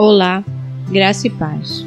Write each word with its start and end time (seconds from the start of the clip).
Olá, 0.00 0.44
graça 0.88 1.26
e 1.26 1.30
paz. 1.30 1.84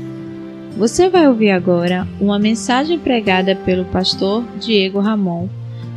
Você 0.77 1.07
vai 1.07 1.29
ouvir 1.29 1.49
agora 1.49 2.05
uma 2.20 2.38
mensagem 2.38 2.99
pregada 2.99 3.55
pelo 3.55 3.86
pastor 3.86 4.43
Diego 4.59 4.99
Ramon 4.99 5.47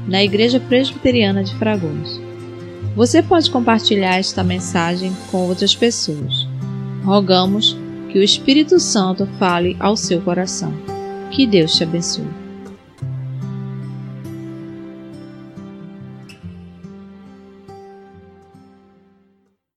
na 0.06 0.22
Igreja 0.22 0.60
Presbiteriana 0.60 1.42
de 1.42 1.52
Fragoso. 1.56 2.22
Você 2.94 3.20
pode 3.20 3.50
compartilhar 3.50 4.16
esta 4.16 4.44
mensagem 4.44 5.12
com 5.28 5.38
outras 5.38 5.74
pessoas. 5.74 6.46
Rogamos 7.02 7.76
que 8.08 8.20
o 8.20 8.22
Espírito 8.22 8.78
Santo 8.78 9.26
fale 9.36 9.76
ao 9.80 9.96
seu 9.96 10.20
coração. 10.20 10.72
Que 11.32 11.44
Deus 11.48 11.74
te 11.74 11.82
abençoe. 11.82 12.28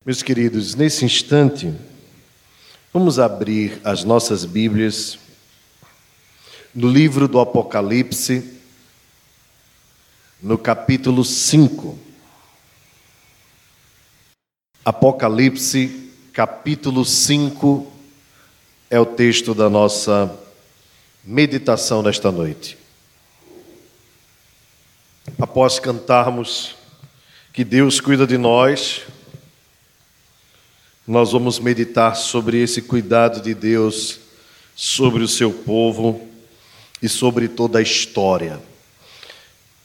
Meus 0.06 0.22
queridos, 0.22 0.76
nesse 0.76 1.04
instante, 1.04 1.74
Vamos 2.94 3.20
abrir 3.20 3.82
as 3.84 4.06
nossas 4.06 4.46
Bíblias 4.46 5.20
no 6.74 6.90
livro 6.90 7.28
do 7.28 7.38
Apocalipse, 7.38 8.60
no 10.42 10.58
capítulo 10.58 11.26
5. 11.26 12.00
Apocalipse, 14.86 16.14
capítulo 16.32 17.04
5, 17.04 17.92
é 18.90 18.98
o 18.98 19.06
texto 19.06 19.54
da 19.54 19.70
nossa 19.70 20.34
meditação 21.26 22.02
nesta 22.02 22.32
noite. 22.32 22.78
Após 25.38 25.78
cantarmos 25.78 26.74
que 27.52 27.66
Deus 27.66 28.00
cuida 28.00 28.26
de 28.26 28.38
nós, 28.38 29.02
nós 31.08 31.32
vamos 31.32 31.58
meditar 31.58 32.16
sobre 32.18 32.62
esse 32.62 32.82
cuidado 32.82 33.42
de 33.42 33.54
Deus 33.54 34.20
sobre 34.76 35.24
o 35.24 35.28
seu 35.28 35.52
povo 35.52 36.22
e 37.02 37.10
sobre 37.10 37.48
toda 37.48 37.80
a 37.80 37.82
história. 37.82 38.60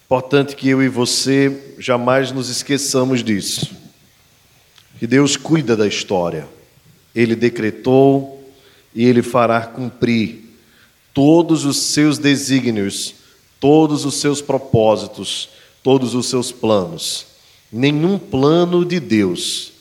Importante 0.05 0.55
que 0.55 0.69
eu 0.69 0.83
e 0.83 0.89
você 0.89 1.75
jamais 1.79 2.31
nos 2.31 2.51
esqueçamos 2.51 3.25
disso. 3.25 3.71
Que 4.99 5.07
Deus 5.07 5.35
cuida 5.35 5.75
da 5.75 5.87
história. 5.87 6.47
Ele 7.15 7.35
decretou 7.35 8.53
e 8.95 9.07
ele 9.07 9.23
fará 9.23 9.63
cumprir 9.63 10.59
todos 11.15 11.65
os 11.65 11.79
seus 11.79 12.19
desígnios, 12.19 13.15
todos 13.59 14.05
os 14.05 14.17
seus 14.17 14.43
propósitos, 14.43 15.49
todos 15.83 16.15
os 16.15 16.27
seus 16.27 16.53
planos. 16.53 17.27
Nenhum 17.73 18.19
plano 18.19 18.85
de 18.85 19.01
Deus 19.01 19.72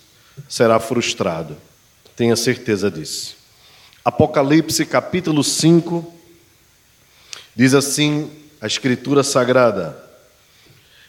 será 0.48 0.80
frustrado. 0.80 1.58
Tenha 2.16 2.36
certeza 2.36 2.90
disso. 2.90 3.36
Apocalipse 4.04 4.86
capítulo 4.86 5.44
5 5.44 6.14
diz 7.56 7.74
assim 7.74 8.30
a 8.60 8.68
Escritura 8.68 9.24
Sagrada: 9.24 9.98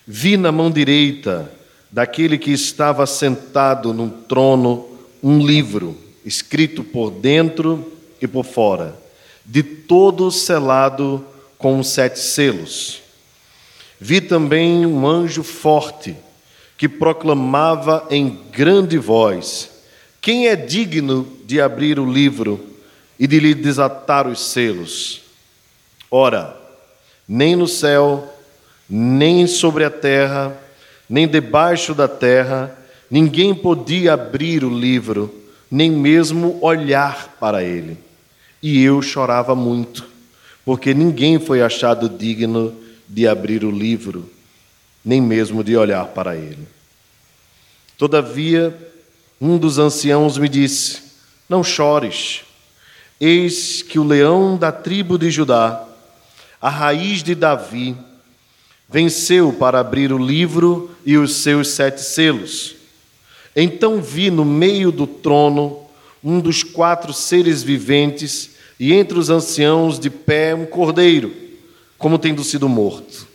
Vi 0.07 0.37
na 0.37 0.53
mão 0.53 0.71
direita 0.71 1.51
daquele 1.91 2.39
que 2.39 2.51
estava 2.51 3.07
sentado 3.07 3.93
num 3.93 4.09
trono 4.09 4.89
um 5.23 5.45
livro 5.45 5.97
escrito 6.25 6.83
por 6.83 7.11
dentro 7.11 7.93
e 8.21 8.27
por 8.27 8.45
fora, 8.45 8.97
de 9.45 9.63
todo 9.63 10.31
selado 10.31 11.27
com 11.59 11.83
sete 11.83 12.19
selos. 12.19 13.01
Vi 14.01 14.21
também 14.21 14.85
um 14.87 15.07
anjo 15.07 15.43
forte 15.43 16.17
que 16.83 16.89
proclamava 16.89 18.09
em 18.11 18.41
grande 18.51 18.99
voz: 18.99 19.71
Quem 20.21 20.49
é 20.49 20.57
digno 20.57 21.29
de 21.45 21.61
abrir 21.61 21.97
o 21.97 22.13
livro 22.13 22.61
e 23.17 23.25
de 23.25 23.39
lhe 23.39 23.55
desatar 23.55 24.27
os 24.27 24.51
selos? 24.51 25.23
Ora, 26.11 26.57
nem 27.29 27.55
no 27.55 27.69
céu, 27.69 28.35
nem 28.91 29.47
sobre 29.47 29.85
a 29.85 29.91
terra, 29.91 30.61
nem 31.09 31.29
debaixo 31.29 31.95
da 31.95 32.09
terra, 32.09 32.77
ninguém 33.09 33.55
podia 33.55 34.15
abrir 34.15 34.65
o 34.65 34.77
livro, 34.77 35.33
nem 35.71 35.89
mesmo 35.89 36.59
olhar 36.61 37.37
para 37.39 37.63
ele. 37.63 37.97
E 38.61 38.83
eu 38.83 39.01
chorava 39.01 39.55
muito, 39.55 40.05
porque 40.65 40.93
ninguém 40.93 41.39
foi 41.39 41.63
achado 41.63 42.09
digno 42.09 42.75
de 43.09 43.29
abrir 43.29 43.63
o 43.63 43.71
livro 43.71 44.29
nem 45.05 45.21
mesmo 45.21 45.65
de 45.65 45.77
olhar 45.77 46.07
para 46.07 46.37
ele. 46.37 46.67
Todavia, 47.99 48.77
um 49.41 49.59
dos 49.59 49.79
anciãos 49.79 50.39
me 50.39 50.49
disse: 50.49 51.03
Não 51.49 51.63
chores, 51.63 52.43
eis 53.21 53.83
que 53.83 53.99
o 53.99 54.05
leão 54.05 54.57
da 54.57 54.73
tribo 54.73 55.19
de 55.19 55.31
Judá, 55.31 55.85
a 56.61 56.69
raiz 56.69 57.23
de 57.23 57.35
Davi, 57.35 57.97
venceu 58.89 59.53
para 59.53 59.81
abrir 59.81 60.13
o 60.13 60.19
livro 60.19 60.91
e 61.05 61.17
os 61.17 61.37
seus 61.37 61.69
sete 61.69 62.03
selos. 62.03 62.77
Então 63.55 64.01
vi 64.01 64.31
no 64.31 64.45
meio 64.45 64.93
do 64.93 65.07
trono 65.07 65.81
um 66.23 66.41
dos 66.41 66.63
quatro 66.63 67.13
seres 67.13 67.63
viventes 67.63 68.51
e 68.79 68.93
entre 68.93 69.19
os 69.19 69.31
anciãos 69.31 69.99
de 69.99 70.11
pé 70.11 70.55
um 70.55 70.67
cordeiro, 70.67 71.35
como 71.99 72.19
tendo 72.19 72.45
sido 72.45 72.69
morto. 72.69 73.32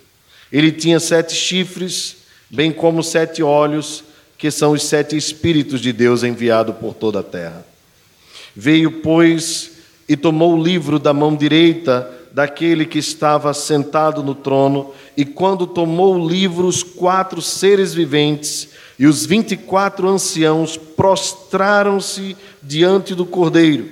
Ele 0.52 0.72
tinha 0.72 0.98
sete 0.98 1.34
chifres, 1.34 2.16
bem 2.50 2.72
como 2.72 3.02
sete 3.02 3.42
olhos, 3.42 4.02
que 4.38 4.50
são 4.50 4.72
os 4.72 4.84
sete 4.84 5.16
Espíritos 5.16 5.80
de 5.80 5.92
Deus 5.92 6.22
enviados 6.22 6.76
por 6.76 6.94
toda 6.94 7.20
a 7.20 7.24
terra. 7.24 7.66
Veio, 8.56 8.90
pois, 9.02 9.72
e 10.08 10.16
tomou 10.16 10.54
o 10.54 10.62
livro 10.62 10.98
da 10.98 11.12
mão 11.12 11.36
direita 11.36 12.10
daquele 12.32 12.86
que 12.86 12.98
estava 12.98 13.52
sentado 13.52 14.22
no 14.22 14.34
trono, 14.34 14.92
e 15.16 15.24
quando 15.24 15.66
tomou 15.66 16.16
o 16.16 16.28
livro, 16.28 16.66
os 16.66 16.82
quatro 16.82 17.42
seres 17.42 17.92
viventes 17.92 18.68
e 18.98 19.06
os 19.06 19.26
vinte 19.26 19.52
e 19.52 19.56
quatro 19.56 20.08
anciãos 20.08 20.76
prostraram-se 20.76 22.36
diante 22.62 23.14
do 23.14 23.26
cordeiro, 23.26 23.90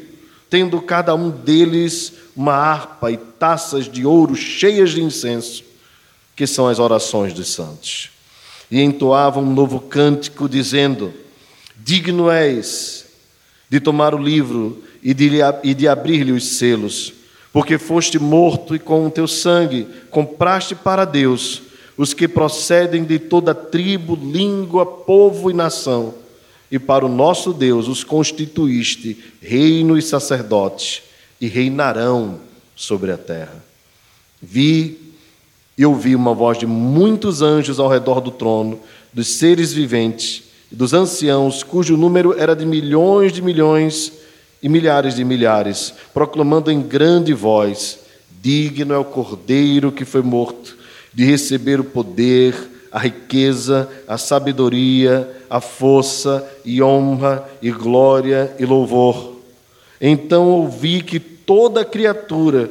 tendo 0.49 0.81
cada 0.81 1.15
um 1.15 1.31
deles 1.31 2.13
uma 2.37 2.55
harpa 2.55 3.11
e 3.11 3.17
taças 3.17 3.91
de 3.91 4.07
ouro 4.07 4.37
cheias 4.37 4.91
de 4.91 5.03
incenso 5.03 5.65
que 6.37 6.47
são 6.47 6.69
as 6.69 6.79
orações 6.79 7.33
dos 7.33 7.49
santos. 7.49 8.11
E 8.71 8.83
entoavam 8.83 9.43
um 9.43 9.55
novo 9.55 9.81
cântico, 9.81 10.49
dizendo: 10.49 11.13
Digno 11.77 12.31
és 12.31 13.07
de 13.71 13.81
tomar 13.81 14.15
o 14.15 14.23
livro 14.23 14.85
e 15.03 15.15
de, 15.15 15.31
de 15.75 15.89
abrir-lhe 15.89 16.33
os 16.33 16.59
selos, 16.59 17.13
porque 17.53 17.79
foste 17.79 18.19
morto 18.19 18.77
e 18.77 18.79
com 18.79 19.07
o 19.07 19.11
teu 19.11 19.27
sangue 19.27 19.87
compraste 20.11 20.75
para 20.75 21.05
Deus 21.05 21.63
os 21.97 22.13
que 22.13 22.29
procedem 22.29 23.05
de 23.05 23.19
toda 23.19 23.55
tribo, 23.55 24.15
língua, 24.15 24.85
povo 24.85 25.51
e 25.51 25.55
nação, 25.55 26.15
e 26.71 26.79
para 26.79 27.07
o 27.07 27.09
nosso 27.09 27.55
Deus 27.55 27.89
os 27.89 28.05
constituíste 28.05 29.17
reino 29.41 29.97
e 29.97 30.03
sacerdotes, 30.03 31.03
e 31.41 31.47
reinarão 31.47 32.41
sobre 32.75 33.13
a 33.13 33.17
terra. 33.17 33.65
Vi 34.43 35.06
e 35.77 35.85
ouvi 35.85 36.15
uma 36.15 36.33
voz 36.33 36.59
de 36.59 36.67
muitos 36.67 37.43
anjos 37.43 37.79
ao 37.79 37.89
redor 37.89 38.21
do 38.21 38.31
trono, 38.31 38.81
dos 39.13 39.29
seres 39.29 39.73
viventes 39.73 40.45
e 40.73 40.75
dos 40.75 40.95
anciãos, 40.95 41.63
cujo 41.63 41.97
número 41.97 42.35
era 42.39 42.57
de 42.57 42.65
milhões 42.65 43.33
de 43.33 43.43
milhões 43.43 44.13
e 44.63 44.69
milhares 44.69 45.15
de 45.15 45.25
milhares, 45.25 45.93
proclamando 46.15 46.71
em 46.71 46.81
grande 46.81 47.35
voz: 47.35 47.99
Digno 48.41 48.95
é 48.95 48.99
o 48.99 49.05
cordeiro 49.05 49.93
que 49.93 50.05
foi 50.05 50.23
morto 50.23 50.77
de 51.13 51.25
receber 51.25 51.81
o 51.81 51.85
poder, 51.85 52.55
a 52.91 52.99
riqueza, 52.99 53.89
a 54.09 54.17
sabedoria, 54.17 55.31
a 55.49 55.61
força 55.61 56.47
e 56.65 56.83
honra 56.83 57.47
e 57.61 57.71
glória 57.71 58.55
e 58.59 58.65
louvor. 58.65 59.37
Então 60.01 60.49
ouvi 60.49 61.03
que 61.03 61.21
toda 61.21 61.85
criatura 61.85 62.71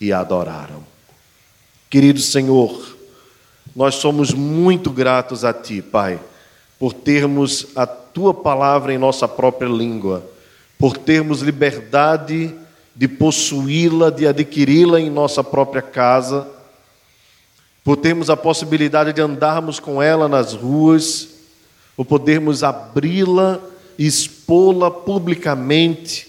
e 0.00 0.12
adoraram. 0.12 0.84
Querido 1.88 2.20
Senhor, 2.20 2.96
nós 3.74 3.96
somos 3.96 4.32
muito 4.32 4.90
gratos 4.90 5.44
a 5.44 5.52
Ti, 5.52 5.82
Pai, 5.82 6.18
por 6.78 6.92
termos 6.92 7.68
a 7.76 7.86
Tua 7.86 8.32
palavra 8.32 8.92
em 8.92 8.98
nossa 8.98 9.28
própria 9.28 9.68
língua, 9.68 10.24
por 10.78 10.96
termos 10.96 11.42
liberdade 11.42 12.54
de 12.94 13.06
possuí-la, 13.06 14.10
de 14.10 14.26
adquiri-la 14.26 14.98
em 14.98 15.10
nossa 15.10 15.44
própria 15.44 15.82
casa, 15.82 16.48
por 17.84 17.96
termos 17.96 18.30
a 18.30 18.36
possibilidade 18.36 19.12
de 19.12 19.20
andarmos 19.20 19.78
com 19.78 20.02
ela 20.02 20.26
nas 20.26 20.54
ruas, 20.54 21.28
por 21.94 22.04
podermos 22.04 22.62
abri-la 22.62 23.60
e 23.98 24.06
expô-la 24.06 24.90
publicamente, 24.90 26.28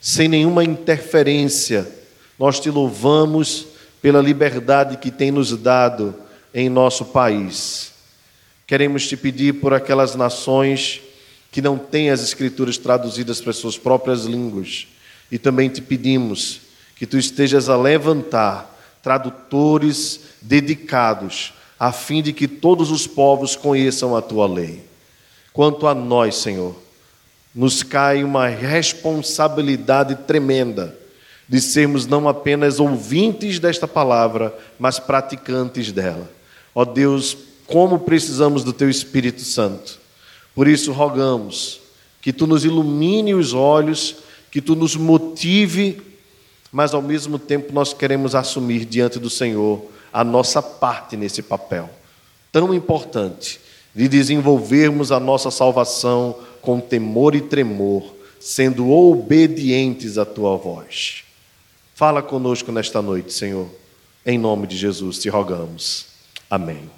sem 0.00 0.28
nenhuma 0.28 0.62
interferência. 0.64 2.03
Nós 2.38 2.58
te 2.58 2.70
louvamos 2.70 3.66
pela 4.02 4.20
liberdade 4.20 4.96
que 4.96 5.10
tem 5.10 5.30
nos 5.30 5.56
dado 5.56 6.14
em 6.52 6.68
nosso 6.68 7.06
país. 7.06 7.92
Queremos 8.66 9.06
te 9.06 9.16
pedir 9.16 9.54
por 9.54 9.72
aquelas 9.72 10.14
nações 10.14 11.00
que 11.50 11.62
não 11.62 11.78
têm 11.78 12.10
as 12.10 12.22
Escrituras 12.22 12.76
traduzidas 12.76 13.40
para 13.40 13.50
as 13.50 13.56
suas 13.56 13.78
próprias 13.78 14.24
línguas. 14.24 14.88
E 15.30 15.38
também 15.38 15.68
te 15.68 15.80
pedimos 15.80 16.60
que 16.96 17.06
tu 17.06 17.16
estejas 17.16 17.68
a 17.68 17.76
levantar 17.76 18.70
tradutores 19.02 20.20
dedicados, 20.40 21.52
a 21.78 21.92
fim 21.92 22.22
de 22.22 22.32
que 22.32 22.48
todos 22.48 22.90
os 22.90 23.06
povos 23.06 23.54
conheçam 23.54 24.16
a 24.16 24.22
tua 24.22 24.46
lei. 24.46 24.84
Quanto 25.52 25.86
a 25.86 25.94
nós, 25.94 26.36
Senhor, 26.36 26.74
nos 27.54 27.82
cai 27.82 28.24
uma 28.24 28.48
responsabilidade 28.48 30.16
tremenda 30.26 31.03
de 31.48 31.60
sermos 31.60 32.06
não 32.06 32.28
apenas 32.28 32.80
ouvintes 32.80 33.58
desta 33.58 33.86
palavra, 33.86 34.56
mas 34.78 34.98
praticantes 34.98 35.92
dela. 35.92 36.30
Ó 36.74 36.84
Deus, 36.84 37.36
como 37.66 38.00
precisamos 38.00 38.64
do 38.64 38.72
Teu 38.72 38.88
Espírito 38.88 39.42
Santo. 39.42 40.00
Por 40.54 40.68
isso 40.68 40.92
rogamos 40.92 41.80
que 42.20 42.32
Tu 42.32 42.46
nos 42.46 42.64
ilumine 42.64 43.34
os 43.34 43.52
olhos, 43.52 44.16
que 44.50 44.60
Tu 44.60 44.74
nos 44.74 44.96
motive, 44.96 46.00
mas 46.72 46.94
ao 46.94 47.02
mesmo 47.02 47.38
tempo 47.38 47.72
nós 47.72 47.92
queremos 47.92 48.34
assumir 48.34 48.84
diante 48.84 49.18
do 49.18 49.28
Senhor 49.28 49.84
a 50.12 50.24
nossa 50.24 50.62
parte 50.62 51.16
nesse 51.16 51.42
papel 51.42 51.90
tão 52.54 52.72
importante 52.72 53.58
de 53.92 54.06
desenvolvermos 54.06 55.10
a 55.10 55.18
nossa 55.18 55.50
salvação 55.50 56.36
com 56.62 56.78
temor 56.78 57.34
e 57.34 57.40
tremor, 57.40 58.14
sendo 58.38 58.92
obedientes 58.92 60.18
à 60.18 60.24
Tua 60.24 60.56
voz. 60.56 61.24
Fala 61.96 62.20
conosco 62.20 62.72
nesta 62.72 63.00
noite, 63.00 63.32
Senhor. 63.32 63.70
Em 64.26 64.36
nome 64.36 64.66
de 64.66 64.76
Jesus 64.76 65.16
te 65.20 65.28
rogamos. 65.28 66.06
Amém. 66.50 66.90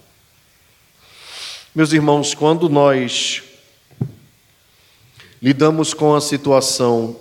Meus 1.75 1.93
irmãos, 1.93 2.33
quando 2.33 2.67
nós 2.67 3.43
lidamos 5.43 5.93
com 5.93 6.15
a 6.15 6.21
situação 6.23 7.15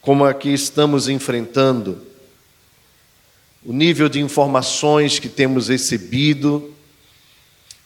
como 0.00 0.24
a 0.24 0.32
que 0.32 0.48
estamos 0.48 1.10
enfrentando, 1.10 2.00
o 3.62 3.74
nível 3.74 4.08
de 4.08 4.18
informações 4.18 5.18
que 5.18 5.28
temos 5.28 5.68
recebido 5.68 6.74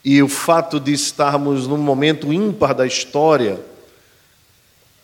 e 0.05 0.23
o 0.23 0.29
fato 0.29 0.79
de 0.79 0.93
estarmos 0.93 1.67
num 1.67 1.77
momento 1.77 2.33
ímpar 2.33 2.73
da 2.73 2.87
história, 2.87 3.61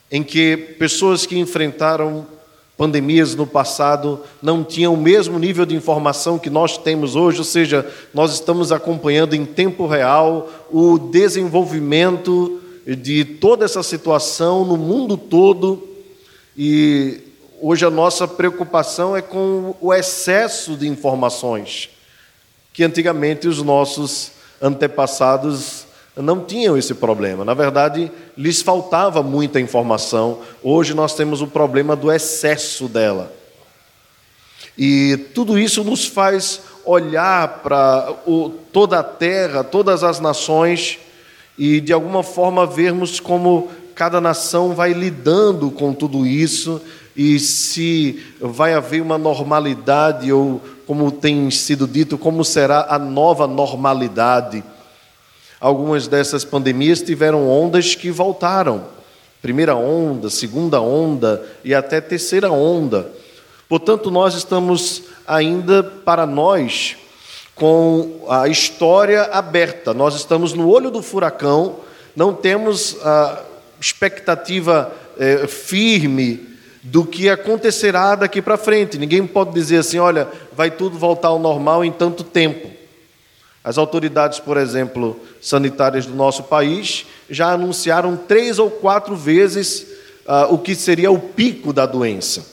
em 0.08 0.22
que 0.22 0.56
pessoas 0.56 1.26
que 1.26 1.36
enfrentaram 1.36 2.38
pandemias 2.80 3.34
no 3.34 3.46
passado 3.46 4.22
não 4.40 4.64
tinham 4.64 4.94
o 4.94 4.96
mesmo 4.96 5.38
nível 5.38 5.66
de 5.66 5.76
informação 5.76 6.38
que 6.38 6.48
nós 6.48 6.78
temos 6.78 7.14
hoje, 7.14 7.36
ou 7.36 7.44
seja, 7.44 7.86
nós 8.14 8.32
estamos 8.32 8.72
acompanhando 8.72 9.36
em 9.36 9.44
tempo 9.44 9.86
real 9.86 10.48
o 10.72 10.98
desenvolvimento 10.98 12.58
de 12.86 13.22
toda 13.22 13.66
essa 13.66 13.82
situação 13.82 14.64
no 14.64 14.78
mundo 14.78 15.18
todo. 15.18 15.86
E 16.56 17.20
hoje 17.60 17.84
a 17.84 17.90
nossa 17.90 18.26
preocupação 18.26 19.14
é 19.14 19.20
com 19.20 19.74
o 19.78 19.92
excesso 19.92 20.74
de 20.74 20.88
informações 20.88 21.90
que 22.72 22.82
antigamente 22.82 23.46
os 23.46 23.62
nossos 23.62 24.32
antepassados 24.58 25.79
não 26.22 26.44
tinham 26.44 26.76
esse 26.76 26.94
problema. 26.94 27.44
Na 27.44 27.54
verdade, 27.54 28.10
lhes 28.36 28.62
faltava 28.62 29.22
muita 29.22 29.60
informação. 29.60 30.38
Hoje 30.62 30.94
nós 30.94 31.14
temos 31.14 31.40
o 31.42 31.46
problema 31.46 31.94
do 31.94 32.10
excesso 32.10 32.88
dela. 32.88 33.32
E 34.76 35.16
tudo 35.34 35.58
isso 35.58 35.84
nos 35.84 36.06
faz 36.06 36.62
olhar 36.84 37.60
para 37.62 38.14
toda 38.72 39.00
a 39.00 39.02
terra, 39.02 39.62
todas 39.62 40.02
as 40.02 40.20
nações, 40.20 40.98
e 41.58 41.80
de 41.80 41.92
alguma 41.92 42.22
forma 42.22 42.66
vermos 42.66 43.20
como 43.20 43.68
cada 43.94 44.20
nação 44.20 44.72
vai 44.72 44.92
lidando 44.92 45.70
com 45.70 45.92
tudo 45.92 46.26
isso 46.26 46.80
e 47.14 47.38
se 47.38 48.24
vai 48.40 48.72
haver 48.72 49.02
uma 49.02 49.18
normalidade, 49.18 50.32
ou 50.32 50.60
como 50.86 51.10
tem 51.10 51.50
sido 51.50 51.86
dito, 51.86 52.16
como 52.16 52.42
será 52.44 52.86
a 52.88 52.98
nova 52.98 53.46
normalidade 53.46 54.64
Algumas 55.60 56.08
dessas 56.08 56.42
pandemias 56.42 57.02
tiveram 57.02 57.46
ondas 57.46 57.94
que 57.94 58.10
voltaram. 58.10 58.84
Primeira 59.42 59.76
onda, 59.76 60.30
segunda 60.30 60.80
onda 60.80 61.44
e 61.62 61.74
até 61.74 62.00
terceira 62.00 62.50
onda. 62.50 63.10
Portanto, 63.68 64.10
nós 64.10 64.34
estamos 64.34 65.02
ainda, 65.26 65.82
para 65.82 66.26
nós, 66.26 66.96
com 67.54 68.24
a 68.28 68.48
história 68.48 69.24
aberta. 69.24 69.92
Nós 69.92 70.14
estamos 70.14 70.54
no 70.54 70.68
olho 70.70 70.90
do 70.90 71.02
furacão, 71.02 71.76
não 72.16 72.32
temos 72.32 72.96
a 73.04 73.42
expectativa 73.78 74.90
é, 75.18 75.46
firme 75.46 76.48
do 76.82 77.04
que 77.04 77.28
acontecerá 77.28 78.14
daqui 78.14 78.40
para 78.40 78.56
frente. 78.56 78.96
Ninguém 78.96 79.26
pode 79.26 79.52
dizer 79.52 79.76
assim: 79.78 79.98
olha, 79.98 80.26
vai 80.52 80.70
tudo 80.70 80.98
voltar 80.98 81.28
ao 81.28 81.38
normal 81.38 81.84
em 81.84 81.92
tanto 81.92 82.24
tempo. 82.24 82.79
As 83.62 83.76
autoridades, 83.76 84.38
por 84.38 84.56
exemplo, 84.56 85.20
sanitárias 85.40 86.06
do 86.06 86.14
nosso 86.14 86.44
país 86.44 87.04
já 87.28 87.52
anunciaram 87.52 88.16
três 88.16 88.58
ou 88.58 88.70
quatro 88.70 89.14
vezes 89.14 89.86
uh, 90.26 90.52
o 90.52 90.58
que 90.58 90.74
seria 90.74 91.10
o 91.10 91.18
pico 91.18 91.72
da 91.72 91.84
doença. 91.84 92.46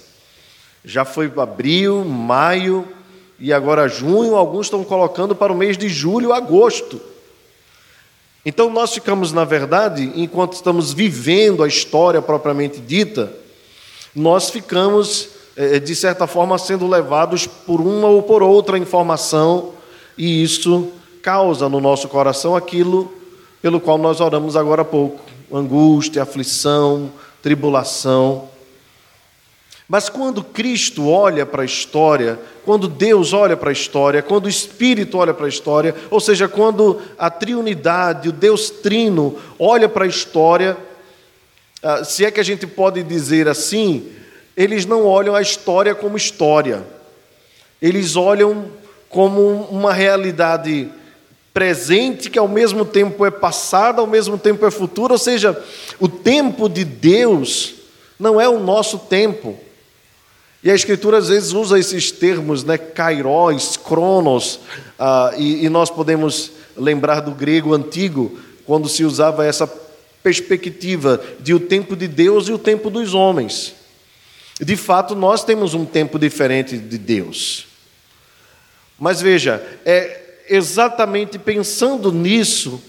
Já 0.83 1.05
foi 1.05 1.31
abril, 1.37 2.03
maio 2.03 2.87
e 3.39 3.53
agora 3.53 3.87
junho, 3.87 4.35
alguns 4.35 4.65
estão 4.65 4.83
colocando 4.83 5.35
para 5.35 5.53
o 5.53 5.55
mês 5.55 5.77
de 5.77 5.87
julho, 5.87 6.33
agosto. 6.33 6.99
Então 8.45 8.69
nós 8.69 8.93
ficamos, 8.93 9.31
na 9.31 9.45
verdade, 9.45 10.11
enquanto 10.15 10.53
estamos 10.53 10.93
vivendo 10.93 11.63
a 11.63 11.67
história 11.67 12.21
propriamente 12.21 12.79
dita, 12.79 13.31
nós 14.15 14.49
ficamos, 14.49 15.29
eh, 15.55 15.79
de 15.79 15.95
certa 15.95 16.25
forma, 16.25 16.57
sendo 16.57 16.87
levados 16.87 17.45
por 17.45 17.79
uma 17.81 18.07
ou 18.07 18.23
por 18.23 18.41
outra 18.41 18.77
informação, 18.77 19.73
e 20.17 20.41
isso 20.41 20.91
causa 21.27 21.67
no 21.67 21.81
nosso 21.81 22.07
coração 22.07 22.55
aquilo 22.55 23.13
pelo 23.61 23.81
qual 23.81 23.97
nós 23.97 24.21
oramos 24.21 24.55
agora 24.55 24.83
há 24.83 24.85
pouco: 24.85 25.21
angústia, 25.51 26.23
aflição, 26.23 27.11
tribulação. 27.43 28.47
Mas 29.89 30.07
quando 30.07 30.41
Cristo 30.41 31.09
olha 31.09 31.45
para 31.45 31.63
a 31.63 31.65
história, 31.65 32.39
quando 32.63 32.87
Deus 32.87 33.33
olha 33.33 33.57
para 33.57 33.71
a 33.71 33.73
história, 33.73 34.21
quando 34.21 34.45
o 34.45 34.49
Espírito 34.49 35.17
olha 35.17 35.33
para 35.33 35.47
a 35.47 35.49
história, 35.49 35.93
ou 36.09 36.21
seja, 36.21 36.47
quando 36.47 37.01
a 37.19 37.29
Trinidade, 37.29 38.29
o 38.29 38.31
Deus 38.31 38.69
Trino, 38.69 39.37
olha 39.59 39.89
para 39.89 40.05
a 40.05 40.07
história, 40.07 40.77
ah, 41.83 42.05
se 42.05 42.23
é 42.23 42.31
que 42.31 42.39
a 42.39 42.43
gente 42.43 42.65
pode 42.65 43.03
dizer 43.03 43.49
assim, 43.49 44.13
eles 44.55 44.85
não 44.85 45.05
olham 45.05 45.35
a 45.35 45.41
história 45.41 45.93
como 45.93 46.15
história, 46.15 46.87
eles 47.81 48.15
olham 48.15 48.67
como 49.09 49.67
uma 49.69 49.91
realidade 49.93 50.89
presente 51.57 52.29
que 52.29 52.37
ao 52.37 52.47
mesmo 52.47 52.85
tempo 52.85 53.25
é 53.25 53.31
passado, 53.31 53.99
ao 53.99 54.05
mesmo 54.05 54.37
tempo 54.37 54.63
é 54.63 54.69
futuro, 54.69 55.13
ou 55.13 55.17
seja, 55.17 55.59
o 55.99 56.07
tempo 56.07 56.69
de 56.69 56.85
Deus 56.85 57.73
não 58.19 58.39
é 58.39 58.47
o 58.47 58.59
nosso 58.59 58.99
tempo. 58.99 59.57
E 60.63 60.69
a 60.69 60.75
Escritura 60.75 61.17
às 61.17 61.29
vezes 61.29 61.53
usa 61.53 61.79
esses 61.79 62.11
termos, 62.11 62.63
né, 62.63 62.77
kairos, 62.77 63.75
cronos, 63.75 64.59
ah, 64.99 65.33
e, 65.35 65.65
e 65.65 65.69
nós 65.69 65.89
podemos 65.89 66.51
lembrar 66.75 67.21
do 67.21 67.31
grego 67.31 67.73
antigo, 67.73 68.37
quando 68.63 68.87
se 68.87 69.03
usava 69.03 69.43
essa 69.43 69.65
perspectiva 70.21 71.19
de 71.39 71.55
o 71.55 71.59
tempo 71.59 71.95
de 71.95 72.07
Deus 72.07 72.47
e 72.49 72.53
o 72.53 72.59
tempo 72.59 72.91
dos 72.91 73.15
homens. 73.15 73.73
De 74.61 74.75
fato, 74.75 75.15
nós 75.15 75.43
temos 75.43 75.73
um 75.73 75.85
tempo 75.85 76.19
diferente 76.19 76.77
de 76.77 76.99
Deus. 76.99 77.65
Mas 78.99 79.19
veja, 79.19 79.59
é, 79.83 80.26
exatamente 80.49 81.37
pensando 81.37 82.11
nisso 82.11 82.81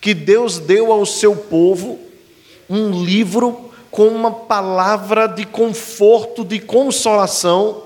que 0.00 0.14
Deus 0.14 0.58
deu 0.58 0.92
ao 0.92 1.04
seu 1.06 1.34
povo 1.34 1.98
um 2.68 3.04
livro 3.04 3.70
com 3.90 4.08
uma 4.08 4.30
palavra 4.30 5.26
de 5.26 5.44
conforto, 5.44 6.44
de 6.44 6.58
consolação, 6.58 7.82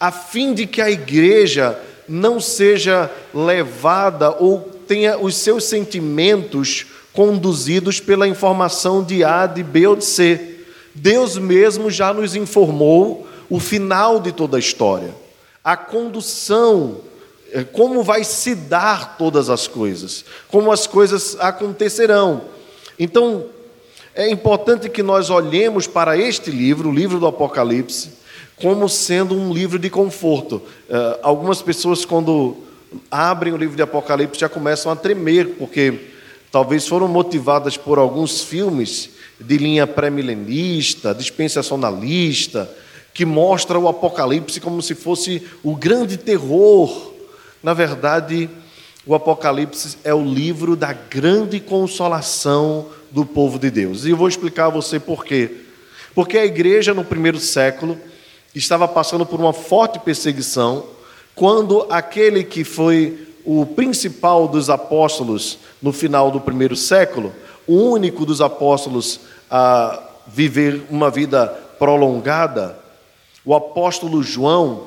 a 0.00 0.10
fim 0.10 0.52
de 0.52 0.66
que 0.66 0.80
a 0.80 0.90
igreja 0.90 1.78
não 2.08 2.40
seja 2.40 3.10
levada 3.32 4.30
ou 4.30 4.60
tenha 4.86 5.18
os 5.18 5.36
seus 5.36 5.64
sentimentos 5.64 6.86
conduzidos 7.12 8.00
pela 8.00 8.26
informação 8.26 9.02
de 9.04 9.22
A, 9.22 9.46
de 9.46 9.62
B 9.62 9.86
ou 9.86 9.96
de 9.96 10.04
C, 10.04 10.56
Deus 10.94 11.36
mesmo 11.36 11.90
já 11.90 12.12
nos 12.12 12.34
informou 12.34 13.28
o 13.50 13.60
final 13.60 14.20
de 14.20 14.32
toda 14.32 14.56
a 14.56 14.60
história, 14.60 15.14
a 15.62 15.76
condução, 15.76 17.00
como 17.72 18.02
vai 18.02 18.24
se 18.24 18.54
dar 18.54 19.16
todas 19.16 19.48
as 19.48 19.66
coisas, 19.66 20.24
como 20.48 20.70
as 20.70 20.86
coisas 20.86 21.36
acontecerão. 21.40 22.42
Então, 22.98 23.46
é 24.14 24.28
importante 24.28 24.88
que 24.88 25.02
nós 25.02 25.30
olhemos 25.30 25.86
para 25.86 26.16
este 26.16 26.50
livro, 26.50 26.88
o 26.88 26.92
livro 26.92 27.20
do 27.20 27.26
Apocalipse, 27.26 28.10
como 28.56 28.88
sendo 28.88 29.34
um 29.34 29.52
livro 29.52 29.78
de 29.78 29.88
conforto. 29.88 30.56
Uh, 30.56 31.18
algumas 31.22 31.62
pessoas, 31.62 32.04
quando 32.04 32.56
abrem 33.10 33.52
o 33.52 33.56
livro 33.56 33.76
de 33.76 33.82
Apocalipse, 33.82 34.40
já 34.40 34.48
começam 34.48 34.90
a 34.90 34.96
tremer, 34.96 35.54
porque 35.58 36.08
talvez 36.50 36.86
foram 36.86 37.06
motivadas 37.06 37.76
por 37.76 37.98
alguns 37.98 38.42
filmes 38.42 39.10
de 39.40 39.56
linha 39.56 39.86
pré-milenista, 39.86 41.14
dispensacionalista, 41.14 42.68
que 43.14 43.24
mostra 43.24 43.78
o 43.78 43.88
Apocalipse 43.88 44.60
como 44.60 44.82
se 44.82 44.94
fosse 44.94 45.42
o 45.62 45.76
grande 45.76 46.16
terror. 46.16 47.14
Na 47.62 47.74
verdade, 47.74 48.48
o 49.06 49.14
Apocalipse 49.14 49.98
é 50.04 50.14
o 50.14 50.24
livro 50.24 50.76
da 50.76 50.92
grande 50.92 51.58
consolação 51.60 52.86
do 53.10 53.24
povo 53.24 53.58
de 53.58 53.70
Deus. 53.70 54.04
E 54.04 54.10
eu 54.10 54.16
vou 54.16 54.28
explicar 54.28 54.66
a 54.66 54.70
você 54.70 55.00
por 55.00 55.24
quê. 55.24 55.50
Porque 56.14 56.36
a 56.36 56.44
igreja 56.44 56.92
no 56.94 57.04
primeiro 57.04 57.38
século 57.38 57.98
estava 58.54 58.86
passando 58.86 59.24
por 59.24 59.40
uma 59.40 59.52
forte 59.52 59.98
perseguição, 59.98 60.84
quando 61.34 61.86
aquele 61.90 62.42
que 62.42 62.64
foi 62.64 63.28
o 63.44 63.64
principal 63.64 64.46
dos 64.46 64.68
apóstolos 64.68 65.58
no 65.80 65.92
final 65.92 66.30
do 66.30 66.40
primeiro 66.40 66.76
século, 66.76 67.32
o 67.66 67.74
único 67.74 68.26
dos 68.26 68.40
apóstolos 68.40 69.20
a 69.50 70.02
viver 70.26 70.82
uma 70.90 71.10
vida 71.10 71.46
prolongada, 71.78 72.78
o 73.44 73.54
apóstolo 73.54 74.22
João 74.22 74.86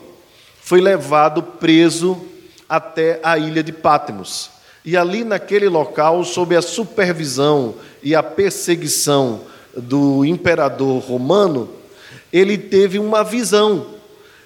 foi 0.61 0.81
levado 0.81 1.41
preso 1.41 2.21
até 2.71 3.19
a 3.21 3.37
ilha 3.37 3.61
de 3.61 3.73
Patmos. 3.73 4.49
E 4.85 4.95
ali 4.95 5.25
naquele 5.25 5.67
local, 5.67 6.23
sob 6.23 6.55
a 6.55 6.61
supervisão 6.61 7.75
e 8.01 8.15
a 8.15 8.23
perseguição 8.23 9.41
do 9.75 10.23
imperador 10.23 11.01
romano, 11.01 11.69
ele 12.31 12.57
teve 12.57 12.97
uma 12.97 13.25
visão. 13.25 13.87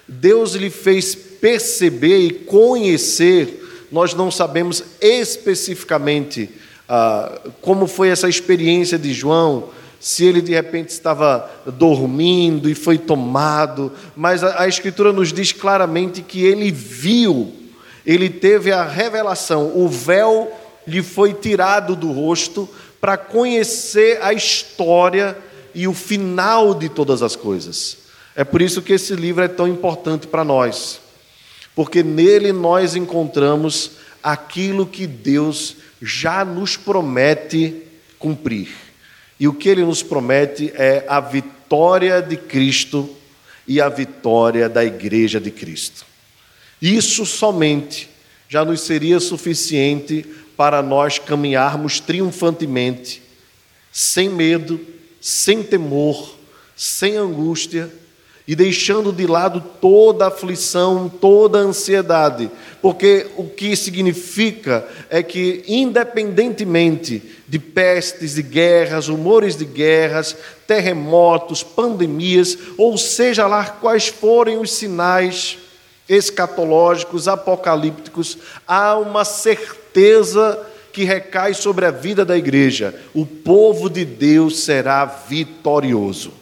Deus 0.08 0.54
lhe 0.54 0.70
fez 0.70 1.14
perceber 1.14 2.18
e 2.18 2.30
conhecer, 2.32 3.86
nós 3.92 4.12
não 4.12 4.28
sabemos 4.28 4.82
especificamente 5.00 6.50
ah, 6.88 7.42
como 7.60 7.86
foi 7.86 8.08
essa 8.08 8.28
experiência 8.28 8.98
de 8.98 9.14
João, 9.14 9.68
se 10.00 10.24
ele 10.24 10.40
de 10.40 10.52
repente 10.52 10.88
estava 10.88 11.48
dormindo 11.78 12.68
e 12.68 12.74
foi 12.74 12.98
tomado, 12.98 13.92
mas 14.16 14.42
a, 14.42 14.62
a 14.62 14.68
Escritura 14.68 15.12
nos 15.12 15.32
diz 15.32 15.52
claramente 15.52 16.22
que 16.22 16.44
ele 16.44 16.72
viu 16.72 17.65
ele 18.06 18.30
teve 18.30 18.70
a 18.70 18.84
revelação, 18.84 19.76
o 19.76 19.88
véu 19.88 20.52
lhe 20.86 21.02
foi 21.02 21.34
tirado 21.34 21.96
do 21.96 22.12
rosto 22.12 22.68
para 23.00 23.16
conhecer 23.16 24.22
a 24.22 24.32
história 24.32 25.36
e 25.74 25.88
o 25.88 25.92
final 25.92 26.72
de 26.72 26.88
todas 26.88 27.20
as 27.20 27.34
coisas. 27.34 27.98
É 28.36 28.44
por 28.44 28.62
isso 28.62 28.80
que 28.80 28.92
esse 28.92 29.14
livro 29.14 29.42
é 29.42 29.48
tão 29.48 29.66
importante 29.66 30.28
para 30.28 30.44
nós, 30.44 31.00
porque 31.74 32.02
nele 32.02 32.52
nós 32.52 32.94
encontramos 32.94 33.92
aquilo 34.22 34.86
que 34.86 35.06
Deus 35.06 35.76
já 36.00 36.44
nos 36.44 36.76
promete 36.76 37.82
cumprir. 38.18 38.68
E 39.38 39.48
o 39.48 39.52
que 39.52 39.68
ele 39.68 39.84
nos 39.84 40.02
promete 40.02 40.72
é 40.74 41.04
a 41.08 41.20
vitória 41.20 42.22
de 42.22 42.36
Cristo 42.36 43.10
e 43.66 43.80
a 43.80 43.88
vitória 43.88 44.68
da 44.68 44.84
igreja 44.84 45.40
de 45.40 45.50
Cristo. 45.50 46.06
Isso 46.80 47.24
somente 47.24 48.08
já 48.48 48.64
nos 48.64 48.82
seria 48.82 49.18
suficiente 49.20 50.24
para 50.56 50.82
nós 50.82 51.18
caminharmos 51.18 52.00
triunfantemente, 52.00 53.22
sem 53.92 54.28
medo, 54.28 54.80
sem 55.20 55.62
temor, 55.62 56.36
sem 56.76 57.16
angústia 57.16 57.90
e 58.48 58.54
deixando 58.54 59.12
de 59.12 59.26
lado 59.26 59.60
toda 59.80 60.28
aflição, 60.28 61.08
toda 61.08 61.58
ansiedade, 61.58 62.48
porque 62.80 63.26
o 63.36 63.44
que 63.44 63.74
significa 63.74 64.86
é 65.10 65.20
que, 65.22 65.64
independentemente 65.66 67.22
de 67.48 67.58
pestes, 67.58 68.36
de 68.36 68.42
guerras, 68.42 69.08
rumores 69.08 69.56
de 69.56 69.64
guerras, 69.64 70.36
terremotos, 70.66 71.64
pandemias, 71.64 72.56
ou 72.78 72.96
seja 72.96 73.46
lá 73.48 73.64
quais 73.64 74.06
forem 74.06 74.58
os 74.58 74.72
sinais, 74.72 75.58
escatológicos, 76.08 77.28
apocalípticos, 77.28 78.38
há 78.66 78.96
uma 78.96 79.24
certeza 79.24 80.58
que 80.92 81.04
recai 81.04 81.52
sobre 81.54 81.84
a 81.84 81.90
vida 81.90 82.24
da 82.24 82.36
igreja: 82.36 82.94
o 83.14 83.26
povo 83.26 83.88
de 83.90 84.04
Deus 84.04 84.60
será 84.60 85.04
vitorioso. 85.04 86.32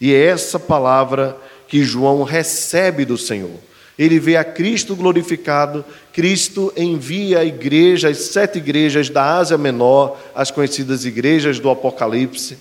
E 0.00 0.12
é 0.12 0.26
essa 0.26 0.58
palavra 0.58 1.36
que 1.66 1.82
João 1.82 2.22
recebe 2.22 3.04
do 3.04 3.16
Senhor. 3.16 3.58
Ele 3.96 4.18
vê 4.18 4.36
a 4.36 4.44
Cristo 4.44 4.96
glorificado, 4.96 5.84
Cristo 6.12 6.72
envia 6.76 7.38
a 7.38 7.44
igreja, 7.44 8.08
as 8.08 8.18
sete 8.18 8.58
igrejas 8.58 9.08
da 9.08 9.36
Ásia 9.36 9.56
Menor, 9.56 10.18
as 10.34 10.50
conhecidas 10.50 11.04
igrejas 11.04 11.60
do 11.60 11.70
Apocalipse 11.70 12.58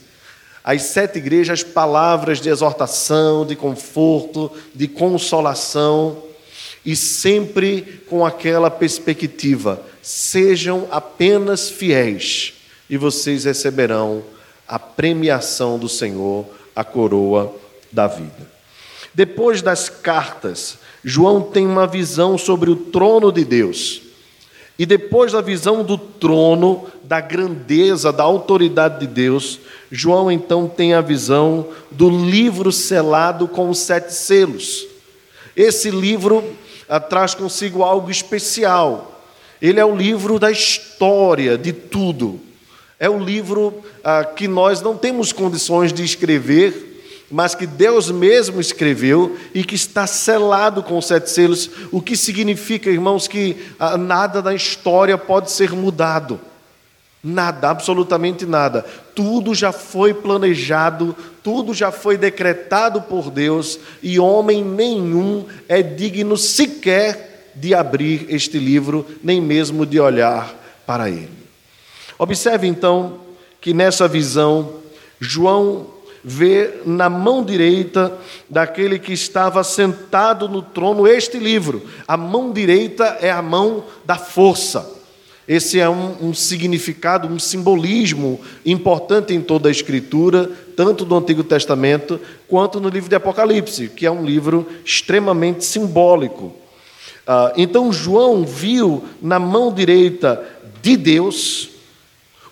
as 0.63 0.83
sete 0.83 1.17
igrejas, 1.17 1.61
palavras 1.61 2.39
de 2.39 2.49
exortação, 2.49 3.45
de 3.45 3.55
conforto, 3.55 4.51
de 4.73 4.87
consolação, 4.87 6.23
e 6.85 6.95
sempre 6.95 8.01
com 8.09 8.25
aquela 8.25 8.71
perspectiva: 8.71 9.81
sejam 10.01 10.87
apenas 10.89 11.69
fiéis, 11.69 12.53
e 12.89 12.97
vocês 12.97 13.43
receberão 13.43 14.23
a 14.67 14.79
premiação 14.79 15.77
do 15.77 15.89
Senhor, 15.89 16.45
a 16.75 16.83
coroa 16.83 17.53
da 17.91 18.07
vida. 18.07 18.51
Depois 19.13 19.61
das 19.61 19.89
cartas, 19.89 20.77
João 21.03 21.41
tem 21.41 21.67
uma 21.67 21.85
visão 21.85 22.37
sobre 22.37 22.71
o 22.71 22.75
trono 22.75 23.31
de 23.31 23.43
Deus. 23.43 24.01
E 24.79 24.85
depois 24.85 25.33
da 25.33 25.41
visão 25.41 25.83
do 25.83 25.97
trono, 25.97 26.87
da 27.13 27.21
grandeza, 27.21 28.11
da 28.11 28.23
autoridade 28.23 29.01
de 29.01 29.05
Deus, 29.05 29.59
João 29.91 30.31
então 30.31 30.67
tem 30.67 30.95
a 30.95 31.01
visão 31.01 31.67
do 31.91 32.09
livro 32.09 32.71
selado 32.71 33.47
com 33.47 33.69
os 33.69 33.77
sete 33.77 34.11
selos. 34.11 34.87
Esse 35.55 35.91
livro 35.91 36.43
ah, 36.89 36.99
traz 36.99 37.35
consigo 37.35 37.83
algo 37.83 38.09
especial. 38.09 39.21
Ele 39.61 39.79
é 39.79 39.85
o 39.85 39.95
livro 39.95 40.39
da 40.39 40.49
história 40.49 41.55
de 41.55 41.71
tudo. 41.71 42.39
É 42.99 43.07
o 43.07 43.19
livro 43.19 43.83
ah, 44.03 44.25
que 44.25 44.47
nós 44.47 44.81
não 44.81 44.97
temos 44.97 45.31
condições 45.31 45.93
de 45.93 46.03
escrever, 46.03 47.27
mas 47.29 47.53
que 47.53 47.67
Deus 47.67 48.09
mesmo 48.09 48.59
escreveu 48.59 49.37
e 49.53 49.63
que 49.63 49.75
está 49.75 50.07
selado 50.07 50.81
com 50.81 50.99
sete 50.99 51.29
selos, 51.29 51.69
o 51.91 52.01
que 52.01 52.17
significa, 52.17 52.89
irmãos, 52.89 53.27
que 53.27 53.55
ah, 53.79 53.99
nada 53.99 54.41
da 54.41 54.55
história 54.55 55.15
pode 55.15 55.51
ser 55.51 55.73
mudado. 55.73 56.41
Nada, 57.23 57.69
absolutamente 57.69 58.45
nada. 58.45 58.85
Tudo 59.15 59.55
já 59.55 59.71
foi 59.71 60.13
planejado, 60.13 61.15
tudo 61.41 61.73
já 61.73 61.89
foi 61.89 62.17
decretado 62.17 63.01
por 63.01 63.31
Deus 63.31 63.79
e 64.01 64.19
homem 64.19 64.61
nenhum 64.61 65.45
é 65.69 65.81
digno 65.81 66.35
sequer 66.35 67.51
de 67.55 67.73
abrir 67.73 68.25
este 68.27 68.59
livro, 68.59 69.05
nem 69.23 69.39
mesmo 69.39 69.85
de 69.85 70.01
olhar 70.01 70.53
para 70.85 71.09
ele. 71.09 71.31
Observe 72.19 72.67
então 72.67 73.19
que 73.61 73.73
nessa 73.73 74.05
visão, 74.05 74.79
João 75.17 75.87
vê 76.21 76.81
na 76.85 77.09
mão 77.09 77.43
direita 77.43 78.17
daquele 78.49 78.99
que 78.99 79.13
estava 79.13 79.63
sentado 79.63 80.49
no 80.49 80.61
trono 80.61 81.07
este 81.07 81.37
livro. 81.37 81.83
A 82.05 82.17
mão 82.17 82.51
direita 82.51 83.17
é 83.21 83.31
a 83.31 83.41
mão 83.41 83.85
da 84.03 84.15
força. 84.15 85.02
Esse 85.47 85.79
é 85.79 85.89
um, 85.89 86.29
um, 86.29 86.33
significado, 86.33 87.27
um 87.27 87.37
simbolismo 87.37 88.39
importante 88.65 89.33
em 89.33 89.41
toda 89.41 89.67
a 89.67 89.71
Escritura, 89.71 90.49
tanto 90.75 91.03
do 91.03 91.15
Antigo 91.17 91.43
Testamento 91.43 92.19
quanto 92.47 92.79
no 92.79 92.87
livro 92.87 93.09
de 93.09 93.15
Apocalipse, 93.15 93.89
que 93.89 94.05
é 94.05 94.11
um 94.11 94.25
livro 94.25 94.67
extremamente 94.85 95.65
simbólico. 95.65 96.53
Ah, 97.27 97.51
então, 97.57 97.91
João 97.91 98.45
viu 98.45 99.03
na 99.21 99.37
mão 99.37 99.73
direita 99.73 100.43
de 100.81 100.95
Deus 100.95 101.69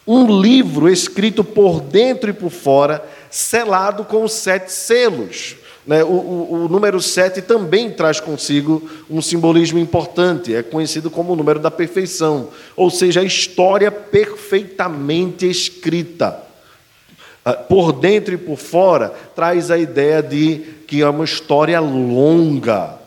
um 0.05 0.41
livro 0.41 0.89
escrito 0.89 1.43
por 1.43 1.79
dentro 1.79 2.29
e 2.29 2.33
por 2.33 2.49
fora, 2.49 3.05
selado 3.29 4.03
com 4.03 4.27
sete 4.27 4.71
selos. 4.71 5.55
Né? 5.85 6.03
O, 6.03 6.07
o, 6.07 6.53
o, 6.65 6.67
número 6.69 7.01
7 7.01 7.41
também 7.41 7.89
traz 7.89 8.19
consigo 8.19 8.87
um 9.09 9.21
simbolismo 9.21 9.79
importante, 9.79 10.53
é 10.53 10.61
conhecido 10.61 11.09
como 11.09 11.33
o 11.33 11.35
número 11.35 11.59
da 11.59 11.71
perfeição, 11.71 12.49
ou 12.75 12.89
seja, 12.89 13.21
a 13.21 13.23
história 13.23 13.91
perfeitamente 13.91 15.49
escrita. 15.49 16.43
ah, 17.43 17.53
por 17.53 17.93
dentro 17.93 18.33
e 18.33 18.37
por 18.37 18.57
fora, 18.57 19.09
traz 19.35 19.71
a 19.71 19.77
ideia 19.77 20.21
de 20.21 20.61
que 20.87 21.01
é 21.01 21.09
uma 21.09 21.25
história 21.25 21.79
longa. 21.79 22.99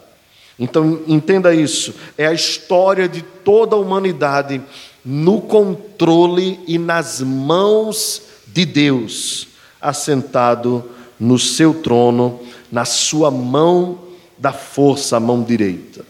Então, 0.59 1.01
entenda 1.07 1.55
isso: 1.55 1.95
é 2.19 2.27
a 2.27 2.33
história 2.33 3.09
de 3.09 3.23
toda 3.23 3.77
a 3.77 3.79
humanidade 3.79 4.61
no 5.05 5.41
controle 5.41 6.59
e 6.67 6.79
nas 6.79 7.21
mãos 7.21 8.23
de 8.47 8.65
Deus, 8.65 9.49
assentado 9.81 10.85
no 11.19 11.39
seu 11.39 11.75
trono, 11.75 12.41
na 12.71 12.85
sua 12.85 13.31
mão 13.31 13.99
da 14.37 14.53
força, 14.53 15.17
a 15.17 15.21
mão 15.21 15.43
direita. 15.43 16.05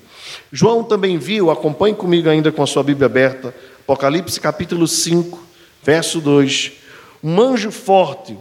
João 0.52 0.82
também 0.82 1.18
viu, 1.18 1.50
acompanhe 1.50 1.94
comigo 1.94 2.28
ainda 2.28 2.50
com 2.52 2.62
a 2.62 2.66
sua 2.66 2.82
Bíblia 2.82 3.06
aberta, 3.06 3.54
Apocalipse 3.80 4.40
capítulo 4.40 4.88
5, 4.88 5.38
verso 5.82 6.20
2. 6.20 6.72
Um 7.22 7.40
anjo 7.40 7.70
forte 7.70 8.36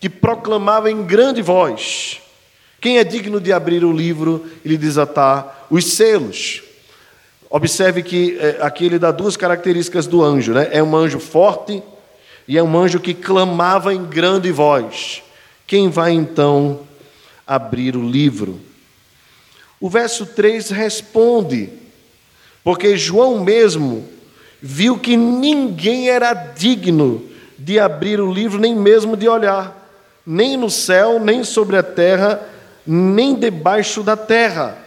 que 0.00 0.08
proclamava 0.08 0.90
em 0.90 1.02
grande 1.02 1.42
voz: 1.42 2.20
Quem 2.80 2.98
é 2.98 3.04
digno 3.04 3.40
de 3.40 3.52
abrir 3.52 3.84
o 3.84 3.92
livro 3.92 4.46
e 4.64 4.68
lhe 4.68 4.76
desatar 4.76 5.66
os 5.70 5.92
selos? 5.94 6.62
Observe 7.48 8.02
que 8.02 8.36
é, 8.38 8.58
aqui 8.60 8.84
ele 8.84 8.98
dá 8.98 9.10
duas 9.10 9.36
características 9.36 10.06
do 10.06 10.22
anjo, 10.22 10.52
né? 10.52 10.68
É 10.70 10.82
um 10.82 10.94
anjo 10.96 11.18
forte 11.18 11.82
e 12.46 12.58
é 12.58 12.62
um 12.62 12.78
anjo 12.78 13.00
que 13.00 13.14
clamava 13.14 13.94
em 13.94 14.04
grande 14.04 14.52
voz. 14.52 15.22
Quem 15.66 15.88
vai 15.88 16.12
então 16.12 16.80
abrir 17.46 17.96
o 17.96 18.02
livro? 18.02 18.60
O 19.80 19.88
verso 19.88 20.26
3 20.26 20.70
responde, 20.70 21.70
porque 22.64 22.96
João 22.96 23.44
mesmo 23.44 24.04
viu 24.60 24.98
que 24.98 25.16
ninguém 25.16 26.08
era 26.08 26.32
digno 26.32 27.24
de 27.58 27.78
abrir 27.78 28.20
o 28.20 28.32
livro, 28.32 28.58
nem 28.58 28.74
mesmo 28.74 29.16
de 29.16 29.28
olhar, 29.28 29.88
nem 30.26 30.56
no 30.56 30.70
céu, 30.70 31.20
nem 31.20 31.44
sobre 31.44 31.76
a 31.76 31.82
terra, 31.82 32.40
nem 32.86 33.34
debaixo 33.34 34.02
da 34.02 34.16
terra. 34.16 34.78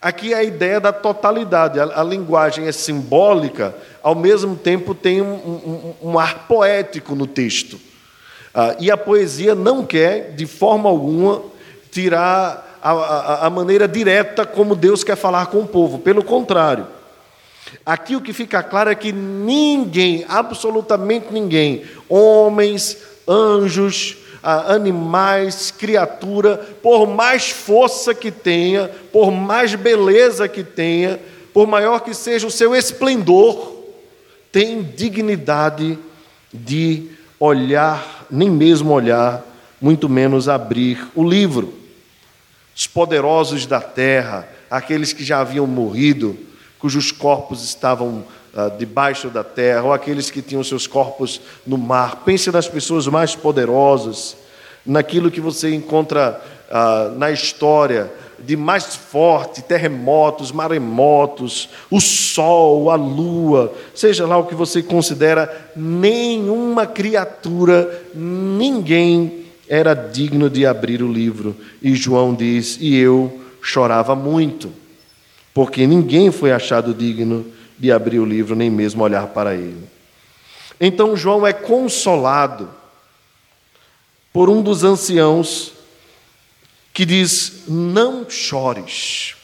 Aqui 0.00 0.32
é 0.32 0.38
a 0.38 0.42
ideia 0.42 0.80
da 0.80 0.92
totalidade, 0.92 1.78
a, 1.78 2.00
a 2.00 2.02
linguagem 2.02 2.66
é 2.66 2.72
simbólica, 2.72 3.74
ao 4.02 4.14
mesmo 4.14 4.56
tempo 4.56 4.94
tem 4.94 5.22
um, 5.22 5.34
um, 5.34 5.94
um 6.10 6.18
ar 6.18 6.46
poético 6.48 7.14
no 7.14 7.26
texto. 7.26 7.78
Ah, 8.54 8.76
e 8.78 8.90
a 8.90 8.96
poesia 8.96 9.54
não 9.54 9.84
quer, 9.84 10.32
de 10.32 10.46
forma 10.46 10.88
alguma, 10.88 11.42
tirar 11.90 12.78
a, 12.82 12.90
a, 12.90 13.46
a 13.46 13.50
maneira 13.50 13.86
direta 13.86 14.44
como 14.44 14.74
Deus 14.74 15.02
quer 15.02 15.16
falar 15.16 15.46
com 15.46 15.60
o 15.60 15.66
povo, 15.66 15.98
pelo 15.98 16.22
contrário. 16.22 16.86
Aqui 17.86 18.14
o 18.14 18.20
que 18.20 18.32
fica 18.32 18.62
claro 18.62 18.90
é 18.90 18.94
que 18.94 19.12
ninguém, 19.12 20.24
absolutamente 20.28 21.28
ninguém, 21.30 21.84
homens, 22.08 22.98
anjos, 23.26 24.16
animais, 24.42 25.70
criatura, 25.70 26.56
por 26.82 27.06
mais 27.06 27.50
força 27.50 28.12
que 28.12 28.30
tenha, 28.30 28.90
por 29.12 29.30
mais 29.30 29.74
beleza 29.74 30.48
que 30.48 30.64
tenha, 30.64 31.20
por 31.54 31.66
maior 31.66 32.00
que 32.00 32.12
seja 32.12 32.46
o 32.46 32.50
seu 32.50 32.74
esplendor, 32.74 33.72
tem 34.50 34.82
dignidade 34.82 35.98
de 36.52 37.08
olhar, 37.38 38.21
nem 38.32 38.50
mesmo 38.50 38.92
olhar, 38.92 39.44
muito 39.80 40.08
menos 40.08 40.48
abrir 40.48 41.06
o 41.14 41.22
livro. 41.22 41.74
Os 42.74 42.86
poderosos 42.86 43.66
da 43.66 43.80
terra, 43.80 44.48
aqueles 44.70 45.12
que 45.12 45.22
já 45.22 45.40
haviam 45.40 45.66
morrido, 45.66 46.36
cujos 46.78 47.12
corpos 47.12 47.62
estavam 47.62 48.24
ah, 48.54 48.70
debaixo 48.70 49.28
da 49.28 49.44
terra, 49.44 49.82
ou 49.82 49.92
aqueles 49.92 50.30
que 50.30 50.40
tinham 50.40 50.64
seus 50.64 50.86
corpos 50.86 51.42
no 51.66 51.76
mar. 51.76 52.22
Pense 52.24 52.50
nas 52.50 52.66
pessoas 52.66 53.06
mais 53.06 53.36
poderosas, 53.36 54.36
naquilo 54.84 55.30
que 55.30 55.40
você 55.40 55.74
encontra 55.74 56.42
ah, 56.70 57.12
na 57.14 57.30
história 57.30 58.10
de 58.44 58.56
mais 58.56 58.96
forte, 58.96 59.62
terremotos, 59.62 60.50
maremotos, 60.50 61.68
o 61.90 62.00
sol, 62.00 62.90
a 62.90 62.96
lua, 62.96 63.72
seja 63.94 64.26
lá 64.26 64.36
o 64.36 64.46
que 64.46 64.54
você 64.54 64.82
considera, 64.82 65.70
nenhuma 65.76 66.86
criatura, 66.86 68.04
ninguém 68.14 69.44
era 69.68 69.94
digno 69.94 70.50
de 70.50 70.66
abrir 70.66 71.02
o 71.02 71.12
livro. 71.12 71.56
E 71.80 71.94
João 71.94 72.34
diz: 72.34 72.78
E 72.80 72.96
eu 72.96 73.40
chorava 73.60 74.14
muito, 74.14 74.72
porque 75.54 75.86
ninguém 75.86 76.30
foi 76.30 76.52
achado 76.52 76.92
digno 76.92 77.46
de 77.78 77.90
abrir 77.90 78.18
o 78.18 78.24
livro, 78.24 78.54
nem 78.54 78.70
mesmo 78.70 79.02
olhar 79.02 79.28
para 79.28 79.54
ele. 79.54 79.84
Então 80.80 81.16
João 81.16 81.46
é 81.46 81.52
consolado 81.52 82.68
por 84.32 84.50
um 84.50 84.62
dos 84.62 84.82
anciãos 84.82 85.72
que 86.92 87.04
diz: 87.04 87.64
Não 87.68 88.28
chores. 88.28 89.34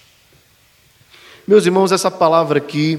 Meus 1.47 1.65
irmãos, 1.65 1.93
essa 1.93 2.11
palavra 2.11 2.59
aqui 2.59 2.99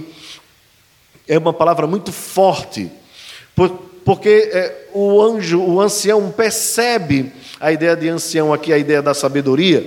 é 1.28 1.38
uma 1.38 1.54
palavra 1.54 1.86
muito 1.86 2.12
forte, 2.12 2.92
porque 4.04 4.50
é, 4.52 4.88
o 4.94 5.22
anjo, 5.22 5.62
o 5.62 5.80
ancião, 5.80 6.32
percebe 6.32 7.32
a 7.60 7.72
ideia 7.72 7.96
de 7.96 8.10
ancião 8.10 8.52
aqui, 8.52 8.74
a 8.74 8.78
ideia 8.78 9.02
da 9.02 9.14
sabedoria, 9.14 9.86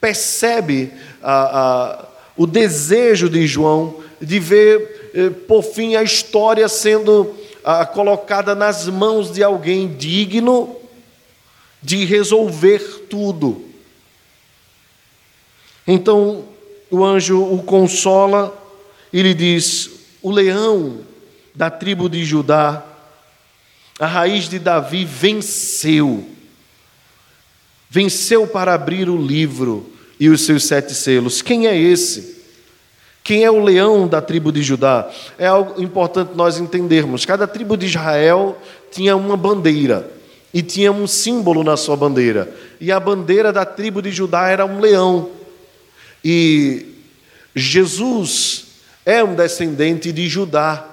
percebe 0.00 0.92
a, 1.20 1.60
a, 1.60 2.08
o 2.36 2.46
desejo 2.46 3.28
de 3.28 3.46
João 3.46 3.96
de 4.20 4.38
ver, 4.38 5.10
eh, 5.14 5.30
por 5.30 5.62
fim, 5.62 5.96
a 5.96 6.02
história 6.02 6.68
sendo 6.68 7.34
a, 7.64 7.86
colocada 7.86 8.54
nas 8.54 8.88
mãos 8.88 9.32
de 9.32 9.42
alguém 9.42 9.88
digno 9.88 10.76
de 11.82 12.04
resolver 12.04 13.06
tudo. 13.08 13.67
Então 15.90 16.44
o 16.90 17.02
anjo 17.02 17.42
o 17.42 17.62
consola 17.62 18.54
e 19.10 19.22
lhe 19.22 19.32
diz: 19.32 19.90
O 20.22 20.30
leão 20.30 20.98
da 21.54 21.70
tribo 21.70 22.10
de 22.10 22.22
Judá, 22.26 22.84
a 23.98 24.06
raiz 24.06 24.50
de 24.50 24.58
Davi, 24.58 25.06
venceu. 25.06 26.28
Venceu 27.88 28.46
para 28.46 28.74
abrir 28.74 29.08
o 29.08 29.16
livro 29.16 29.90
e 30.20 30.28
os 30.28 30.42
seus 30.42 30.64
sete 30.64 30.92
selos. 30.92 31.40
Quem 31.40 31.66
é 31.66 31.74
esse? 31.74 32.36
Quem 33.24 33.44
é 33.44 33.50
o 33.50 33.64
leão 33.64 34.06
da 34.06 34.20
tribo 34.20 34.52
de 34.52 34.62
Judá? 34.62 35.10
É 35.38 35.46
algo 35.46 35.82
importante 35.82 36.32
nós 36.34 36.58
entendermos. 36.58 37.24
Cada 37.24 37.46
tribo 37.46 37.78
de 37.78 37.86
Israel 37.86 38.58
tinha 38.90 39.16
uma 39.16 39.38
bandeira 39.38 40.10
e 40.52 40.60
tinha 40.62 40.92
um 40.92 41.06
símbolo 41.06 41.64
na 41.64 41.78
sua 41.78 41.96
bandeira. 41.96 42.54
E 42.78 42.92
a 42.92 43.00
bandeira 43.00 43.50
da 43.52 43.64
tribo 43.64 44.02
de 44.02 44.10
Judá 44.10 44.48
era 44.48 44.66
um 44.66 44.80
leão. 44.80 45.37
E 46.30 46.84
Jesus 47.56 48.66
é 49.06 49.24
um 49.24 49.34
descendente 49.34 50.12
de 50.12 50.28
Judá. 50.28 50.84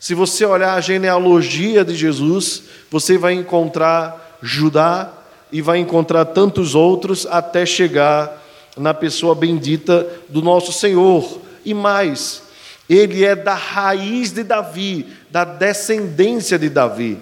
Se 0.00 0.14
você 0.14 0.46
olhar 0.46 0.72
a 0.72 0.80
genealogia 0.80 1.84
de 1.84 1.94
Jesus, 1.94 2.62
você 2.90 3.18
vai 3.18 3.34
encontrar 3.34 4.38
Judá 4.42 5.12
e 5.52 5.60
vai 5.60 5.76
encontrar 5.76 6.24
tantos 6.24 6.74
outros 6.74 7.26
até 7.26 7.66
chegar 7.66 8.42
na 8.74 8.94
pessoa 8.94 9.34
bendita 9.34 10.08
do 10.30 10.40
nosso 10.40 10.72
Senhor. 10.72 11.38
E 11.66 11.74
mais, 11.74 12.42
ele 12.88 13.26
é 13.26 13.36
da 13.36 13.54
raiz 13.54 14.32
de 14.32 14.42
Davi, 14.42 15.06
da 15.30 15.44
descendência 15.44 16.58
de 16.58 16.70
Davi. 16.70 17.18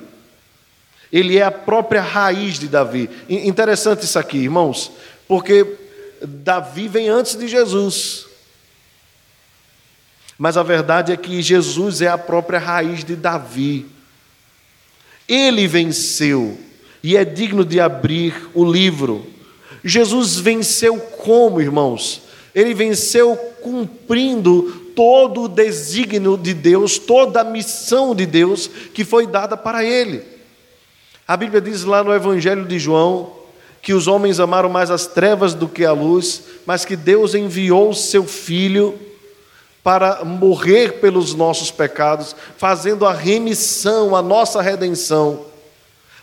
Ele 1.12 1.36
é 1.36 1.42
a 1.42 1.50
própria 1.50 2.00
raiz 2.00 2.60
de 2.60 2.68
Davi. 2.68 3.10
Interessante 3.28 4.04
isso 4.04 4.20
aqui, 4.20 4.38
irmãos, 4.38 4.92
porque 5.26 5.79
Davi 6.22 6.88
vem 6.88 7.08
antes 7.08 7.36
de 7.36 7.48
Jesus. 7.48 8.26
Mas 10.38 10.56
a 10.56 10.62
verdade 10.62 11.12
é 11.12 11.16
que 11.16 11.42
Jesus 11.42 12.00
é 12.00 12.08
a 12.08 12.16
própria 12.16 12.58
raiz 12.58 13.04
de 13.04 13.14
Davi. 13.14 13.86
Ele 15.28 15.66
venceu 15.66 16.58
e 17.02 17.16
é 17.16 17.24
digno 17.24 17.64
de 17.64 17.80
abrir 17.80 18.48
o 18.54 18.64
livro. 18.64 19.26
Jesus 19.84 20.36
venceu 20.36 20.98
como, 20.98 21.60
irmãos? 21.60 22.22
Ele 22.54 22.74
venceu 22.74 23.36
cumprindo 23.62 24.92
todo 24.94 25.42
o 25.42 25.48
desígnio 25.48 26.36
de 26.36 26.52
Deus, 26.52 26.98
toda 26.98 27.40
a 27.40 27.44
missão 27.44 28.14
de 28.14 28.26
Deus 28.26 28.68
que 28.92 29.04
foi 29.04 29.26
dada 29.26 29.56
para 29.56 29.84
ele. 29.84 30.22
A 31.26 31.36
Bíblia 31.36 31.60
diz 31.60 31.84
lá 31.84 32.02
no 32.02 32.12
Evangelho 32.12 32.64
de 32.64 32.78
João 32.78 33.39
que 33.82 33.94
os 33.94 34.06
homens 34.06 34.38
amaram 34.40 34.68
mais 34.68 34.90
as 34.90 35.06
trevas 35.06 35.54
do 35.54 35.68
que 35.68 35.84
a 35.84 35.92
luz, 35.92 36.42
mas 36.66 36.84
que 36.84 36.96
Deus 36.96 37.34
enviou 37.34 37.90
o 37.90 37.94
seu 37.94 38.24
Filho 38.24 38.98
para 39.82 40.24
morrer 40.24 41.00
pelos 41.00 41.34
nossos 41.34 41.70
pecados, 41.70 42.36
fazendo 42.58 43.06
a 43.06 43.12
remissão, 43.12 44.14
a 44.14 44.20
nossa 44.20 44.60
redenção. 44.60 45.46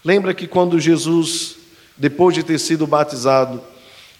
Lembra 0.05 0.33
que 0.33 0.45
quando 0.45 0.79
Jesus, 0.79 1.55
depois 1.97 2.35
de 2.35 2.43
ter 2.43 2.59
sido 2.59 2.85
batizado, 2.85 3.61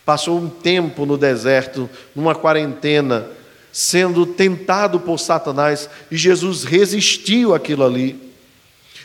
passou 0.04 0.40
um 0.40 0.50
tempo 0.50 1.06
no 1.06 1.18
deserto, 1.18 1.88
numa 2.16 2.34
quarentena, 2.34 3.28
sendo 3.72 4.26
tentado 4.26 5.00
por 5.00 5.20
Satanás, 5.20 5.88
e 6.10 6.18
Jesus 6.18 6.64
resistiu 6.64 7.54
aquilo 7.54 7.86
ali. 7.86 8.34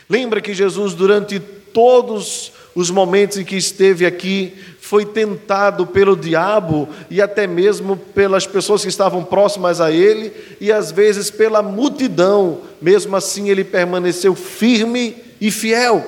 Lembra 0.09 0.41
que 0.41 0.53
Jesus, 0.53 0.95
durante 0.95 1.39
todos 1.39 2.52
os 2.75 2.89
momentos 2.89 3.37
em 3.37 3.43
que 3.43 3.55
esteve 3.55 4.05
aqui, 4.05 4.53
foi 4.79 5.05
tentado 5.05 5.87
pelo 5.87 6.15
diabo 6.15 6.89
e 7.09 7.21
até 7.21 7.47
mesmo 7.47 7.95
pelas 7.95 8.45
pessoas 8.45 8.81
que 8.81 8.89
estavam 8.89 9.23
próximas 9.23 9.79
a 9.79 9.91
ele 9.91 10.33
e 10.59 10.71
às 10.71 10.91
vezes 10.91 11.29
pela 11.31 11.61
multidão. 11.61 12.61
Mesmo 12.81 13.15
assim, 13.15 13.49
ele 13.49 13.63
permaneceu 13.63 14.35
firme 14.35 15.15
e 15.39 15.51
fiel. 15.51 16.05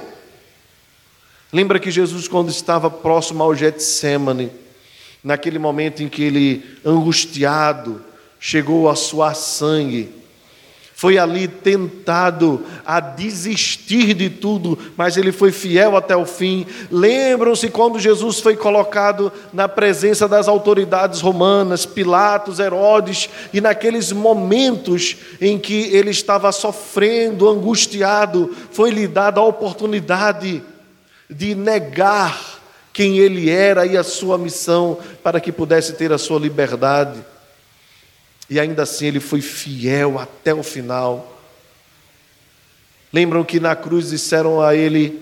Lembra 1.54 1.80
que 1.80 1.89
Jesus, 1.89 2.28
quando 2.28 2.49
estava 2.49 2.89
próximo 2.89 3.41
ao 3.41 3.56
Getsemane, 3.56 4.51
naquele 5.23 5.58
momento 5.58 6.04
em 6.04 6.10
que 6.10 6.23
ele, 6.23 6.63
angustiado, 6.84 8.01
chegou 8.39 8.89
a 8.89 8.95
suar 8.95 9.36
sangue, 9.36 10.10
foi 10.95 11.17
ali 11.17 11.45
tentado 11.45 12.63
a 12.86 13.01
desistir 13.01 14.13
de 14.13 14.29
tudo, 14.29 14.79
mas 14.95 15.17
ele 15.17 15.34
foi 15.34 15.51
fiel 15.51 15.97
até 15.97 16.15
o 16.15 16.25
fim. 16.25 16.65
Lembram-se 16.89 17.67
quando 17.67 17.99
Jesus 17.99 18.39
foi 18.39 18.55
colocado 18.55 19.29
na 19.51 19.67
presença 19.67 20.25
das 20.25 20.47
autoridades 20.47 21.19
romanas, 21.19 21.86
Pilatos, 21.86 22.60
Herodes, 22.60 23.29
e 23.53 23.60
naqueles 23.60 24.13
momentos 24.13 25.17
em 25.41 25.60
que 25.60 25.93
ele 25.93 26.12
estava 26.12 26.49
sofrendo, 26.53 27.49
angustiado, 27.49 28.55
foi-lhe 28.71 29.05
dada 29.05 29.41
a 29.41 29.45
oportunidade 29.45 30.63
de 31.29 31.55
negar 31.55 32.62
quem 32.93 33.17
ele 33.17 33.49
era 33.49 33.86
e 33.86 33.97
a 33.97 34.03
sua 34.03 34.38
missão 34.38 34.97
para 35.21 35.41
que 35.41 35.51
pudesse 35.51 35.91
ter 35.93 36.13
a 36.13 36.17
sua 36.17 36.39
liberdade. 36.39 37.19
E 38.49 38.60
ainda 38.60 38.84
assim 38.84 39.08
ele 39.08 39.19
foi 39.19 39.41
fiel 39.41 40.19
até 40.19 40.53
o 40.53 40.63
final. 40.63 41.36
Lembram 43.12 43.43
que 43.43 43.60
na 43.60 43.75
cruz 43.75 44.10
disseram 44.10 44.62
a 44.62 44.75
ele: 44.75 45.21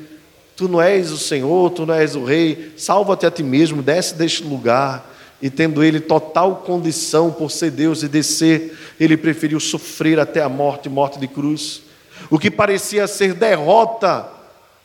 Tu 0.56 0.68
não 0.68 0.82
és 0.82 1.12
o 1.12 1.18
Senhor, 1.18 1.70
tu 1.72 1.86
não 1.86 1.94
és 1.94 2.16
o 2.16 2.24
Rei, 2.24 2.74
salva-te 2.78 3.26
a 3.26 3.32
ti 3.32 3.44
mesmo, 3.44 3.82
desce 3.82 4.16
deste 4.16 4.44
lugar. 4.44 5.12
E 5.42 5.50
tendo 5.50 5.84
ele 5.84 6.00
total 6.00 6.58
condição 6.66 7.32
por 7.32 7.52
ser 7.52 7.72
Deus 7.72 8.02
e 8.02 8.08
descer, 8.08 8.78
ele 9.00 9.18
preferiu 9.18 9.60
sofrer 9.60 10.20
até 10.20 10.42
a 10.42 10.48
morte 10.48 10.88
morte 10.88 11.20
de 11.20 11.28
cruz. 11.28 11.82
O 12.30 12.40
que 12.40 12.50
parecia 12.50 13.08
ser 13.08 13.34
derrota 13.34 14.26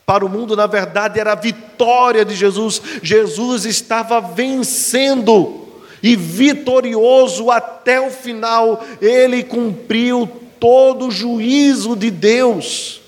para 0.05 0.25
o 0.25 0.29
mundo, 0.29 0.55
na 0.55 0.65
verdade, 0.65 1.19
era 1.19 1.33
a 1.33 1.35
vitória 1.35 2.25
de 2.25 2.35
Jesus. 2.35 2.81
Jesus 3.01 3.63
estava 3.65 4.19
vencendo 4.19 5.68
e 6.01 6.15
vitorioso 6.15 7.51
até 7.51 7.99
o 7.99 8.09
final, 8.09 8.83
ele 9.01 9.43
cumpriu 9.43 10.29
todo 10.59 11.07
o 11.07 11.11
juízo 11.11 11.95
de 11.95 12.11
Deus. 12.11 13.01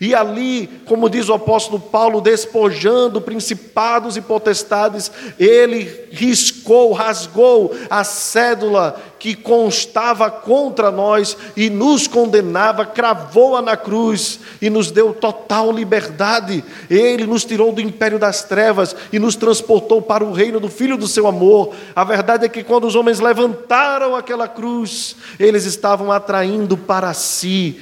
E 0.00 0.14
ali, 0.14 0.66
como 0.86 1.10
diz 1.10 1.28
o 1.28 1.34
apóstolo 1.34 1.78
Paulo, 1.78 2.22
despojando 2.22 3.20
principados 3.20 4.16
e 4.16 4.22
potestades, 4.22 5.12
ele 5.38 6.08
riscou, 6.10 6.92
rasgou 6.92 7.74
a 7.90 8.02
cédula 8.02 8.98
que 9.18 9.34
constava 9.34 10.30
contra 10.30 10.90
nós 10.90 11.36
e 11.54 11.68
nos 11.68 12.06
condenava, 12.06 12.86
cravou-a 12.86 13.60
na 13.60 13.76
cruz 13.76 14.40
e 14.62 14.70
nos 14.70 14.90
deu 14.90 15.12
total 15.12 15.70
liberdade. 15.70 16.64
Ele 16.88 17.26
nos 17.26 17.44
tirou 17.44 17.70
do 17.70 17.82
império 17.82 18.18
das 18.18 18.42
trevas 18.42 18.96
e 19.12 19.18
nos 19.18 19.36
transportou 19.36 20.00
para 20.00 20.24
o 20.24 20.32
reino 20.32 20.58
do 20.58 20.70
Filho 20.70 20.96
do 20.96 21.06
seu 21.06 21.26
amor. 21.26 21.74
A 21.94 22.04
verdade 22.04 22.46
é 22.46 22.48
que 22.48 22.64
quando 22.64 22.86
os 22.86 22.94
homens 22.94 23.20
levantaram 23.20 24.16
aquela 24.16 24.48
cruz, 24.48 25.14
eles 25.38 25.66
estavam 25.66 26.10
atraindo 26.10 26.78
para 26.78 27.12
si 27.12 27.78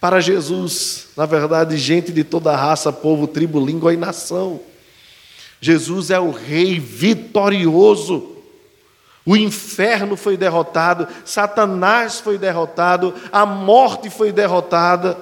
para 0.00 0.18
Jesus, 0.18 1.08
na 1.14 1.26
verdade, 1.26 1.76
gente 1.76 2.10
de 2.10 2.24
toda 2.24 2.56
raça, 2.56 2.90
povo, 2.90 3.26
tribo, 3.26 3.64
língua 3.64 3.92
e 3.92 3.98
nação. 3.98 4.60
Jesus 5.60 6.10
é 6.10 6.18
o 6.18 6.30
Rei 6.30 6.80
vitorioso. 6.80 8.36
O 9.26 9.36
inferno 9.36 10.16
foi 10.16 10.38
derrotado, 10.38 11.06
Satanás 11.26 12.18
foi 12.18 12.38
derrotado, 12.38 13.14
a 13.30 13.44
morte 13.44 14.08
foi 14.08 14.32
derrotada. 14.32 15.18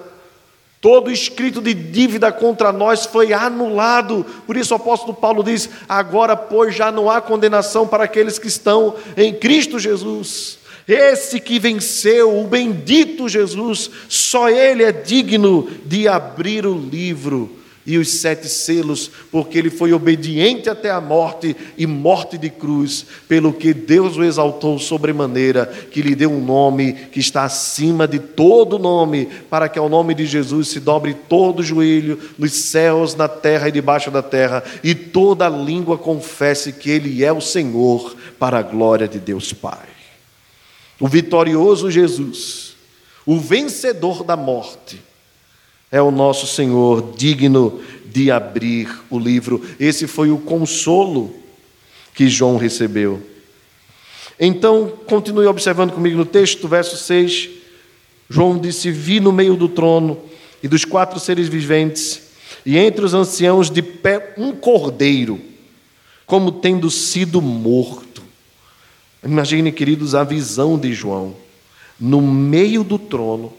Todo 0.81 1.11
escrito 1.11 1.61
de 1.61 1.75
dívida 1.75 2.31
contra 2.31 2.71
nós 2.71 3.05
foi 3.05 3.33
anulado. 3.33 4.25
Por 4.47 4.57
isso 4.57 4.73
o 4.73 4.77
apóstolo 4.77 5.12
Paulo 5.12 5.43
diz: 5.43 5.69
agora, 5.88 6.37
pois, 6.37 6.73
já 6.73 6.93
não 6.93 7.11
há 7.11 7.21
condenação 7.21 7.88
para 7.88 8.05
aqueles 8.05 8.38
que 8.38 8.47
estão 8.47 8.95
em 9.17 9.35
Cristo 9.35 9.77
Jesus. 9.81 10.59
Esse 10.88 11.38
que 11.38 11.59
venceu, 11.59 12.40
o 12.40 12.46
bendito 12.46 13.29
Jesus, 13.29 13.90
só 14.09 14.48
Ele 14.48 14.83
é 14.83 14.90
digno 14.90 15.68
de 15.85 16.09
abrir 16.09 16.64
o 16.64 16.72
livro 16.72 17.59
e 17.88 17.96
os 17.96 18.20
sete 18.20 18.46
selos, 18.51 19.11
porque 19.33 19.57
ele 19.57 19.70
foi 19.70 19.94
obediente 19.94 20.68
até 20.68 20.90
a 20.90 21.01
morte 21.01 21.57
e 21.77 21.87
morte 21.87 22.37
de 22.37 22.51
cruz, 22.51 23.07
pelo 23.27 23.51
que 23.51 23.72
Deus 23.72 24.18
o 24.18 24.22
exaltou 24.22 24.79
sobremaneira, 24.79 25.64
que 25.90 26.03
lhe 26.03 26.14
deu 26.14 26.31
um 26.31 26.44
nome 26.44 26.92
que 27.11 27.18
está 27.18 27.44
acima 27.44 28.07
de 28.07 28.18
todo 28.18 28.79
nome, 28.79 29.27
para 29.48 29.70
que 29.70 29.79
ao 29.79 29.88
nome 29.88 30.14
de 30.14 30.27
Jesus 30.27 30.68
se 30.68 30.81
dobre 30.81 31.14
todo 31.14 31.62
joelho 31.62 32.18
nos 32.37 32.53
céus, 32.53 33.14
na 33.14 33.27
terra 33.27 33.70
e 33.70 33.72
debaixo 33.72 34.11
da 34.11 34.22
terra, 34.22 34.62
e 34.85 34.94
toda 34.94 35.48
língua 35.48 35.96
confesse 35.96 36.74
que 36.74 36.90
Ele 36.90 37.24
é 37.24 37.33
o 37.33 37.40
Senhor, 37.40 38.14
para 38.38 38.59
a 38.59 38.62
glória 38.62 39.09
de 39.09 39.18
Deus 39.18 39.55
Pai 39.55 39.97
o 41.00 41.06
vitorioso 41.06 41.90
Jesus, 41.90 42.74
o 43.24 43.38
vencedor 43.38 44.24
da 44.24 44.37
morte, 44.37 45.00
é 45.90 46.02
o 46.02 46.11
nosso 46.11 46.46
Senhor, 46.46 47.14
digno 47.16 47.80
de 48.06 48.30
abrir 48.30 48.88
o 49.08 49.18
livro. 49.18 49.64
Esse 49.78 50.06
foi 50.06 50.30
o 50.30 50.38
consolo 50.38 51.34
que 52.14 52.28
João 52.28 52.56
recebeu. 52.56 53.22
Então, 54.38 54.92
continue 55.06 55.46
observando 55.46 55.92
comigo 55.92 56.16
no 56.16 56.26
texto, 56.26 56.68
verso 56.68 56.96
6. 56.96 57.48
João 58.28 58.58
disse: 58.58 58.90
Vi 58.90 59.20
no 59.20 59.32
meio 59.32 59.56
do 59.56 59.68
trono 59.68 60.18
e 60.62 60.68
dos 60.68 60.84
quatro 60.84 61.18
seres 61.18 61.48
viventes, 61.48 62.20
e 62.66 62.76
entre 62.76 63.04
os 63.04 63.14
anciãos 63.14 63.70
de 63.70 63.82
pé 63.82 64.34
um 64.37 64.52
cordeiro, 64.52 65.40
como 66.26 66.52
tendo 66.52 66.90
sido 66.90 67.40
morto 67.40 68.08
Imagine, 69.29 69.71
queridos, 69.71 70.14
a 70.14 70.25
visão 70.25 70.79
de 70.79 70.95
João 70.95 71.37
no 72.01 72.23
meio 72.23 72.83
do 72.83 72.99
trono, 72.99 73.53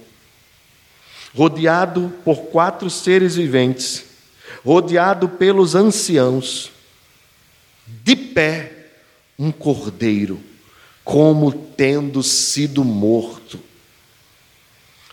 rodeado 1.35 2.11
por 2.25 2.37
quatro 2.45 2.89
seres 2.89 3.35
viventes, 3.35 4.03
rodeado 4.65 5.29
pelos 5.29 5.75
anciãos, 5.75 6.71
de 7.85 8.15
pé, 8.15 8.87
um 9.37 9.51
cordeiro, 9.51 10.39
como 11.03 11.51
tendo 11.51 12.23
sido 12.23 12.83
morto. 12.83 13.59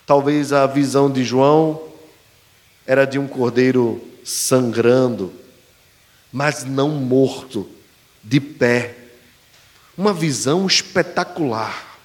Talvez 0.07 0.55
a 0.55 0.67
visão 0.67 1.11
de 1.11 1.23
João 1.23 1.83
era 2.87 3.05
de 3.05 3.19
um 3.19 3.29
cordeiro 3.29 4.03
sangrando, 4.25 5.31
mas 6.33 6.65
não 6.65 6.93
morto, 6.93 7.69
de 8.25 8.41
pé 8.41 9.06
uma 9.97 10.13
visão 10.13 10.67
espetacular. 10.67 11.99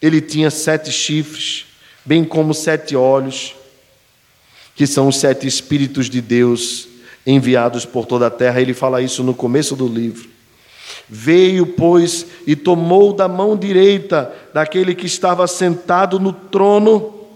Ele 0.00 0.20
tinha 0.20 0.50
sete 0.50 0.92
chifres, 0.92 1.66
bem 2.04 2.24
como 2.24 2.54
sete 2.54 2.94
olhos, 2.94 3.54
que 4.74 4.86
são 4.86 5.08
os 5.08 5.18
sete 5.18 5.46
Espíritos 5.46 6.08
de 6.08 6.20
Deus 6.20 6.86
enviados 7.26 7.84
por 7.84 8.06
toda 8.06 8.26
a 8.26 8.30
terra. 8.30 8.60
Ele 8.60 8.74
fala 8.74 9.02
isso 9.02 9.24
no 9.24 9.34
começo 9.34 9.74
do 9.74 9.88
livro. 9.88 10.28
Veio, 11.08 11.66
pois, 11.66 12.26
e 12.46 12.54
tomou 12.54 13.12
da 13.12 13.26
mão 13.26 13.56
direita 13.56 14.32
daquele 14.52 14.94
que 14.94 15.06
estava 15.06 15.46
sentado 15.46 16.20
no 16.20 16.32
trono 16.32 17.26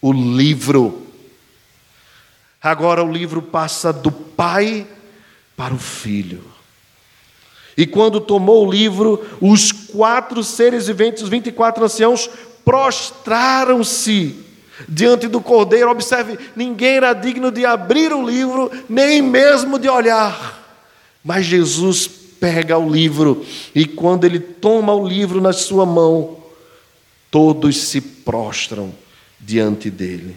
o 0.00 0.12
livro. 0.12 1.06
Agora 2.62 3.02
o 3.02 3.12
livro 3.12 3.42
passa 3.42 3.92
do 3.92 4.10
Pai 4.10 4.86
para 5.56 5.74
o 5.74 5.78
Filho. 5.78 6.59
E 7.80 7.86
quando 7.86 8.20
tomou 8.20 8.66
o 8.66 8.70
livro, 8.70 9.26
os 9.40 9.72
quatro 9.72 10.44
seres 10.44 10.86
viventes, 10.86 11.22
os 11.22 11.30
24 11.30 11.82
anciãos, 11.82 12.28
prostraram-se 12.62 14.36
diante 14.86 15.26
do 15.26 15.40
cordeiro. 15.40 15.90
Observe, 15.90 16.38
ninguém 16.54 16.96
era 16.96 17.14
digno 17.14 17.50
de 17.50 17.64
abrir 17.64 18.12
o 18.12 18.22
livro, 18.22 18.70
nem 18.86 19.22
mesmo 19.22 19.78
de 19.78 19.88
olhar. 19.88 20.62
Mas 21.24 21.46
Jesus 21.46 22.06
pega 22.38 22.76
o 22.76 22.92
livro 22.92 23.46
e 23.74 23.86
quando 23.86 24.26
ele 24.26 24.40
toma 24.40 24.92
o 24.92 25.08
livro 25.08 25.40
na 25.40 25.54
sua 25.54 25.86
mão, 25.86 26.36
todos 27.30 27.78
se 27.78 28.02
prostram 28.02 28.92
diante 29.40 29.88
dele. 29.88 30.36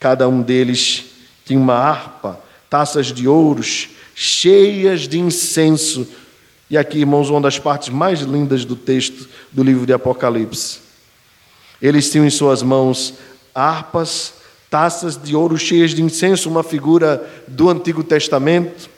Cada 0.00 0.26
um 0.26 0.40
deles 0.40 1.04
tinha 1.44 1.60
uma 1.60 1.74
harpa, 1.74 2.40
taças 2.70 3.12
de 3.12 3.28
ouros, 3.28 3.90
cheias 4.14 5.08
de 5.08 5.18
incenso. 5.18 6.06
E 6.70 6.78
aqui, 6.78 6.98
irmãos, 6.98 7.28
uma 7.30 7.40
das 7.40 7.58
partes 7.58 7.88
mais 7.88 8.20
lindas 8.20 8.64
do 8.64 8.76
texto 8.76 9.28
do 9.52 9.62
livro 9.62 9.84
de 9.84 9.92
Apocalipse. 9.92 10.78
Eles 11.80 12.10
tinham 12.10 12.26
em 12.26 12.30
suas 12.30 12.62
mãos 12.62 13.14
harpas, 13.54 14.34
taças 14.70 15.16
de 15.16 15.36
ouro 15.36 15.58
cheias 15.58 15.92
de 15.92 16.02
incenso, 16.02 16.48
uma 16.48 16.62
figura 16.62 17.28
do 17.46 17.68
Antigo 17.68 18.02
Testamento. 18.02 18.88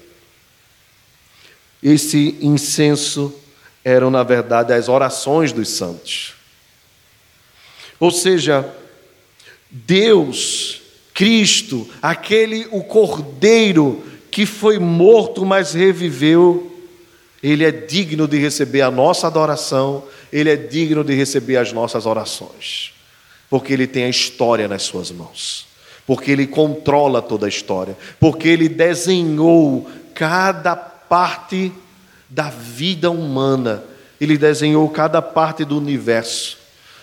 Esse 1.82 2.36
incenso 2.40 3.34
eram, 3.84 4.10
na 4.10 4.22
verdade, 4.22 4.72
as 4.72 4.88
orações 4.88 5.52
dos 5.52 5.68
santos. 5.68 6.34
Ou 7.98 8.10
seja, 8.10 8.68
Deus, 9.70 10.80
Cristo, 11.12 11.88
aquele 12.00 12.66
o 12.70 12.82
Cordeiro 12.82 14.02
que 14.36 14.44
foi 14.44 14.78
morto, 14.78 15.46
mas 15.46 15.72
reviveu, 15.72 16.70
ele 17.42 17.64
é 17.64 17.70
digno 17.70 18.28
de 18.28 18.36
receber 18.36 18.82
a 18.82 18.90
nossa 18.90 19.28
adoração, 19.28 20.04
ele 20.30 20.50
é 20.50 20.56
digno 20.56 21.02
de 21.02 21.14
receber 21.14 21.56
as 21.56 21.72
nossas 21.72 22.04
orações, 22.04 22.92
porque 23.48 23.72
ele 23.72 23.86
tem 23.86 24.04
a 24.04 24.10
história 24.10 24.68
nas 24.68 24.82
suas 24.82 25.10
mãos, 25.10 25.66
porque 26.06 26.30
ele 26.30 26.46
controla 26.46 27.22
toda 27.22 27.46
a 27.46 27.48
história, 27.48 27.96
porque 28.20 28.46
ele 28.46 28.68
desenhou 28.68 29.90
cada 30.14 30.76
parte 30.76 31.72
da 32.28 32.50
vida 32.50 33.10
humana, 33.10 33.84
ele 34.20 34.36
desenhou 34.36 34.86
cada 34.90 35.22
parte 35.22 35.64
do 35.64 35.78
universo, 35.78 36.58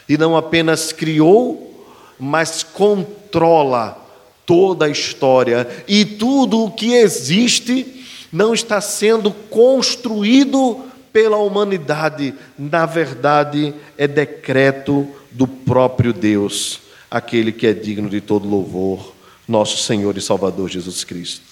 e 0.08 0.20
não 0.20 0.38
apenas 0.38 0.92
criou, 0.92 1.84
mas 2.20 2.62
controla 2.62 4.03
toda 4.46 4.86
a 4.86 4.90
história 4.90 5.68
e 5.88 6.06
tudo 6.06 6.64
o 6.64 6.72
que 6.72 6.94
existe 6.94 8.06
não 8.32 8.54
está 8.54 8.82
sendo 8.82 9.32
construído 9.32 10.86
pela 11.12 11.38
humanidade, 11.38 12.34
na 12.58 12.88
verdade 12.88 13.74
é 13.96 14.08
decreto 14.08 15.08
do 15.30 15.48
próprio 15.48 16.12
Deus, 16.12 16.80
aquele 17.10 17.52
que 17.52 17.68
é 17.68 17.74
digno 17.74 18.10
de 18.10 18.20
todo 18.20 18.50
louvor, 18.50 19.14
nosso 19.48 19.78
Senhor 19.78 20.18
e 20.18 20.22
Salvador 20.22 20.70
Jesus 20.70 21.04
Cristo. 21.04 21.46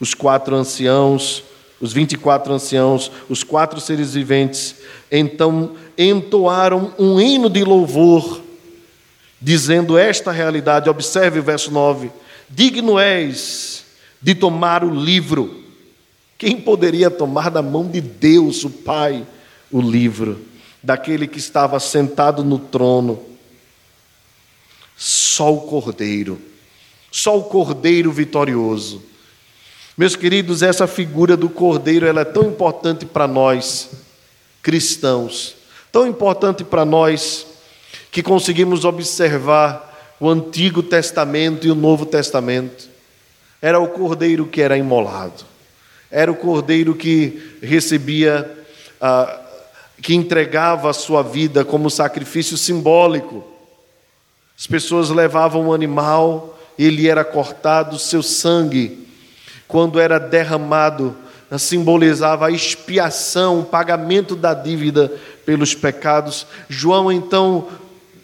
Os 0.00 0.14
quatro 0.14 0.56
anciãos, 0.56 1.44
os 1.80 1.92
24 1.92 2.52
anciãos, 2.52 3.10
os 3.28 3.44
quatro 3.44 3.80
seres 3.80 4.14
viventes, 4.14 4.74
então 5.10 5.76
entoaram 5.96 6.92
um 6.98 7.20
hino 7.20 7.48
de 7.48 7.62
louvor 7.62 8.42
dizendo 9.40 9.96
esta 9.96 10.32
realidade. 10.32 10.90
Observe 10.90 11.38
o 11.38 11.42
verso 11.42 11.70
9: 11.70 12.10
Digno 12.48 12.98
és 12.98 13.84
de 14.20 14.34
tomar 14.34 14.84
o 14.84 14.94
livro. 14.94 15.64
Quem 16.36 16.60
poderia 16.60 17.10
tomar 17.10 17.50
da 17.50 17.62
mão 17.62 17.88
de 17.88 18.00
Deus, 18.00 18.64
o 18.64 18.70
Pai, 18.70 19.26
o 19.70 19.80
livro, 19.80 20.40
daquele 20.82 21.26
que 21.26 21.38
estava 21.38 21.80
sentado 21.80 22.44
no 22.44 22.58
trono? 22.58 23.20
Só 24.96 25.52
o 25.52 25.62
Cordeiro, 25.62 26.40
só 27.10 27.38
o 27.38 27.44
Cordeiro 27.44 28.12
vitorioso. 28.12 29.02
Meus 29.96 30.14
queridos, 30.14 30.62
essa 30.62 30.86
figura 30.86 31.36
do 31.36 31.48
Cordeiro 31.48 32.06
ela 32.06 32.20
é 32.20 32.24
tão 32.24 32.44
importante 32.44 33.04
para 33.04 33.26
nós, 33.26 33.90
cristãos, 34.62 35.56
tão 35.90 36.06
importante 36.06 36.62
para 36.62 36.84
nós 36.84 37.46
que 38.10 38.22
conseguimos 38.22 38.84
observar 38.84 40.16
o 40.20 40.28
Antigo 40.28 40.82
Testamento 40.82 41.66
e 41.66 41.70
o 41.70 41.74
Novo 41.74 42.06
Testamento. 42.06 42.88
Era 43.60 43.78
o 43.78 43.88
cordeiro 43.88 44.46
que 44.46 44.60
era 44.60 44.76
imolado, 44.76 45.44
era 46.10 46.30
o 46.30 46.36
cordeiro 46.36 46.94
que 46.94 47.58
recebia, 47.60 48.48
ah, 49.00 49.40
que 50.00 50.14
entregava 50.14 50.90
a 50.90 50.94
sua 50.94 51.22
vida 51.22 51.64
como 51.64 51.90
sacrifício 51.90 52.56
simbólico. 52.56 53.44
As 54.56 54.66
pessoas 54.66 55.10
levavam 55.10 55.68
um 55.68 55.72
animal, 55.72 56.58
ele 56.78 57.08
era 57.08 57.24
cortado, 57.24 57.98
seu 57.98 58.22
sangue, 58.22 59.06
quando 59.66 60.00
era 60.00 60.18
derramado, 60.18 61.16
simbolizava 61.58 62.46
a 62.46 62.50
expiação, 62.50 63.60
o 63.60 63.64
pagamento 63.64 64.36
da 64.36 64.54
dívida 64.54 65.12
pelos 65.44 65.74
pecados. 65.74 66.46
João 66.68 67.10
então 67.10 67.68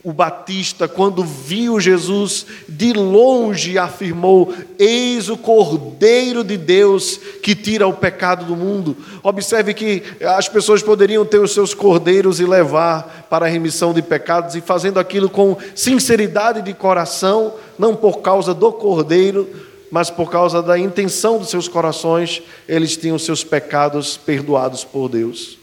o 0.05 0.12
Batista, 0.12 0.87
quando 0.87 1.25
viu 1.25 1.81
Jesus 1.81 2.45
de 2.69 2.93
longe, 2.93 3.79
afirmou: 3.79 4.53
Eis 4.79 5.31
o 5.31 5.37
Cordeiro 5.37 6.45
de 6.45 6.59
Deus 6.59 7.19
que 7.43 7.55
tira 7.55 7.87
o 7.87 7.95
pecado 7.95 8.45
do 8.45 8.55
mundo. 8.55 8.95
Observe 9.23 9.73
que 9.73 10.03
as 10.23 10.47
pessoas 10.47 10.83
poderiam 10.83 11.25
ter 11.25 11.38
os 11.38 11.55
seus 11.55 11.73
cordeiros 11.73 12.38
e 12.38 12.45
levar 12.45 13.27
para 13.31 13.47
a 13.47 13.49
remissão 13.49 13.95
de 13.95 14.03
pecados, 14.03 14.55
e 14.55 14.61
fazendo 14.61 15.01
aquilo 15.01 15.31
com 15.31 15.57
sinceridade 15.75 16.61
de 16.61 16.75
coração, 16.75 17.55
não 17.79 17.97
por 17.97 18.19
causa 18.19 18.53
do 18.53 18.71
cordeiro, 18.71 19.49
mas 19.90 20.11
por 20.11 20.31
causa 20.31 20.62
da 20.62 20.79
intenção 20.79 21.38
dos 21.38 21.49
seus 21.49 21.67
corações, 21.67 22.43
eles 22.69 22.95
tinham 22.95 23.19
seus 23.19 23.43
pecados 23.43 24.19
perdoados 24.19 24.85
por 24.85 25.09
Deus. 25.09 25.57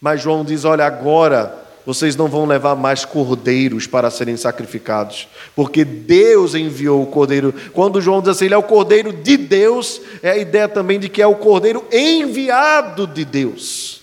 Mas 0.00 0.20
João 0.20 0.44
diz: 0.44 0.64
Olha, 0.64 0.84
agora 0.84 1.63
vocês 1.86 2.16
não 2.16 2.28
vão 2.28 2.46
levar 2.46 2.74
mais 2.74 3.04
cordeiros 3.04 3.86
para 3.86 4.10
serem 4.10 4.36
sacrificados, 4.36 5.28
porque 5.54 5.84
Deus 5.84 6.54
enviou 6.54 7.02
o 7.02 7.06
cordeiro. 7.06 7.54
Quando 7.72 8.00
João 8.00 8.20
diz 8.20 8.30
assim, 8.30 8.46
ele 8.46 8.54
é 8.54 8.58
o 8.58 8.62
cordeiro 8.62 9.12
de 9.12 9.36
Deus, 9.36 10.00
é 10.22 10.30
a 10.30 10.36
ideia 10.36 10.68
também 10.68 10.98
de 10.98 11.08
que 11.08 11.20
é 11.20 11.26
o 11.26 11.36
cordeiro 11.36 11.84
enviado 11.92 13.06
de 13.06 13.24
Deus. 13.24 14.00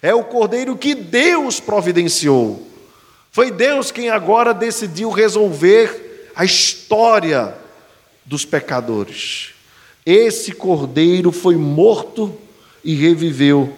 É 0.00 0.14
o 0.14 0.24
cordeiro 0.24 0.76
que 0.76 0.94
Deus 0.94 1.60
providenciou. 1.60 2.66
Foi 3.30 3.50
Deus 3.50 3.90
quem 3.90 4.08
agora 4.08 4.54
decidiu 4.54 5.10
resolver 5.10 6.30
a 6.34 6.44
história 6.44 7.54
dos 8.24 8.44
pecadores. 8.44 9.50
Esse 10.06 10.52
cordeiro 10.52 11.30
foi 11.30 11.56
morto 11.56 12.34
e 12.82 12.94
reviveu. 12.94 13.76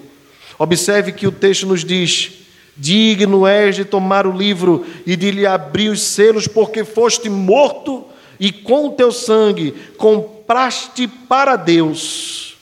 Observe 0.59 1.11
que 1.11 1.27
o 1.27 1.33
texto 1.33 1.67
nos 1.67 1.85
diz 1.85 2.33
Digno 2.77 3.47
és 3.47 3.77
de 3.77 3.85
tomar 3.85 4.27
o 4.27 4.37
livro 4.37 4.87
e 5.07 5.17
de 5.17 5.31
lhe 5.31 5.47
abrir 5.47 5.91
os 5.91 6.03
selos, 6.03 6.47
porque 6.47 6.85
foste 6.85 7.29
morto 7.29 8.05
e 8.39 8.51
com 8.51 8.91
teu 8.91 9.13
sangue 9.13 9.75
compraste 9.99 11.07
para 11.07 11.57
Deus 11.57 12.57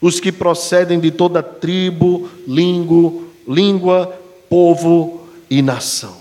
os 0.00 0.20
que 0.20 0.30
procedem 0.30 1.00
de 1.00 1.10
toda 1.10 1.42
tribo, 1.42 2.28
língua, 2.46 3.22
língua, 3.46 4.20
povo 4.48 5.26
e 5.50 5.60
nação. 5.60 6.16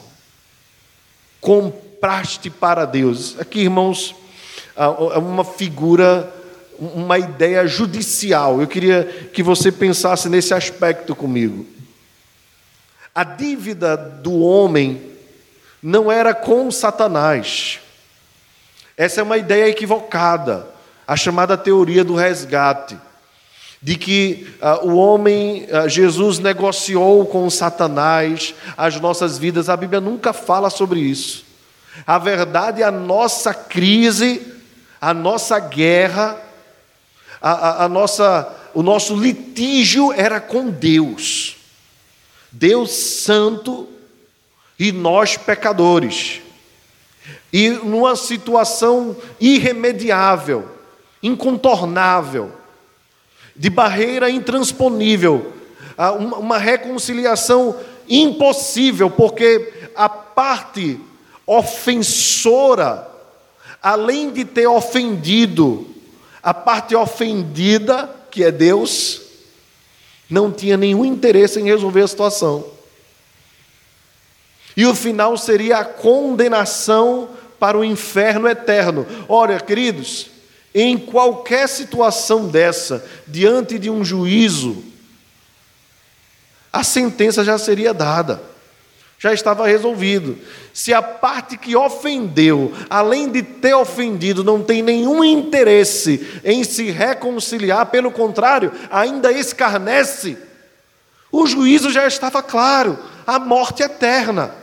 Compraste 1.39 2.49
para 2.49 2.85
Deus. 2.85 3.39
Aqui, 3.39 3.61
irmãos, 3.61 4.15
é 4.75 5.17
uma 5.17 5.43
figura, 5.43 6.33
uma 6.79 7.19
ideia 7.19 7.67
judicial. 7.67 8.59
Eu 8.61 8.67
queria 8.67 9.29
que 9.31 9.43
você 9.43 9.71
pensasse 9.71 10.27
nesse 10.27 10.53
aspecto 10.53 11.15
comigo. 11.15 11.65
A 13.17 13.23
dívida 13.23 13.97
do 13.97 14.41
homem 14.41 15.01
não 15.81 16.11
era 16.11 16.35
com 16.35 16.69
Satanás. 16.69 17.79
Essa 18.95 19.21
é 19.21 19.23
uma 19.23 19.39
ideia 19.39 19.67
equivocada, 19.67 20.67
a 21.07 21.15
chamada 21.15 21.57
teoria 21.57 22.03
do 22.03 22.13
resgate, 22.13 22.95
de 23.81 23.95
que 23.95 24.47
uh, 24.61 24.87
o 24.87 24.97
homem, 24.97 25.65
uh, 25.71 25.89
Jesus 25.89 26.37
negociou 26.37 27.25
com 27.25 27.49
Satanás 27.49 28.53
as 28.77 29.01
nossas 29.01 29.39
vidas. 29.39 29.67
A 29.67 29.75
Bíblia 29.75 29.99
nunca 29.99 30.31
fala 30.31 30.69
sobre 30.69 30.99
isso. 30.99 31.43
A 32.05 32.19
verdade, 32.19 32.83
a 32.83 32.91
nossa 32.91 33.51
crise, 33.51 34.45
a 35.01 35.11
nossa 35.11 35.57
guerra, 35.57 36.39
a, 37.41 37.51
a, 37.51 37.85
a 37.85 37.89
nossa, 37.89 38.55
o 38.75 38.83
nosso 38.83 39.15
litígio 39.15 40.13
era 40.13 40.39
com 40.39 40.69
Deus. 40.69 41.56
Deus 42.51 42.91
santo 42.91 43.87
e 44.79 44.91
nós 44.91 45.37
pecadores. 45.37 46.41
E 47.51 47.69
numa 47.69 48.15
situação 48.15 49.15
irremediável, 49.39 50.69
incontornável, 51.21 52.51
de 53.55 53.69
barreira 53.69 54.29
intransponível, 54.29 55.53
uma 56.37 56.57
reconciliação 56.57 57.75
impossível, 58.07 59.09
porque 59.09 59.89
a 59.95 60.07
parte 60.07 60.99
ofensora, 61.45 63.09
além 63.81 64.31
de 64.31 64.45
ter 64.45 64.67
ofendido, 64.67 65.87
a 66.43 66.53
parte 66.53 66.95
ofendida, 66.95 68.09
que 68.29 68.43
é 68.43 68.51
Deus, 68.51 69.21
não 70.29 70.51
tinha 70.51 70.77
nenhum 70.77 71.05
interesse 71.05 71.59
em 71.59 71.65
resolver 71.65 72.01
a 72.01 72.07
situação. 72.07 72.65
E 74.75 74.85
o 74.85 74.93
final 74.93 75.37
seria 75.37 75.79
a 75.79 75.85
condenação 75.85 77.29
para 77.59 77.77
o 77.77 77.83
inferno 77.83 78.47
eterno. 78.47 79.07
Olha, 79.27 79.59
queridos, 79.59 80.27
em 80.73 80.97
qualquer 80.97 81.67
situação 81.67 82.47
dessa, 82.47 83.03
diante 83.27 83.79
de 83.79 83.89
um 83.89 84.05
juízo, 84.05 84.83
a 86.71 86.83
sentença 86.83 87.43
já 87.43 87.57
seria 87.57 87.93
dada. 87.93 88.41
Já 89.19 89.33
estava 89.33 89.65
resolvido. 89.65 90.37
Se 90.71 90.93
a 90.93 91.01
parte 91.01 91.57
que 91.57 91.75
ofendeu, 91.75 92.71
além 92.87 93.29
de 93.29 93.41
ter 93.41 93.73
ofendido, 93.73 94.43
não 94.43 94.61
tem 94.61 94.83
nenhum 94.83 95.23
interesse 95.23 96.41
em 96.43 96.63
se 96.63 96.91
reconciliar, 96.91 97.87
pelo 97.87 98.11
contrário, 98.11 98.71
ainda 98.91 99.31
escarnece, 99.31 100.37
o 101.31 101.47
juízo 101.47 101.89
já 101.89 102.05
estava 102.05 102.43
claro 102.43 102.97
a 103.25 103.39
morte 103.39 103.81
eterna. 103.81 104.53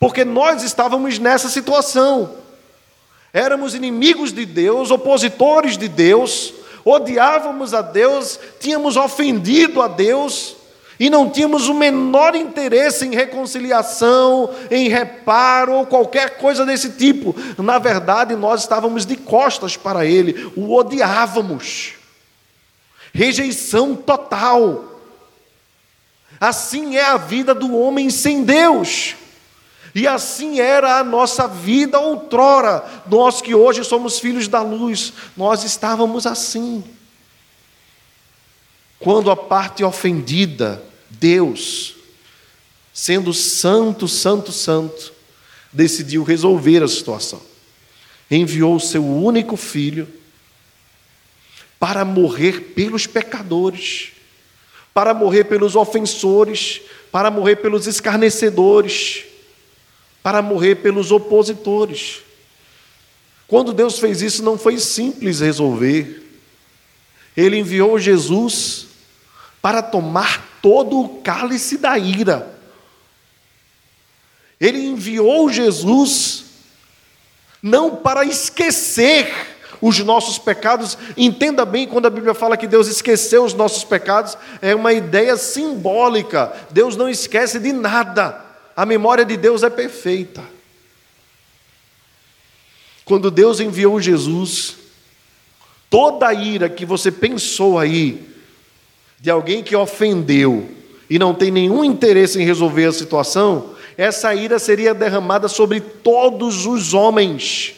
Porque 0.00 0.24
nós 0.24 0.62
estávamos 0.62 1.18
nessa 1.18 1.48
situação. 1.48 2.34
Éramos 3.32 3.74
inimigos 3.74 4.32
de 4.32 4.44
Deus, 4.44 4.90
opositores 4.90 5.78
de 5.78 5.88
Deus, 5.88 6.52
odiávamos 6.84 7.72
a 7.72 7.82
Deus, 7.82 8.38
tínhamos 8.58 8.96
ofendido 8.96 9.80
a 9.80 9.86
Deus 9.86 10.57
e 10.98 11.08
não 11.08 11.30
tínhamos 11.30 11.68
o 11.68 11.74
menor 11.74 12.34
interesse 12.34 13.06
em 13.06 13.14
reconciliação, 13.14 14.50
em 14.70 14.88
reparo 14.88 15.74
ou 15.74 15.86
qualquer 15.86 16.38
coisa 16.38 16.66
desse 16.66 16.90
tipo. 16.90 17.34
Na 17.56 17.78
verdade, 17.78 18.34
nós 18.34 18.62
estávamos 18.62 19.06
de 19.06 19.16
costas 19.16 19.76
para 19.76 20.04
Ele, 20.04 20.52
o 20.56 20.74
odiávamos. 20.74 21.92
Rejeição 23.12 23.94
total. 23.94 25.00
Assim 26.40 26.96
é 26.96 27.04
a 27.04 27.16
vida 27.16 27.54
do 27.54 27.76
homem 27.76 28.10
sem 28.10 28.42
Deus. 28.42 29.14
E 29.94 30.06
assim 30.06 30.60
era 30.60 30.98
a 30.98 31.04
nossa 31.04 31.46
vida 31.46 31.98
outrora. 31.98 32.84
Nós 33.06 33.40
que 33.40 33.54
hoje 33.54 33.84
somos 33.84 34.18
filhos 34.18 34.48
da 34.48 34.62
luz, 34.62 35.12
nós 35.36 35.62
estávamos 35.62 36.26
assim. 36.26 36.84
Quando 38.98 39.30
a 39.30 39.36
parte 39.36 39.84
ofendida, 39.84 40.87
Deus, 41.10 41.94
sendo 42.92 43.32
santo, 43.32 44.06
santo, 44.08 44.52
santo, 44.52 45.12
decidiu 45.72 46.22
resolver 46.22 46.82
a 46.82 46.88
situação. 46.88 47.40
Enviou 48.30 48.76
o 48.76 48.80
seu 48.80 49.04
único 49.04 49.56
filho 49.56 50.08
para 51.78 52.04
morrer 52.04 52.72
pelos 52.74 53.06
pecadores, 53.06 54.12
para 54.92 55.14
morrer 55.14 55.44
pelos 55.44 55.76
ofensores, 55.76 56.80
para 57.10 57.30
morrer 57.30 57.56
pelos 57.56 57.86
escarnecedores 57.86 59.24
para 60.28 60.42
morrer 60.42 60.76
pelos 60.76 61.10
opositores. 61.10 62.20
Quando 63.46 63.72
Deus 63.72 63.98
fez 63.98 64.20
isso, 64.20 64.42
não 64.42 64.58
foi 64.58 64.78
simples 64.78 65.40
resolver. 65.40 66.22
Ele 67.36 67.56
enviou 67.56 67.98
Jesus 67.98 68.88
para 69.62 69.80
tomar 69.80 70.46
todo 70.62 71.00
o 71.00 71.08
cálice 71.20 71.78
da 71.78 71.96
ira. 71.98 72.58
Ele 74.60 74.78
enviou 74.78 75.50
Jesus 75.50 76.44
não 77.62 77.96
para 77.96 78.24
esquecer 78.24 79.32
os 79.80 79.98
nossos 80.00 80.38
pecados. 80.38 80.98
Entenda 81.16 81.64
bem 81.64 81.86
quando 81.86 82.06
a 82.06 82.10
Bíblia 82.10 82.34
fala 82.34 82.56
que 82.56 82.66
Deus 82.66 82.88
esqueceu 82.88 83.44
os 83.44 83.54
nossos 83.54 83.84
pecados, 83.84 84.36
é 84.60 84.74
uma 84.74 84.92
ideia 84.92 85.36
simbólica. 85.36 86.52
Deus 86.70 86.96
não 86.96 87.08
esquece 87.08 87.58
de 87.58 87.72
nada. 87.72 88.44
A 88.76 88.84
memória 88.86 89.24
de 89.24 89.36
Deus 89.36 89.62
é 89.62 89.70
perfeita. 89.70 90.42
Quando 93.04 93.30
Deus 93.30 93.58
enviou 93.58 94.00
Jesus, 94.00 94.76
toda 95.88 96.28
a 96.28 96.34
ira 96.34 96.68
que 96.68 96.84
você 96.84 97.10
pensou 97.10 97.78
aí, 97.78 98.28
de 99.20 99.30
alguém 99.30 99.62
que 99.62 99.74
ofendeu 99.74 100.70
e 101.10 101.18
não 101.18 101.34
tem 101.34 101.50
nenhum 101.50 101.84
interesse 101.84 102.40
em 102.40 102.44
resolver 102.44 102.86
a 102.86 102.92
situação, 102.92 103.74
essa 103.96 104.34
ira 104.34 104.58
seria 104.58 104.94
derramada 104.94 105.48
sobre 105.48 105.80
todos 105.80 106.66
os 106.66 106.94
homens, 106.94 107.74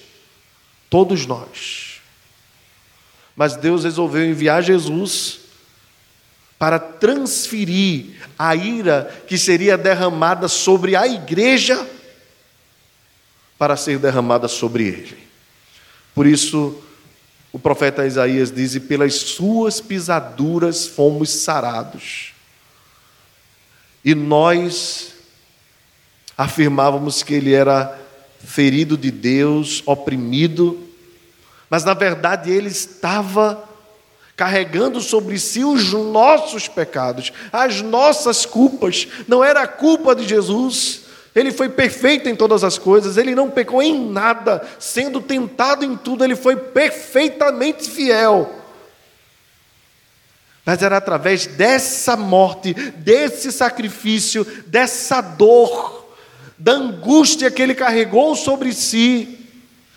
todos 0.88 1.26
nós. 1.26 2.00
Mas 3.34 3.56
Deus 3.56 3.84
resolveu 3.84 4.24
enviar 4.24 4.62
Jesus 4.62 5.40
para 6.58 6.78
transferir 6.78 8.16
a 8.38 8.54
ira 8.54 9.22
que 9.26 9.38
seria 9.38 9.78
derramada 9.78 10.46
sobre 10.46 10.94
a 10.94 11.06
igreja 11.06 11.88
para 13.56 13.76
ser 13.76 13.98
derramada 13.98 14.46
sobre 14.46 14.84
ele. 14.84 15.18
Por 16.14 16.26
isso, 16.26 16.82
o 17.52 17.58
profeta 17.58 18.06
Isaías 18.06 18.50
diz: 18.50 18.74
e 18.74 18.80
pelas 18.80 19.14
suas 19.14 19.80
pisaduras 19.80 20.86
fomos 20.86 21.30
sarados. 21.30 22.32
E 24.04 24.14
nós 24.14 25.14
afirmávamos 26.36 27.22
que 27.22 27.34
ele 27.34 27.52
era 27.52 27.98
ferido 28.38 28.96
de 28.96 29.10
Deus, 29.10 29.82
oprimido, 29.84 30.88
mas 31.68 31.84
na 31.84 31.92
verdade 31.92 32.50
ele 32.50 32.68
estava 32.68 33.68
carregando 34.34 35.02
sobre 35.02 35.38
si 35.38 35.62
os 35.62 35.92
nossos 35.92 36.66
pecados, 36.66 37.30
as 37.52 37.82
nossas 37.82 38.46
culpas. 38.46 39.06
Não 39.28 39.44
era 39.44 39.62
a 39.62 39.68
culpa 39.68 40.14
de 40.14 40.26
Jesus. 40.26 41.02
Ele 41.34 41.52
foi 41.52 41.68
perfeito 41.68 42.28
em 42.28 42.34
todas 42.34 42.64
as 42.64 42.76
coisas, 42.76 43.16
ele 43.16 43.34
não 43.34 43.50
pecou 43.50 43.82
em 43.82 44.10
nada, 44.10 44.66
sendo 44.78 45.20
tentado 45.20 45.84
em 45.84 45.96
tudo, 45.96 46.24
ele 46.24 46.34
foi 46.34 46.56
perfeitamente 46.56 47.88
fiel. 47.88 48.52
Mas 50.64 50.82
era 50.82 50.96
através 50.96 51.46
dessa 51.46 52.16
morte, 52.16 52.74
desse 52.74 53.52
sacrifício, 53.52 54.44
dessa 54.66 55.20
dor, 55.20 56.14
da 56.58 56.72
angústia 56.72 57.50
que 57.50 57.62
ele 57.62 57.74
carregou 57.74 58.34
sobre 58.34 58.72
si, 58.72 59.40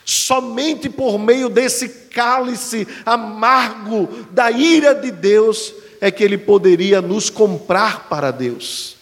Somente 0.06 0.90
por 0.90 1.18
meio 1.18 1.48
desse 1.48 1.88
cálice 1.88 2.88
amargo 3.06 4.10
da 4.32 4.52
ira 4.52 4.94
de 4.94 5.12
Deus 5.12 5.74
é 6.02 6.12
que 6.12 6.24
ele 6.24 6.38
poderia 6.38 7.02
nos 7.02 7.30
comprar 7.30 8.10
para 8.10 8.30
Deus. 8.30 8.98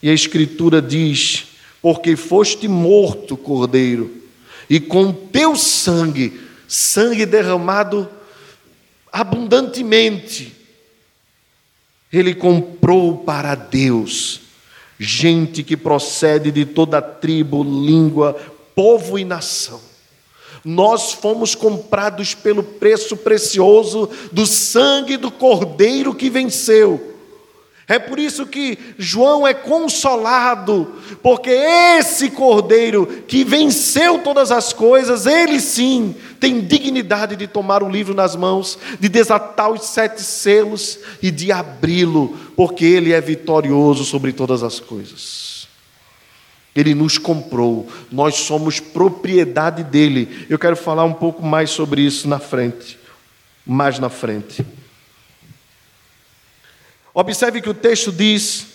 E 0.00 0.08
a 0.08 0.14
Escritura 0.14 0.80
diz: 0.80 1.46
Porque 1.84 2.16
foste 2.16 2.66
morto, 2.66 3.36
cordeiro, 3.36 4.10
e 4.70 4.80
com 4.80 5.12
teu 5.12 5.54
sangue, 5.54 6.40
sangue 6.66 7.26
derramado 7.26 8.08
abundantemente, 9.12 10.56
ele 12.10 12.34
comprou 12.34 13.18
para 13.18 13.54
Deus 13.54 14.40
gente 14.98 15.62
que 15.62 15.76
procede 15.76 16.50
de 16.50 16.64
toda 16.64 17.02
tribo, 17.02 17.62
língua, 17.62 18.32
povo 18.74 19.18
e 19.18 19.24
nação 19.26 19.78
nós 20.64 21.12
fomos 21.12 21.54
comprados 21.54 22.34
pelo 22.34 22.62
preço 22.62 23.18
precioso 23.18 24.08
do 24.32 24.46
sangue 24.46 25.18
do 25.18 25.30
Cordeiro 25.30 26.14
que 26.14 26.30
venceu. 26.30 27.13
É 27.86 27.98
por 27.98 28.18
isso 28.18 28.46
que 28.46 28.78
João 28.98 29.46
é 29.46 29.52
consolado, 29.52 30.94
porque 31.22 31.50
esse 31.50 32.30
Cordeiro 32.30 33.06
que 33.28 33.44
venceu 33.44 34.20
todas 34.20 34.50
as 34.50 34.72
coisas, 34.72 35.26
ele 35.26 35.60
sim 35.60 36.14
tem 36.40 36.62
dignidade 36.62 37.36
de 37.36 37.46
tomar 37.46 37.82
o 37.82 37.90
livro 37.90 38.14
nas 38.14 38.34
mãos, 38.34 38.78
de 38.98 39.08
desatar 39.08 39.70
os 39.70 39.84
sete 39.84 40.22
selos 40.22 40.98
e 41.22 41.30
de 41.30 41.52
abri-lo, 41.52 42.34
porque 42.56 42.86
ele 42.86 43.12
é 43.12 43.20
vitorioso 43.20 44.02
sobre 44.04 44.32
todas 44.32 44.62
as 44.62 44.80
coisas. 44.80 45.68
Ele 46.74 46.94
nos 46.94 47.18
comprou, 47.18 47.86
nós 48.10 48.34
somos 48.36 48.80
propriedade 48.80 49.84
dele. 49.84 50.46
Eu 50.48 50.58
quero 50.58 50.74
falar 50.74 51.04
um 51.04 51.12
pouco 51.12 51.44
mais 51.44 51.68
sobre 51.68 52.00
isso 52.00 52.26
na 52.26 52.38
frente, 52.38 52.98
mais 53.64 53.98
na 53.98 54.08
frente. 54.08 54.64
Observe 57.14 57.62
que 57.62 57.70
o 57.70 57.74
texto 57.74 58.10
diz: 58.10 58.66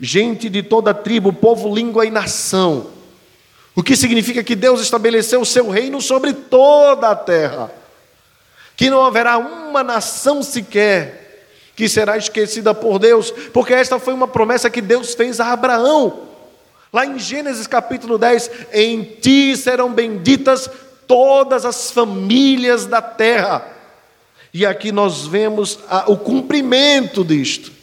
gente 0.00 0.48
de 0.48 0.62
toda 0.62 0.94
tribo, 0.94 1.32
povo, 1.32 1.74
língua 1.74 2.06
e 2.06 2.10
nação. 2.10 2.86
O 3.74 3.82
que 3.82 3.96
significa 3.96 4.42
que 4.44 4.54
Deus 4.54 4.80
estabeleceu 4.80 5.40
o 5.40 5.46
seu 5.46 5.68
reino 5.68 6.00
sobre 6.00 6.32
toda 6.32 7.10
a 7.10 7.16
terra. 7.16 7.70
Que 8.76 8.88
não 8.88 9.04
haverá 9.04 9.36
uma 9.36 9.82
nação 9.82 10.42
sequer 10.42 11.20
que 11.80 11.88
será 11.88 12.18
esquecida 12.18 12.74
por 12.74 12.98
Deus, 12.98 13.30
porque 13.54 13.72
esta 13.72 13.98
foi 13.98 14.12
uma 14.12 14.28
promessa 14.28 14.68
que 14.68 14.82
Deus 14.82 15.14
fez 15.14 15.40
a 15.40 15.50
Abraão. 15.50 16.28
Lá 16.92 17.06
em 17.06 17.18
Gênesis 17.18 17.66
capítulo 17.66 18.18
10, 18.18 18.50
em 18.72 19.02
ti 19.02 19.56
serão 19.56 19.90
benditas 19.90 20.68
todas 21.06 21.64
as 21.64 21.90
famílias 21.90 22.84
da 22.84 23.00
terra. 23.00 23.66
E 24.52 24.66
aqui 24.66 24.92
nós 24.92 25.26
vemos 25.26 25.78
o 26.06 26.18
cumprimento 26.18 27.24
disto. 27.24 27.79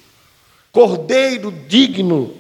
Cordeiro 0.78 1.52
digno, 1.68 2.36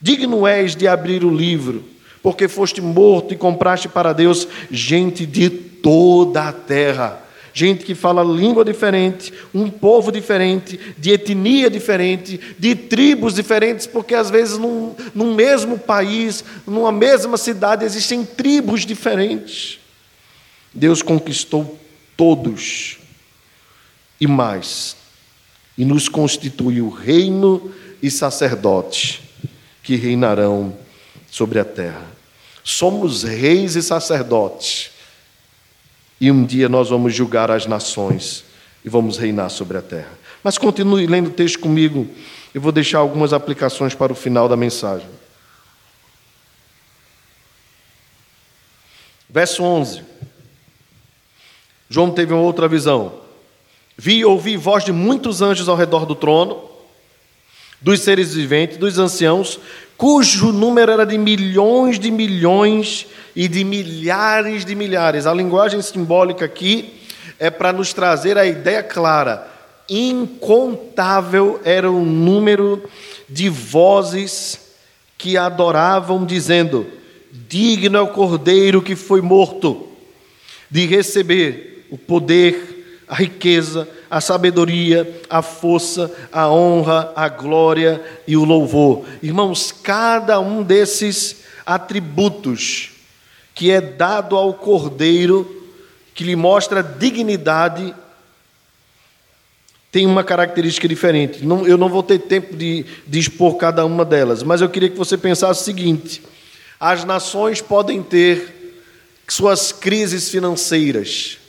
digno 0.00 0.46
és 0.46 0.74
de 0.74 0.88
abrir 0.88 1.22
o 1.22 1.28
livro, 1.28 1.84
porque 2.22 2.48
foste 2.48 2.80
morto 2.80 3.34
e 3.34 3.36
compraste 3.36 3.86
para 3.86 4.14
Deus 4.14 4.48
gente 4.70 5.26
de 5.26 5.50
toda 5.50 6.48
a 6.48 6.52
terra. 6.54 7.22
gente 7.52 7.84
que 7.84 7.94
fala 7.94 8.24
língua 8.24 8.64
diferente, 8.64 9.30
um 9.52 9.68
povo 9.68 10.10
diferente, 10.10 10.80
de 10.96 11.10
etnia 11.10 11.68
diferente, 11.68 12.40
de 12.58 12.74
tribos 12.74 13.34
diferentes, 13.34 13.86
porque 13.86 14.14
às 14.14 14.30
vezes 14.30 14.56
num, 14.56 14.94
num 15.14 15.34
mesmo 15.34 15.78
país, 15.78 16.42
numa 16.66 16.90
mesma 16.90 17.36
cidade, 17.36 17.84
existem 17.84 18.24
tribos 18.24 18.86
diferentes. 18.86 19.78
Deus 20.72 21.02
conquistou 21.02 21.78
todos 22.16 22.98
e 24.18 24.26
mais, 24.26 24.96
e 25.76 25.84
nos 25.84 26.08
constituiu 26.08 26.88
reino 26.88 27.72
e 28.02 28.10
sacerdotes 28.10 29.20
que 29.82 29.96
reinarão 29.96 30.76
sobre 31.30 31.58
a 31.58 31.64
terra. 31.64 32.06
Somos 32.62 33.22
reis 33.22 33.76
e 33.76 33.82
sacerdotes 33.82 34.90
e 36.20 36.30
um 36.30 36.44
dia 36.44 36.68
nós 36.68 36.90
vamos 36.90 37.14
julgar 37.14 37.50
as 37.50 37.66
nações 37.66 38.44
e 38.84 38.88
vamos 38.88 39.16
reinar 39.16 39.48
sobre 39.48 39.78
a 39.78 39.82
terra. 39.82 40.10
Mas 40.44 40.58
continue 40.58 41.06
lendo 41.06 41.28
o 41.28 41.32
texto 41.32 41.58
comigo, 41.58 42.06
eu 42.54 42.60
vou 42.60 42.72
deixar 42.72 42.98
algumas 42.98 43.32
aplicações 43.32 43.94
para 43.94 44.12
o 44.12 44.16
final 44.16 44.48
da 44.48 44.56
mensagem. 44.56 45.08
Verso 49.28 49.62
11. 49.62 50.02
João 51.88 52.10
teve 52.10 52.32
uma 52.32 52.42
outra 52.42 52.68
visão. 52.68 53.20
Vi 54.02 54.20
e 54.20 54.24
ouvi 54.24 54.56
voz 54.56 54.82
de 54.82 54.92
muitos 54.92 55.42
anjos 55.42 55.68
ao 55.68 55.76
redor 55.76 56.06
do 56.06 56.14
trono, 56.14 56.58
dos 57.82 58.00
seres 58.00 58.32
viventes, 58.32 58.78
dos 58.78 58.98
anciãos, 58.98 59.60
cujo 59.94 60.52
número 60.52 60.90
era 60.90 61.04
de 61.04 61.18
milhões 61.18 61.98
de 61.98 62.10
milhões 62.10 63.06
e 63.36 63.46
de 63.46 63.62
milhares 63.62 64.64
de 64.64 64.74
milhares. 64.74 65.26
A 65.26 65.34
linguagem 65.34 65.82
simbólica 65.82 66.46
aqui 66.46 66.98
é 67.38 67.50
para 67.50 67.74
nos 67.74 67.92
trazer 67.92 68.38
a 68.38 68.46
ideia 68.46 68.82
clara. 68.82 69.46
Incontável 69.86 71.60
era 71.62 71.90
o 71.90 72.02
número 72.02 72.82
de 73.28 73.50
vozes 73.50 74.60
que 75.18 75.36
adoravam, 75.36 76.24
dizendo: 76.24 76.86
Digno 77.30 77.98
é 77.98 78.00
o 78.00 78.08
cordeiro 78.08 78.80
que 78.80 78.96
foi 78.96 79.20
morto 79.20 79.88
de 80.70 80.86
receber 80.86 81.86
o 81.90 81.98
poder, 81.98 82.79
a 83.10 83.16
riqueza, 83.16 83.88
a 84.08 84.20
sabedoria, 84.20 85.20
a 85.28 85.42
força, 85.42 86.08
a 86.30 86.48
honra, 86.48 87.12
a 87.16 87.28
glória 87.28 88.00
e 88.24 88.36
o 88.36 88.44
louvor. 88.44 89.04
Irmãos, 89.20 89.72
cada 89.72 90.38
um 90.38 90.62
desses 90.62 91.38
atributos 91.66 92.92
que 93.52 93.68
é 93.68 93.80
dado 93.80 94.36
ao 94.36 94.54
Cordeiro, 94.54 95.66
que 96.14 96.22
lhe 96.22 96.36
mostra 96.36 96.84
dignidade, 96.84 97.92
tem 99.90 100.06
uma 100.06 100.22
característica 100.22 100.86
diferente. 100.86 101.44
Não, 101.44 101.66
eu 101.66 101.76
não 101.76 101.88
vou 101.88 102.04
ter 102.04 102.20
tempo 102.20 102.54
de, 102.54 102.86
de 103.08 103.18
expor 103.18 103.56
cada 103.56 103.84
uma 103.84 104.04
delas, 104.04 104.44
mas 104.44 104.60
eu 104.60 104.68
queria 104.68 104.88
que 104.88 104.96
você 104.96 105.18
pensasse 105.18 105.62
o 105.62 105.64
seguinte: 105.64 106.22
as 106.78 107.04
nações 107.04 107.60
podem 107.60 108.04
ter 108.04 108.54
suas 109.26 109.72
crises 109.72 110.28
financeiras, 110.30 111.39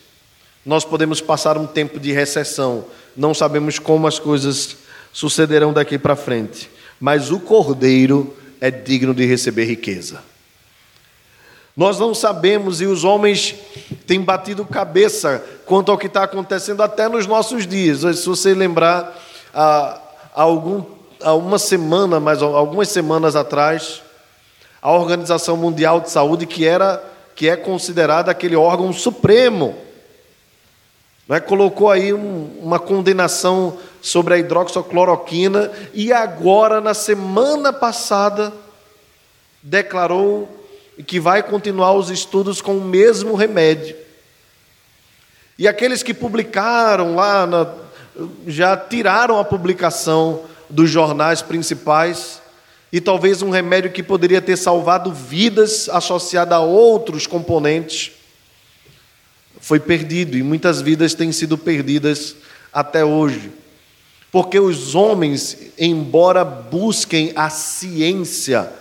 nós 0.65 0.85
podemos 0.85 1.19
passar 1.19 1.57
um 1.57 1.65
tempo 1.65 1.99
de 1.99 2.11
recessão, 2.11 2.85
não 3.15 3.33
sabemos 3.33 3.79
como 3.79 4.07
as 4.07 4.19
coisas 4.19 4.77
sucederão 5.11 5.73
daqui 5.73 5.97
para 5.97 6.15
frente, 6.15 6.69
mas 6.99 7.31
o 7.31 7.39
cordeiro 7.39 8.35
é 8.59 8.69
digno 8.69 9.13
de 9.13 9.25
receber 9.25 9.65
riqueza. 9.65 10.21
Nós 11.75 11.97
não 11.97 12.13
sabemos 12.13 12.81
e 12.81 12.85
os 12.85 13.03
homens 13.03 13.55
têm 14.05 14.21
batido 14.21 14.65
cabeça 14.65 15.43
quanto 15.65 15.91
ao 15.91 15.97
que 15.97 16.07
está 16.07 16.23
acontecendo 16.23 16.83
até 16.83 17.07
nos 17.07 17.25
nossos 17.25 17.65
dias. 17.65 18.01
Se 18.19 18.27
você 18.27 18.53
lembrar, 18.53 19.17
há, 19.53 19.99
algum, 20.33 20.83
há 21.21 21.33
uma 21.33 21.57
semana, 21.57 22.19
mas 22.19 22.41
algumas 22.41 22.89
semanas 22.89 23.35
atrás, 23.35 24.01
a 24.81 24.91
Organização 24.91 25.55
Mundial 25.55 26.01
de 26.01 26.11
Saúde, 26.11 26.45
que 26.45 26.65
era 26.65 27.01
que 27.35 27.49
é 27.49 27.55
considerada 27.55 28.29
aquele 28.29 28.55
órgão 28.55 28.91
supremo 28.93 29.75
né, 31.31 31.39
colocou 31.39 31.89
aí 31.89 32.11
um, 32.11 32.59
uma 32.61 32.77
condenação 32.77 33.77
sobre 34.01 34.33
a 34.33 34.37
hidroxicloroquina 34.37 35.71
e 35.93 36.11
agora, 36.11 36.81
na 36.81 36.93
semana 36.93 37.71
passada, 37.71 38.51
declarou 39.63 40.49
que 41.07 41.21
vai 41.21 41.41
continuar 41.41 41.93
os 41.93 42.09
estudos 42.09 42.61
com 42.61 42.75
o 42.75 42.83
mesmo 42.83 43.33
remédio. 43.33 43.95
E 45.57 45.69
aqueles 45.69 46.03
que 46.03 46.13
publicaram 46.13 47.15
lá, 47.15 47.47
na, 47.47 47.75
já 48.45 48.75
tiraram 48.75 49.39
a 49.39 49.45
publicação 49.45 50.41
dos 50.69 50.89
jornais 50.89 51.41
principais, 51.41 52.41
e 52.91 52.99
talvez 52.99 53.41
um 53.41 53.51
remédio 53.51 53.89
que 53.89 54.03
poderia 54.03 54.41
ter 54.41 54.57
salvado 54.57 55.13
vidas 55.13 55.87
associado 55.87 56.53
a 56.53 56.59
outros 56.59 57.25
componentes 57.25 58.19
foi 59.61 59.79
perdido 59.79 60.37
e 60.37 60.43
muitas 60.43 60.81
vidas 60.81 61.13
têm 61.13 61.31
sido 61.31 61.57
perdidas 61.57 62.35
até 62.73 63.05
hoje. 63.05 63.51
Porque 64.31 64.59
os 64.59 64.95
homens, 64.95 65.57
embora 65.77 66.43
busquem 66.43 67.31
a 67.35 67.49
ciência, 67.49 68.71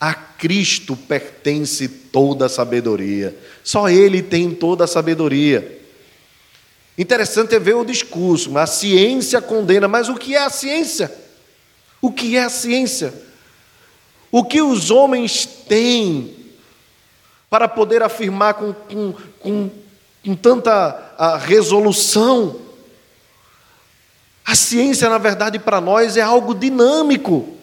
a 0.00 0.14
Cristo 0.14 0.96
pertence 0.96 1.88
toda 1.88 2.46
a 2.46 2.48
sabedoria. 2.48 3.36
Só 3.62 3.88
Ele 3.88 4.22
tem 4.22 4.52
toda 4.54 4.84
a 4.84 4.88
sabedoria. 4.88 5.80
Interessante 6.96 7.54
é 7.54 7.58
ver 7.58 7.74
o 7.74 7.84
discurso, 7.84 8.56
a 8.56 8.66
ciência 8.66 9.42
condena, 9.42 9.86
mas 9.86 10.08
o 10.08 10.14
que 10.14 10.34
é 10.34 10.42
a 10.42 10.50
ciência? 10.50 11.12
O 12.00 12.10
que 12.10 12.36
é 12.36 12.44
a 12.44 12.48
ciência? 12.48 13.12
O 14.30 14.44
que 14.44 14.62
os 14.62 14.90
homens 14.90 15.44
têm 15.68 16.34
para 17.50 17.68
poder 17.68 18.02
afirmar 18.02 18.54
com, 18.54 18.72
com, 18.72 19.14
com 19.40 19.70
com 20.26 20.34
tanta 20.34 21.38
resolução. 21.44 22.56
A 24.44 24.56
ciência, 24.56 25.08
na 25.08 25.18
verdade, 25.18 25.56
para 25.56 25.80
nós 25.80 26.16
é 26.16 26.20
algo 26.20 26.52
dinâmico. 26.52 27.56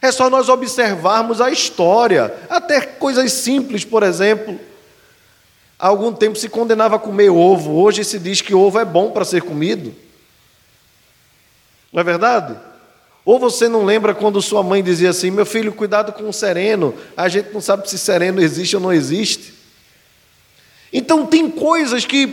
É 0.00 0.10
só 0.10 0.30
nós 0.30 0.48
observarmos 0.48 1.42
a 1.42 1.50
história, 1.50 2.34
até 2.48 2.80
coisas 2.80 3.30
simples, 3.32 3.84
por 3.84 4.02
exemplo. 4.02 4.58
Há 5.78 5.88
algum 5.88 6.10
tempo 6.14 6.38
se 6.38 6.48
condenava 6.48 6.96
a 6.96 6.98
comer 6.98 7.28
ovo, 7.28 7.72
hoje 7.72 8.02
se 8.02 8.18
diz 8.18 8.40
que 8.40 8.54
ovo 8.54 8.78
é 8.78 8.84
bom 8.84 9.10
para 9.10 9.24
ser 9.24 9.42
comido. 9.42 9.94
Não 11.92 12.00
é 12.00 12.04
verdade? 12.04 12.56
Ou 13.26 13.38
você 13.38 13.68
não 13.68 13.84
lembra 13.84 14.14
quando 14.14 14.40
sua 14.40 14.62
mãe 14.62 14.82
dizia 14.82 15.10
assim: 15.10 15.30
meu 15.30 15.44
filho, 15.44 15.72
cuidado 15.74 16.14
com 16.14 16.26
o 16.26 16.32
sereno, 16.32 16.94
a 17.14 17.28
gente 17.28 17.52
não 17.52 17.60
sabe 17.60 17.88
se 17.90 17.98
sereno 17.98 18.40
existe 18.40 18.74
ou 18.74 18.80
não 18.80 18.92
existe. 18.92 19.61
Então, 20.92 21.26
tem 21.26 21.50
coisas 21.50 22.04
que, 22.04 22.28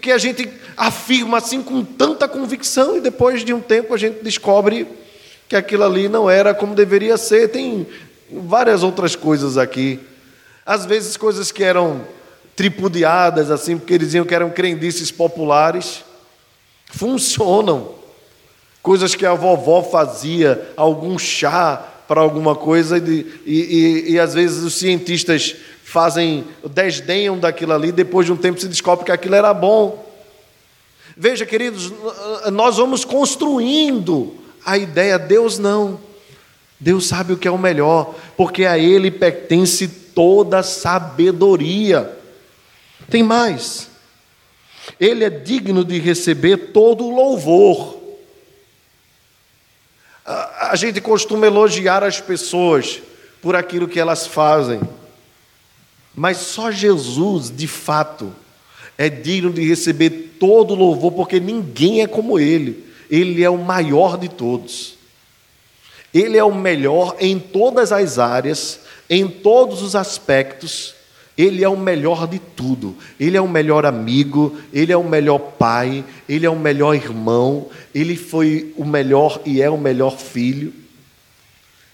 que 0.00 0.10
a 0.10 0.18
gente 0.18 0.48
afirma 0.76 1.38
assim 1.38 1.62
com 1.62 1.84
tanta 1.84 2.26
convicção 2.26 2.96
e 2.96 3.00
depois 3.00 3.44
de 3.44 3.54
um 3.54 3.60
tempo 3.60 3.94
a 3.94 3.98
gente 3.98 4.22
descobre 4.22 4.86
que 5.48 5.54
aquilo 5.54 5.84
ali 5.84 6.08
não 6.08 6.28
era 6.28 6.54
como 6.54 6.74
deveria 6.74 7.16
ser. 7.16 7.48
Tem 7.48 7.86
várias 8.30 8.82
outras 8.82 9.14
coisas 9.14 9.56
aqui. 9.56 10.00
Às 10.64 10.86
vezes, 10.86 11.16
coisas 11.16 11.52
que 11.52 11.62
eram 11.62 12.02
tripudiadas, 12.56 13.50
assim, 13.50 13.76
porque 13.76 13.94
eles 13.94 14.08
diziam 14.08 14.24
que 14.24 14.34
eram 14.34 14.50
crendices 14.50 15.10
populares, 15.10 16.04
funcionam. 16.86 17.94
Coisas 18.82 19.14
que 19.14 19.24
a 19.24 19.34
vovó 19.34 19.82
fazia, 19.82 20.70
algum 20.76 21.18
chá 21.18 21.76
para 22.08 22.20
alguma 22.20 22.54
coisa, 22.54 22.98
e, 22.98 23.26
e, 23.46 24.06
e, 24.06 24.12
e 24.12 24.20
às 24.20 24.34
vezes 24.34 24.62
os 24.62 24.74
cientistas 24.74 25.56
fazem, 25.92 26.46
desdenham 26.70 27.38
daquilo 27.38 27.74
ali, 27.74 27.92
depois 27.92 28.24
de 28.24 28.32
um 28.32 28.36
tempo 28.36 28.58
se 28.58 28.66
descobre 28.66 29.04
que 29.04 29.12
aquilo 29.12 29.34
era 29.34 29.52
bom. 29.52 30.10
Veja, 31.14 31.44
queridos, 31.44 31.92
nós 32.50 32.78
vamos 32.78 33.04
construindo 33.04 34.34
a 34.64 34.78
ideia, 34.78 35.18
Deus 35.18 35.58
não. 35.58 36.00
Deus 36.80 37.06
sabe 37.06 37.34
o 37.34 37.36
que 37.36 37.46
é 37.46 37.50
o 37.50 37.58
melhor, 37.58 38.14
porque 38.38 38.64
a 38.64 38.78
Ele 38.78 39.10
pertence 39.10 39.86
toda 39.86 40.60
a 40.60 40.62
sabedoria. 40.62 42.10
Tem 43.10 43.22
mais. 43.22 43.90
Ele 44.98 45.24
é 45.24 45.30
digno 45.30 45.84
de 45.84 45.98
receber 45.98 46.72
todo 46.72 47.04
o 47.04 47.14
louvor. 47.14 47.98
A 50.24 50.74
gente 50.74 51.02
costuma 51.02 51.46
elogiar 51.46 52.02
as 52.02 52.18
pessoas 52.18 53.02
por 53.42 53.54
aquilo 53.54 53.86
que 53.86 54.00
elas 54.00 54.26
fazem. 54.26 54.80
Mas 56.14 56.36
só 56.38 56.70
Jesus, 56.70 57.50
de 57.54 57.66
fato, 57.66 58.32
é 58.98 59.08
digno 59.08 59.52
de 59.52 59.66
receber 59.66 60.36
todo 60.38 60.72
o 60.72 60.76
louvor, 60.76 61.12
porque 61.12 61.40
ninguém 61.40 62.02
é 62.02 62.06
como 62.06 62.38
Ele. 62.38 62.84
Ele 63.10 63.42
é 63.42 63.50
o 63.50 63.58
maior 63.58 64.18
de 64.18 64.28
todos. 64.28 64.94
Ele 66.12 66.36
é 66.36 66.44
o 66.44 66.54
melhor 66.54 67.16
em 67.18 67.38
todas 67.38 67.90
as 67.90 68.18
áreas, 68.18 68.80
em 69.08 69.26
todos 69.26 69.82
os 69.82 69.96
aspectos, 69.96 70.94
Ele 71.36 71.64
é 71.64 71.68
o 71.68 71.76
melhor 71.76 72.28
de 72.28 72.38
tudo. 72.38 72.94
Ele 73.18 73.36
é 73.36 73.40
o 73.40 73.48
melhor 73.48 73.86
amigo, 73.86 74.56
ele 74.72 74.92
é 74.92 74.96
o 74.96 75.02
melhor 75.02 75.38
pai, 75.38 76.04
ele 76.28 76.44
é 76.44 76.50
o 76.50 76.58
melhor 76.58 76.94
irmão, 76.94 77.68
ele 77.94 78.16
foi 78.16 78.74
o 78.76 78.84
melhor 78.84 79.40
e 79.46 79.62
é 79.62 79.70
o 79.70 79.78
melhor 79.78 80.18
filho. 80.18 80.72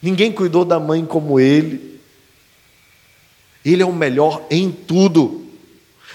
Ninguém 0.03 0.33
cuidou 0.33 0.65
da 0.65 0.81
mãe 0.81 1.05
como 1.05 1.39
ele. 1.39 1.98
Ele 3.73 3.83
é 3.83 3.87
o 3.87 3.93
melhor 3.93 4.45
em 4.51 4.71
tudo. 4.71 5.47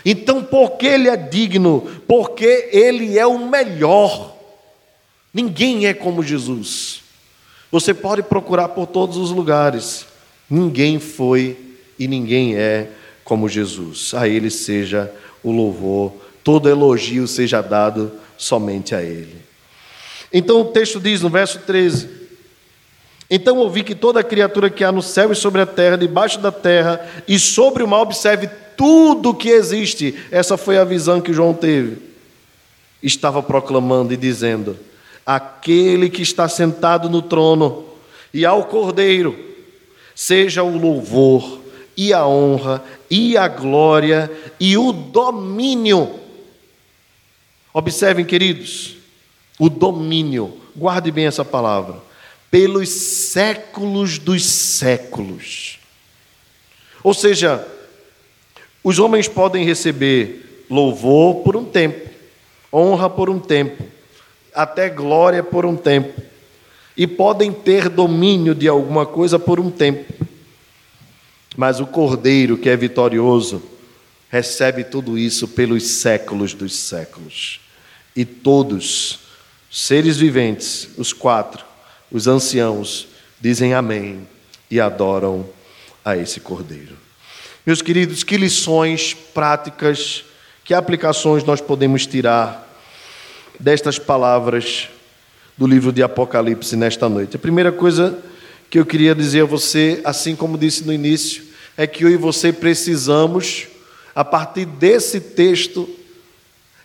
Então, 0.05 0.43
porque 0.43 0.85
ele 0.85 1.09
é 1.09 1.15
digno? 1.15 1.81
Porque 2.07 2.69
ele 2.71 3.17
é 3.17 3.25
o 3.25 3.39
melhor. 3.39 4.35
Ninguém 5.33 5.85
é 5.87 5.93
como 5.93 6.21
Jesus. 6.21 7.01
Você 7.71 7.93
pode 7.93 8.21
procurar 8.21 8.69
por 8.69 8.85
todos 8.85 9.17
os 9.17 9.31
lugares. 9.31 10.05
Ninguém 10.49 10.99
foi 10.99 11.57
e 11.97 12.07
ninguém 12.07 12.55
é 12.55 12.89
como 13.23 13.49
Jesus. 13.49 14.13
A 14.13 14.27
Ele 14.27 14.49
seja 14.51 15.11
o 15.43 15.51
louvor, 15.51 16.13
todo 16.43 16.69
elogio 16.69 17.27
seja 17.27 17.61
dado 17.61 18.11
somente 18.37 18.93
a 18.93 19.01
Ele. 19.01 19.37
Então 20.31 20.61
o 20.61 20.65
texto 20.65 20.99
diz 20.99 21.21
no 21.21 21.29
verso 21.29 21.59
13: 21.59 22.09
Então 23.35 23.57
ouvi 23.57 23.81
que 23.81 23.95
toda 23.95 24.23
criatura 24.23 24.69
que 24.69 24.83
há 24.83 24.91
no 24.91 25.01
céu 25.01 25.31
e 25.31 25.35
sobre 25.35 25.59
a 25.59 25.65
terra, 25.65 25.97
debaixo 25.97 26.39
da 26.39 26.51
terra 26.51 27.03
e 27.27 27.39
sobre 27.39 27.81
o 27.81 27.87
mar, 27.87 28.01
observe 28.01 28.47
tudo 28.77 29.33
que 29.33 29.49
existe. 29.49 30.13
Essa 30.29 30.55
foi 30.55 30.77
a 30.77 30.83
visão 30.83 31.19
que 31.19 31.33
João 31.33 31.51
teve. 31.51 31.97
Estava 33.01 33.41
proclamando 33.41 34.13
e 34.13 34.17
dizendo: 34.17 34.77
Aquele 35.25 36.11
que 36.11 36.21
está 36.21 36.47
sentado 36.47 37.09
no 37.09 37.23
trono 37.23 37.85
e 38.31 38.45
ao 38.45 38.65
Cordeiro, 38.65 39.35
seja 40.13 40.61
o 40.61 40.77
louvor 40.77 41.59
e 41.97 42.13
a 42.13 42.27
honra 42.27 42.83
e 43.09 43.35
a 43.35 43.47
glória 43.47 44.31
e 44.59 44.77
o 44.77 44.91
domínio. 44.91 46.19
Observem, 47.73 48.25
queridos, 48.25 48.95
o 49.57 49.69
domínio, 49.69 50.55
guarde 50.75 51.09
bem 51.09 51.25
essa 51.25 51.43
palavra, 51.43 52.12
pelos 52.53 52.87
séculos 52.89 54.19
dos 54.19 54.45
séculos. 54.45 55.79
Ou 57.03 57.11
seja, 57.11 57.67
os 58.83 58.99
homens 58.99 59.27
podem 59.27 59.65
receber 59.65 60.67
louvor 60.69 61.37
por 61.37 61.55
um 61.55 61.65
tempo, 61.65 62.07
honra 62.71 63.09
por 63.09 63.27
um 63.27 63.39
tempo, 63.39 63.83
até 64.53 64.87
glória 64.87 65.41
por 65.41 65.65
um 65.65 65.75
tempo, 65.75 66.21
e 66.95 67.07
podem 67.07 67.51
ter 67.51 67.89
domínio 67.89 68.53
de 68.53 68.67
alguma 68.67 69.03
coisa 69.03 69.39
por 69.39 69.59
um 69.59 69.71
tempo. 69.71 70.13
Mas 71.57 71.79
o 71.79 71.87
Cordeiro, 71.87 72.55
que 72.55 72.69
é 72.69 72.77
vitorioso, 72.77 73.63
recebe 74.29 74.83
tudo 74.83 75.17
isso 75.17 75.47
pelos 75.47 75.87
séculos 75.87 76.53
dos 76.53 76.75
séculos. 76.75 77.61
E 78.15 78.23
todos, 78.23 79.21
seres 79.71 80.17
viventes, 80.17 80.89
os 80.99 81.11
quatro, 81.11 81.72
os 82.13 82.27
anciãos, 82.27 83.07
dizem 83.41 83.73
amém 83.73 84.27
e 84.69 84.79
adoram 84.79 85.49
a 86.05 86.15
esse 86.15 86.39
Cordeiro. 86.39 86.95
Meus 87.65 87.81
queridos, 87.81 88.23
que 88.23 88.37
lições 88.37 89.15
práticas, 89.33 90.23
que 90.63 90.75
aplicações 90.75 91.43
nós 91.43 91.59
podemos 91.59 92.05
tirar 92.05 92.71
destas 93.59 93.97
palavras 93.97 94.89
do 95.57 95.65
livro 95.65 95.91
de 95.91 96.03
Apocalipse 96.03 96.75
nesta 96.75 97.09
noite? 97.09 97.35
A 97.35 97.39
primeira 97.39 97.71
coisa 97.71 98.19
que 98.69 98.77
eu 98.77 98.85
queria 98.85 99.15
dizer 99.15 99.41
a 99.41 99.45
você, 99.45 99.99
assim 100.03 100.35
como 100.35 100.57
disse 100.57 100.83
no 100.83 100.93
início, 100.93 101.43
é 101.75 101.87
que 101.87 102.03
eu 102.05 102.09
e 102.09 102.17
você 102.17 102.53
precisamos, 102.53 103.65
a 104.13 104.23
partir 104.23 104.65
desse 104.65 105.19
texto, 105.19 105.89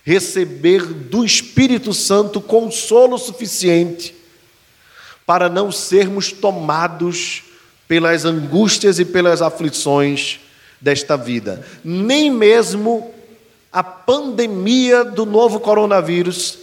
receber 0.03 0.83
do 0.85 1.23
Espírito 1.23 1.93
Santo 1.93 2.41
consolo 2.41 3.15
suficiente 3.19 4.18
para 5.29 5.47
não 5.47 5.71
sermos 5.71 6.31
tomados 6.31 7.43
pelas 7.87 8.25
angústias 8.25 8.97
e 8.97 9.05
pelas 9.05 9.43
aflições 9.43 10.39
desta 10.81 11.15
vida. 11.15 11.63
Nem 11.83 12.31
mesmo 12.31 13.13
a 13.71 13.83
pandemia 13.83 15.05
do 15.05 15.27
novo 15.27 15.59
coronavírus 15.59 16.57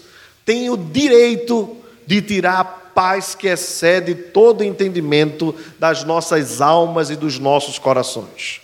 tem 0.44 0.68
o 0.68 0.76
direito 0.76 1.76
de 2.08 2.20
tirar 2.20 2.90
paz 2.92 3.36
que 3.36 3.46
excede 3.46 4.16
todo 4.16 4.64
entendimento 4.64 5.54
das 5.78 6.02
nossas 6.02 6.60
almas 6.60 7.08
e 7.08 7.14
dos 7.14 7.38
nossos 7.38 7.78
corações. 7.78 8.60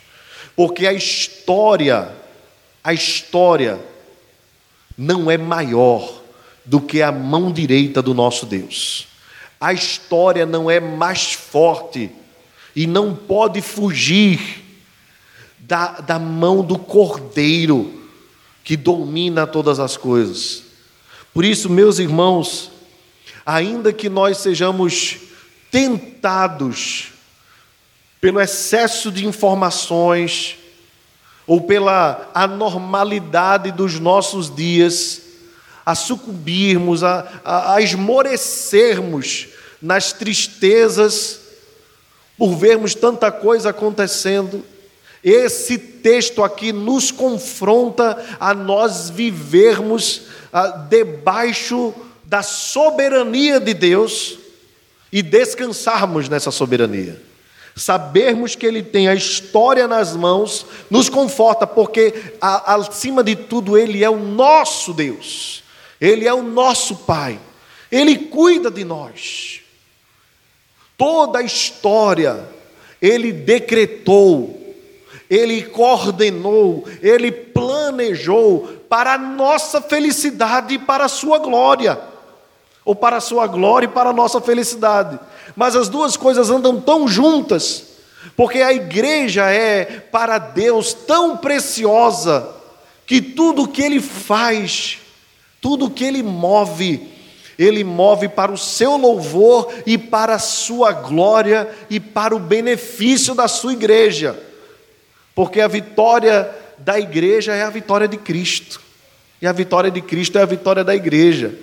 Porque 0.53 0.85
a 0.85 0.91
história, 0.91 2.11
a 2.83 2.93
história 2.93 3.79
não 4.97 5.31
é 5.31 5.37
maior 5.37 6.21
do 6.65 6.81
que 6.81 7.01
a 7.01 7.09
mão 7.09 7.53
direita 7.53 8.01
do 8.01 8.13
nosso 8.13 8.45
Deus. 8.45 9.12
A 9.63 9.71
história 9.71 10.45
não 10.45 10.69
é 10.69 10.81
mais 10.81 11.31
forte 11.31 12.11
e 12.75 12.85
não 12.85 13.15
pode 13.15 13.61
fugir 13.61 14.61
da, 15.57 16.01
da 16.01 16.19
mão 16.19 16.61
do 16.61 16.77
Cordeiro 16.77 18.03
que 18.61 18.75
domina 18.75 19.47
todas 19.47 19.79
as 19.79 19.95
coisas. 19.95 20.63
Por 21.33 21.45
isso, 21.45 21.69
meus 21.69 21.97
irmãos, 21.97 22.71
ainda 23.45 23.93
que 23.93 24.09
nós 24.09 24.39
sejamos 24.39 25.19
tentados 25.71 27.13
pelo 28.19 28.41
excesso 28.41 29.09
de 29.13 29.25
informações 29.25 30.57
ou 31.47 31.61
pela 31.61 32.29
anormalidade 32.33 33.71
dos 33.71 33.97
nossos 33.97 34.53
dias, 34.53 35.21
a 35.85 35.95
sucumbirmos, 35.95 37.01
a, 37.01 37.41
a, 37.45 37.75
a 37.75 37.81
esmorecermos 37.81 39.52
nas 39.83 40.13
tristezas 40.13 41.41
por 42.37 42.55
vermos 42.55 42.95
tanta 42.95 43.29
coisa 43.29 43.71
acontecendo. 43.71 44.65
Esse 45.21 45.77
texto 45.77 46.41
aqui 46.41 46.71
nos 46.71 47.11
confronta 47.11 48.17
a 48.39 48.53
nós 48.53 49.09
vivermos 49.09 50.23
ah, 50.53 50.67
debaixo 50.89 51.93
da 52.23 52.41
soberania 52.41 53.59
de 53.59 53.73
Deus 53.73 54.37
e 55.11 55.21
descansarmos 55.21 56.29
nessa 56.29 56.49
soberania. 56.49 57.21
Sabermos 57.75 58.55
que 58.55 58.65
Ele 58.65 58.83
tem 58.83 59.09
a 59.09 59.15
história 59.15 59.87
nas 59.87 60.15
mãos 60.15 60.65
nos 60.89 61.09
conforta, 61.09 61.67
porque 61.67 62.13
a, 62.39 62.75
acima 62.75 63.23
de 63.23 63.35
tudo 63.35 63.77
Ele 63.77 64.03
é 64.03 64.09
o 64.09 64.17
nosso 64.17 64.93
Deus, 64.93 65.63
Ele 65.99 66.27
é 66.27 66.33
o 66.33 66.43
nosso 66.43 66.97
Pai, 66.97 67.39
Ele 67.91 68.17
cuida 68.17 68.71
de 68.71 68.85
nós. 68.85 69.62
Toda 70.97 71.39
a 71.39 71.43
história 71.43 72.47
Ele 73.01 73.31
decretou, 73.31 74.75
Ele 75.29 75.63
coordenou, 75.63 76.85
Ele 77.01 77.31
planejou 77.31 78.67
para 78.89 79.13
a 79.13 79.17
nossa 79.17 79.81
felicidade 79.81 80.75
e 80.75 80.79
para 80.79 81.05
a 81.05 81.09
Sua 81.09 81.39
glória 81.39 82.13
ou 82.85 82.93
para 82.95 83.17
a 83.17 83.21
sua 83.21 83.47
glória 83.47 83.85
e 83.85 83.89
para 83.89 84.09
a 84.09 84.13
nossa 84.13 84.41
felicidade. 84.41 85.19
Mas 85.55 85.75
as 85.75 85.87
duas 85.87 86.17
coisas 86.17 86.49
andam 86.49 86.79
tão 86.81 87.07
juntas, 87.07 87.85
porque 88.35 88.61
a 88.61 88.73
igreja 88.73 89.49
é 89.49 89.85
para 89.85 90.37
Deus 90.37 90.93
tão 90.93 91.37
preciosa, 91.37 92.47
que 93.05 93.21
tudo 93.21 93.67
que 93.67 93.81
ele 93.81 94.01
faz, 94.01 94.99
tudo 95.61 95.89
que 95.89 96.03
ele 96.03 96.23
move, 96.23 97.12
ele 97.57 97.83
move 97.83 98.27
para 98.29 98.51
o 98.51 98.57
seu 98.57 98.97
louvor 98.97 99.71
e 99.85 99.97
para 99.97 100.35
a 100.35 100.39
sua 100.39 100.91
glória 100.91 101.69
e 101.89 101.99
para 101.99 102.35
o 102.35 102.39
benefício 102.39 103.35
da 103.35 103.47
sua 103.47 103.73
igreja. 103.73 104.37
Porque 105.35 105.61
a 105.61 105.67
vitória 105.67 106.49
da 106.77 106.99
igreja 106.99 107.53
é 107.53 107.63
a 107.63 107.69
vitória 107.69 108.07
de 108.07 108.17
Cristo. 108.17 108.81
E 109.41 109.47
a 109.47 109.51
vitória 109.51 109.91
de 109.91 110.01
Cristo 110.01 110.37
é 110.37 110.41
a 110.41 110.45
vitória 110.45 110.83
da 110.83 110.95
igreja. 110.95 111.53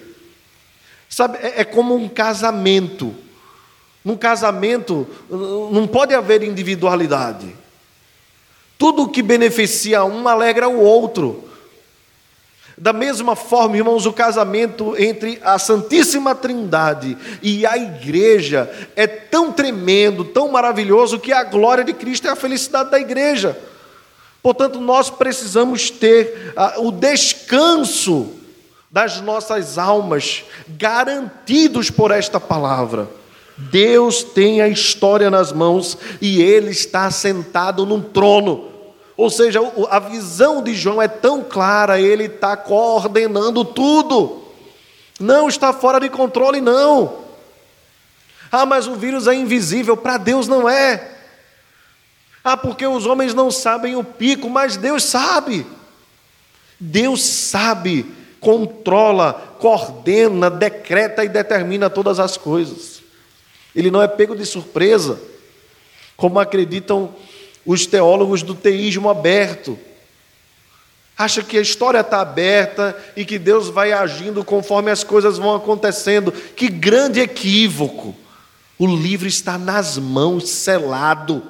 Sabe, 1.08 1.38
é, 1.38 1.62
é 1.62 1.64
como 1.64 1.94
um 1.94 2.08
casamento. 2.08 3.14
Num 4.04 4.16
casamento 4.16 5.06
não 5.28 5.86
pode 5.86 6.14
haver 6.14 6.42
individualidade. 6.42 7.54
Tudo 8.78 9.08
que 9.08 9.22
beneficia 9.22 10.04
um 10.04 10.26
alegra 10.26 10.68
o 10.68 10.80
outro. 10.80 11.49
Da 12.80 12.94
mesma 12.94 13.36
forma, 13.36 13.76
irmãos, 13.76 14.06
o 14.06 14.12
casamento 14.12 14.94
entre 14.98 15.38
a 15.44 15.58
Santíssima 15.58 16.34
Trindade 16.34 17.14
e 17.42 17.66
a 17.66 17.76
igreja 17.76 18.70
é 18.96 19.06
tão 19.06 19.52
tremendo, 19.52 20.24
tão 20.24 20.48
maravilhoso, 20.48 21.18
que 21.18 21.30
a 21.30 21.44
glória 21.44 21.84
de 21.84 21.92
Cristo 21.92 22.26
é 22.26 22.30
a 22.30 22.36
felicidade 22.36 22.90
da 22.90 22.98
igreja. 22.98 23.54
Portanto, 24.42 24.80
nós 24.80 25.10
precisamos 25.10 25.90
ter 25.90 26.54
ah, 26.56 26.76
o 26.78 26.90
descanso 26.90 28.30
das 28.90 29.20
nossas 29.20 29.76
almas, 29.76 30.44
garantidos 30.66 31.90
por 31.90 32.10
esta 32.10 32.40
palavra. 32.40 33.06
Deus 33.58 34.22
tem 34.22 34.62
a 34.62 34.68
história 34.68 35.30
nas 35.30 35.52
mãos 35.52 35.98
e 36.18 36.40
Ele 36.40 36.70
está 36.70 37.10
sentado 37.10 37.84
num 37.84 38.00
trono. 38.00 38.69
Ou 39.20 39.28
seja, 39.28 39.60
a 39.90 39.98
visão 39.98 40.62
de 40.62 40.72
João 40.72 41.02
é 41.02 41.06
tão 41.06 41.44
clara, 41.44 42.00
ele 42.00 42.24
está 42.24 42.56
coordenando 42.56 43.66
tudo. 43.66 44.42
Não 45.20 45.46
está 45.46 45.74
fora 45.74 46.00
de 46.00 46.08
controle, 46.08 46.58
não. 46.58 47.18
Ah, 48.50 48.64
mas 48.64 48.86
o 48.86 48.94
vírus 48.94 49.26
é 49.26 49.34
invisível, 49.34 49.94
para 49.94 50.16
Deus 50.16 50.48
não 50.48 50.66
é. 50.66 51.18
Ah, 52.42 52.56
porque 52.56 52.86
os 52.86 53.04
homens 53.04 53.34
não 53.34 53.50
sabem 53.50 53.94
o 53.94 54.02
pico, 54.02 54.48
mas 54.48 54.78
Deus 54.78 55.04
sabe. 55.04 55.66
Deus 56.80 57.22
sabe, 57.22 58.10
controla, 58.40 59.34
coordena, 59.58 60.48
decreta 60.48 61.22
e 61.22 61.28
determina 61.28 61.90
todas 61.90 62.18
as 62.18 62.38
coisas. 62.38 63.02
Ele 63.76 63.90
não 63.90 64.00
é 64.00 64.08
pego 64.08 64.34
de 64.34 64.46
surpresa, 64.46 65.20
como 66.16 66.40
acreditam 66.40 67.14
os 67.72 67.86
teólogos 67.86 68.42
do 68.42 68.52
teísmo 68.52 69.08
aberto. 69.08 69.78
Acha 71.16 71.40
que 71.40 71.56
a 71.56 71.60
história 71.60 72.00
está 72.00 72.20
aberta 72.20 72.96
e 73.14 73.24
que 73.24 73.38
Deus 73.38 73.68
vai 73.68 73.92
agindo 73.92 74.44
conforme 74.44 74.90
as 74.90 75.04
coisas 75.04 75.38
vão 75.38 75.54
acontecendo. 75.54 76.32
Que 76.32 76.68
grande 76.68 77.20
equívoco! 77.20 78.16
O 78.76 78.86
livro 78.88 79.28
está 79.28 79.56
nas 79.56 79.98
mãos, 79.98 80.48
selado, 80.48 81.44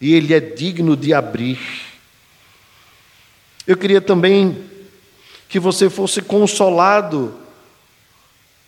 e 0.00 0.14
ele 0.14 0.32
é 0.32 0.38
digno 0.38 0.96
de 0.96 1.12
abrir. 1.12 1.58
Eu 3.66 3.76
queria 3.76 4.00
também 4.00 4.56
que 5.48 5.58
você 5.58 5.90
fosse 5.90 6.22
consolado, 6.22 7.34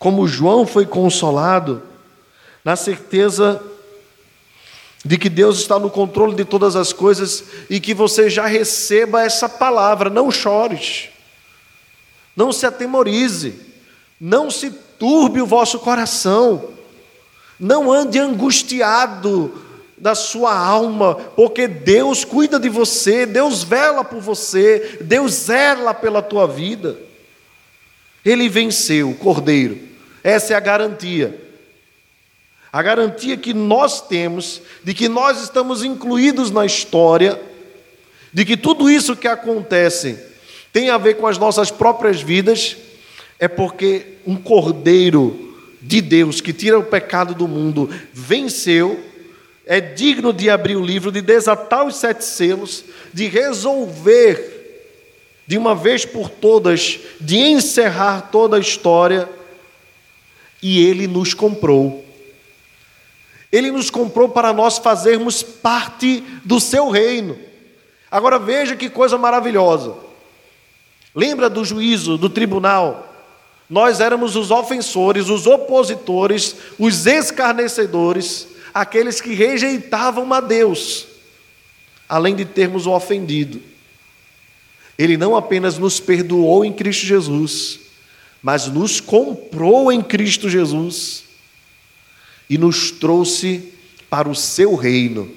como 0.01 0.27
João 0.27 0.67
foi 0.67 0.85
consolado, 0.85 1.81
na 2.65 2.75
certeza 2.75 3.63
de 5.05 5.17
que 5.17 5.29
Deus 5.29 5.59
está 5.61 5.79
no 5.79 5.91
controle 5.91 6.35
de 6.35 6.45
todas 6.45 6.75
as 6.75 6.93
coisas 6.93 7.45
e 7.71 7.81
que 7.81 7.95
você 7.95 8.29
já 8.29 8.47
receba 8.47 9.23
essa 9.23 9.49
palavra. 9.49 10.11
Não 10.11 10.31
chores, 10.31 11.09
não 12.37 12.53
se 12.53 12.67
atemorize, 12.67 13.55
não 14.21 14.51
se 14.51 14.71
turbe 14.99 15.41
o 15.41 15.47
vosso 15.47 15.79
coração, 15.79 16.71
não 17.59 17.93
ande 17.93 18.19
angustiado 18.19 19.65
da 19.97 20.15
sua 20.15 20.57
alma, 20.57 21.15
porque 21.15 21.67
Deus 21.67 22.25
cuida 22.25 22.59
de 22.59 22.69
você, 22.69 23.27
Deus 23.27 23.65
vela 23.65 24.05
por 24.05 24.21
você, 24.21 24.99
Deus 25.01 25.33
zela 25.33 25.93
pela 25.93 26.23
tua 26.23 26.47
vida. 26.47 26.97
Ele 28.25 28.49
venceu 28.49 29.11
o 29.11 29.15
cordeiro, 29.15 29.79
essa 30.23 30.53
é 30.53 30.57
a 30.57 30.61
garantia. 30.61 31.48
A 32.73 32.83
garantia 32.83 33.37
que 33.37 33.55
nós 33.55 34.01
temos 34.01 34.61
de 34.85 34.93
que 34.95 35.09
nós 35.09 35.43
estamos 35.43 35.83
incluídos 35.83 36.51
na 36.51 36.66
história, 36.66 37.41
de 38.33 38.45
que 38.45 38.57
tudo 38.57 38.91
isso 38.91 39.16
que 39.16 39.27
acontece 39.27 40.19
tem 40.73 40.91
a 40.91 40.99
ver 40.99 41.14
com 41.14 41.27
as 41.27 41.39
nossas 41.39 41.71
próprias 41.71 42.21
vidas, 42.21 42.77
é 43.39 43.49
porque 43.49 44.19
um 44.27 44.37
cordeiro 44.37 45.57
de 45.81 46.01
Deus 46.01 46.41
que 46.41 46.53
tira 46.53 46.79
o 46.79 46.85
pecado 46.85 47.35
do 47.35 47.49
mundo 47.49 47.89
venceu 48.12 49.05
é 49.64 49.81
digno 49.81 50.33
de 50.33 50.49
abrir 50.49 50.77
o 50.77 50.85
livro, 50.85 51.12
de 51.12 51.21
desatar 51.21 51.87
os 51.87 51.97
sete 51.97 52.25
selos, 52.25 52.85
de 53.12 53.27
resolver 53.27 54.59
de 55.47 55.57
uma 55.57 55.75
vez 55.75 56.05
por 56.05 56.29
todas, 56.29 57.01
de 57.21 57.37
encerrar 57.37 58.31
toda 58.31 58.57
a 58.57 58.61
história, 58.61 59.27
e 60.62 60.85
ele 60.85 61.07
nos 61.07 61.33
comprou. 61.33 62.05
Ele 63.51 63.71
nos 63.71 63.91
comprou 63.91 64.29
para 64.29 64.53
nós 64.53 64.79
fazermos 64.79 65.43
parte 65.43 66.23
do 66.45 66.61
seu 66.61 66.91
reino. 66.91 67.39
Agora 68.11 68.39
veja 68.39 68.77
que 68.77 68.91
coisa 68.91 69.17
maravilhosa. 69.17 69.95
Lembra 71.15 71.49
do 71.49 71.65
juízo, 71.65 72.19
do 72.19 72.29
tribunal? 72.29 73.07
Nós 73.69 74.01
éramos 74.01 74.37
os 74.37 74.51
ofensores, 74.51 75.29
os 75.29 75.47
opositores, 75.47 76.57
os 76.79 77.07
escarnecedores, 77.07 78.49
aqueles 78.73 79.21
que 79.21 79.35
rejeitavam 79.35 80.33
a 80.33 80.41
Deus, 80.41 81.07
além 82.09 82.35
de 82.35 82.45
termos 82.45 82.87
o 82.87 82.93
ofendido. 82.93 83.61
Ele 84.99 85.17
não 85.17 85.37
apenas 85.37 85.79
nos 85.79 86.01
perdoou 86.01 86.65
em 86.65 86.73
Cristo 86.73 87.07
Jesus, 87.07 87.81
mas 88.43 88.67
nos 88.67 89.01
comprou 89.01 89.91
em 89.93 90.03
Cristo 90.03 90.49
Jesus 90.49 91.28
e 92.49 92.57
nos 92.57 92.91
trouxe 92.91 93.73
para 94.09 94.29
o 94.29 94.35
seu 94.35 94.75
reino 94.75 95.31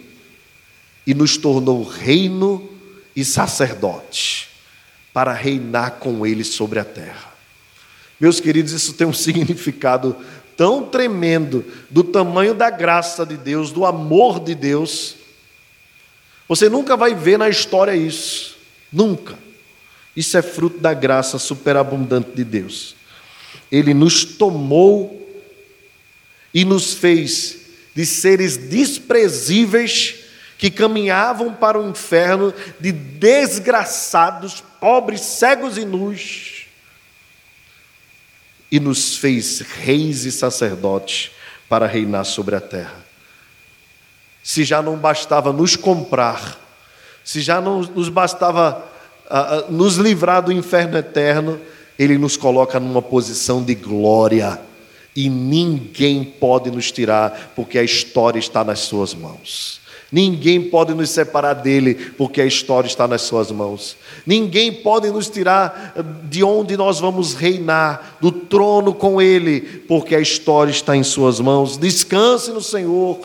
e 1.05 1.13
nos 1.13 1.37
tornou 1.37 1.83
reino 1.83 2.69
e 3.15 3.25
sacerdote 3.25 4.49
para 5.13 5.33
reinar 5.33 5.93
com 5.99 6.25
ele 6.25 6.43
sobre 6.43 6.79
a 6.79 6.85
terra. 6.85 7.33
Meus 8.19 8.39
queridos, 8.39 8.71
isso 8.71 8.93
tem 8.93 9.07
um 9.07 9.13
significado 9.13 10.15
tão 10.55 10.83
tremendo 10.83 11.65
do 11.89 12.03
tamanho 12.03 12.53
da 12.53 12.69
graça 12.69 13.25
de 13.25 13.35
Deus, 13.35 13.71
do 13.71 13.85
amor 13.85 14.39
de 14.39 14.53
Deus. 14.53 15.15
Você 16.47 16.69
nunca 16.69 16.95
vai 16.95 17.15
ver 17.15 17.37
na 17.37 17.49
história 17.49 17.95
isso, 17.95 18.57
nunca. 18.91 19.37
Isso 20.15 20.37
é 20.37 20.41
fruto 20.41 20.77
da 20.77 20.93
graça 20.93 21.39
superabundante 21.39 22.31
de 22.35 22.43
Deus. 22.43 22.95
Ele 23.71 23.93
nos 23.93 24.23
tomou 24.23 25.20
e 26.53 26.65
nos 26.65 26.93
fez 26.93 27.57
de 27.95 28.05
seres 28.05 28.57
desprezíveis 28.57 30.15
que 30.57 30.69
caminhavam 30.69 31.53
para 31.53 31.79
o 31.79 31.89
inferno, 31.89 32.53
de 32.79 32.91
desgraçados, 32.91 34.63
pobres, 34.79 35.21
cegos 35.21 35.77
e 35.77 35.85
nus 35.85 36.61
e 38.71 38.79
nos 38.79 39.17
fez 39.17 39.59
reis 39.59 40.23
e 40.23 40.31
sacerdotes 40.31 41.31
para 41.67 41.85
reinar 41.85 42.23
sobre 42.23 42.55
a 42.55 42.61
terra. 42.61 43.05
Se 44.41 44.63
já 44.63 44.81
não 44.81 44.95
bastava 44.95 45.51
nos 45.51 45.75
comprar, 45.75 46.57
se 47.23 47.41
já 47.41 47.59
não 47.59 47.81
nos 47.81 48.07
bastava 48.07 48.83
uh, 49.25 49.71
nos 49.71 49.97
livrar 49.97 50.41
do 50.41 50.51
inferno 50.51 50.97
eterno, 50.97 51.59
Ele 51.99 52.17
nos 52.17 52.37
coloca 52.37 52.79
numa 52.79 53.01
posição 53.01 53.61
de 53.61 53.75
glória 53.75 54.59
e 55.15 55.29
ninguém 55.29 56.23
pode 56.23 56.71
nos 56.71 56.91
tirar, 56.91 57.53
porque 57.55 57.77
a 57.77 57.83
história 57.83 58.39
está 58.39 58.63
nas 58.63 58.79
Suas 58.79 59.13
mãos. 59.13 59.81
Ninguém 60.11 60.61
pode 60.61 60.93
nos 60.93 61.09
separar 61.09 61.53
dele, 61.53 61.95
porque 61.95 62.41
a 62.41 62.45
história 62.45 62.85
está 62.85 63.07
nas 63.07 63.21
suas 63.21 63.49
mãos. 63.49 63.95
Ninguém 64.25 64.73
pode 64.73 65.09
nos 65.09 65.29
tirar 65.29 65.93
de 66.29 66.43
onde 66.43 66.75
nós 66.75 66.99
vamos 66.99 67.33
reinar, 67.33 68.17
do 68.19 68.29
trono 68.29 68.93
com 68.93 69.21
ele, 69.21 69.61
porque 69.61 70.13
a 70.13 70.19
história 70.19 70.69
está 70.69 70.97
em 70.97 71.03
suas 71.03 71.39
mãos. 71.39 71.77
Descanse 71.77 72.51
no 72.51 72.61
Senhor, 72.61 73.21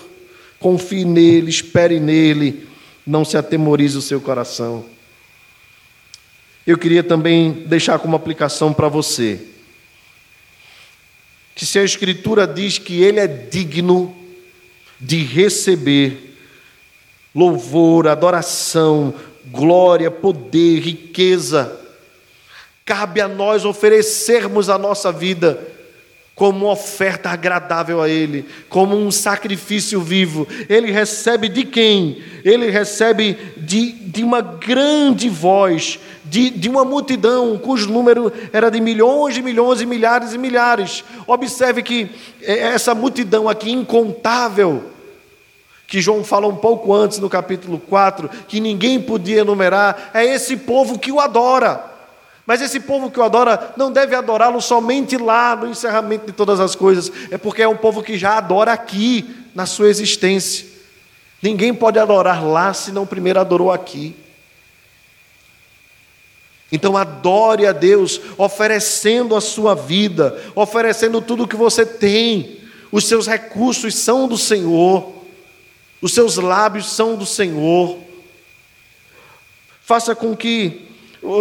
confie 0.61 1.05
nele, 1.05 1.51
espere 1.51 1.99
nele, 1.99 2.69
não 3.05 3.25
se 3.25 3.37
atemorize 3.37 3.99
o 3.99 4.03
seu 4.03 4.21
coração. 4.21 4.85
Eu 6.65 6.79
queria 6.79 7.03
também 7.03 7.65
deixar 7.67 7.99
como 7.99 8.15
aplicação 8.15 8.73
para 8.73 8.89
você 8.89 9.41
que 11.57 11.65
se 11.65 11.79
a 11.79 11.83
Escritura 11.83 12.47
diz 12.47 12.79
que 12.79 13.03
ele 13.03 13.19
é 13.19 13.27
digno 13.27 14.15
de 15.01 15.25
receber 15.25 16.37
louvor, 17.35 18.07
adoração, 18.07 19.15
glória, 19.47 20.11
poder, 20.11 20.81
riqueza. 20.81 21.81
Cabe 22.85 23.23
a 23.23 23.27
nós 23.27 23.65
oferecermos 23.65 24.69
a 24.69 24.77
nossa 24.77 25.11
vida 25.11 25.67
como 26.35 26.71
oferta 26.71 27.31
agradável 27.31 28.03
a 28.03 28.09
Ele, 28.11 28.45
como 28.69 28.95
um 28.95 29.11
sacrifício 29.11 30.03
vivo. 30.03 30.47
Ele 30.69 30.93
recebe 30.93 31.49
de 31.49 31.65
quem? 31.65 32.23
Ele 32.45 32.71
recebe 32.71 33.39
de, 33.57 33.93
de 33.93 34.23
uma 34.23 34.43
grande 34.43 35.31
voz, 35.31 35.99
de, 36.27 36.51
de 36.51 36.69
uma 36.69 36.85
multidão 36.85 37.59
cujo 37.59 37.91
número 37.91 38.33
era 38.53 38.71
de 38.71 38.81
milhões 38.81 39.37
e 39.37 39.43
milhões 39.43 39.81
e 39.81 39.87
milhares 39.87 40.33
e 40.33 40.39
milhares. 40.39 41.05
Observe 41.27 41.83
que 41.83 42.11
é, 42.43 42.59
essa 42.59 42.95
multidão 42.95 43.49
aqui 43.49 43.71
incontável 43.71 44.83
que 45.87 46.01
João 46.01 46.25
fala 46.25 46.49
um 46.49 46.57
pouco 46.57 46.93
antes 46.93 47.19
no 47.19 47.31
capítulo 47.31 47.79
4, 47.79 48.29
que 48.49 48.59
ninguém 48.59 49.01
podia 49.01 49.41
enumerar, 49.41 50.11
é 50.13 50.25
esse 50.25 50.57
povo 50.57 50.99
que 50.99 51.13
o 51.13 51.21
adora. 51.21 51.93
Mas 52.45 52.61
esse 52.61 52.81
povo 52.81 53.11
que 53.11 53.19
o 53.19 53.23
adora 53.23 53.73
não 53.77 53.91
deve 53.91 54.15
adorá-lo 54.15 54.61
somente 54.61 55.17
lá 55.17 55.55
no 55.55 55.69
encerramento 55.69 56.27
de 56.27 56.33
todas 56.33 56.61
as 56.61 56.75
coisas, 56.75 57.11
é 57.31 57.39
porque 57.39 57.63
é 57.63 57.69
um 57.69 57.77
povo 57.77 58.03
que 58.03 58.19
já 58.19 58.37
adora 58.37 58.73
aqui, 58.73 59.29
na 59.55 59.65
sua 59.65 59.89
existência. 59.89 60.67
Ninguém 61.43 61.73
pode 61.73 61.99
adorar 61.99 62.45
lá 62.45 62.75
se 62.75 62.93
não 62.93 63.07
primeiro 63.07 63.41
adorou 63.41 63.73
aqui. 63.73 64.15
Então 66.71 66.97
adore 66.97 67.67
a 67.67 67.73
Deus, 67.73 68.21
oferecendo 68.37 69.37
a 69.37 69.41
sua 69.41 69.75
vida, 69.75 70.43
oferecendo 70.55 71.21
tudo 71.21 71.45
o 71.45 71.49
que 71.49 71.57
você 71.57 71.87
tem. 71.87 72.61
Os 72.91 73.05
seus 73.05 73.27
recursos 73.27 73.95
são 73.95 74.27
do 74.27 74.37
Senhor 74.37 75.17
os 76.01 76.13
seus 76.13 76.37
lábios 76.37 76.91
são 76.91 77.17
do 77.17 77.27
Senhor. 77.27 77.99
faça 79.83 80.15
com 80.15 80.37
que 80.37 80.87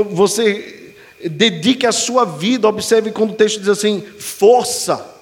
você 0.09 0.95
dedique 1.23 1.85
a 1.85 1.91
sua 1.91 2.25
vida, 2.25 2.67
observe 2.67 3.11
quando 3.11 3.31
o 3.31 3.35
texto 3.35 3.59
diz 3.59 3.69
assim: 3.69 4.01
força. 4.19 5.13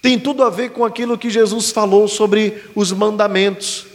Tem 0.00 0.18
tudo 0.18 0.44
a 0.44 0.50
ver 0.50 0.70
com 0.70 0.84
aquilo 0.84 1.18
que 1.18 1.30
Jesus 1.30 1.70
falou 1.70 2.06
sobre 2.06 2.62
os 2.74 2.92
mandamentos. 2.92 3.86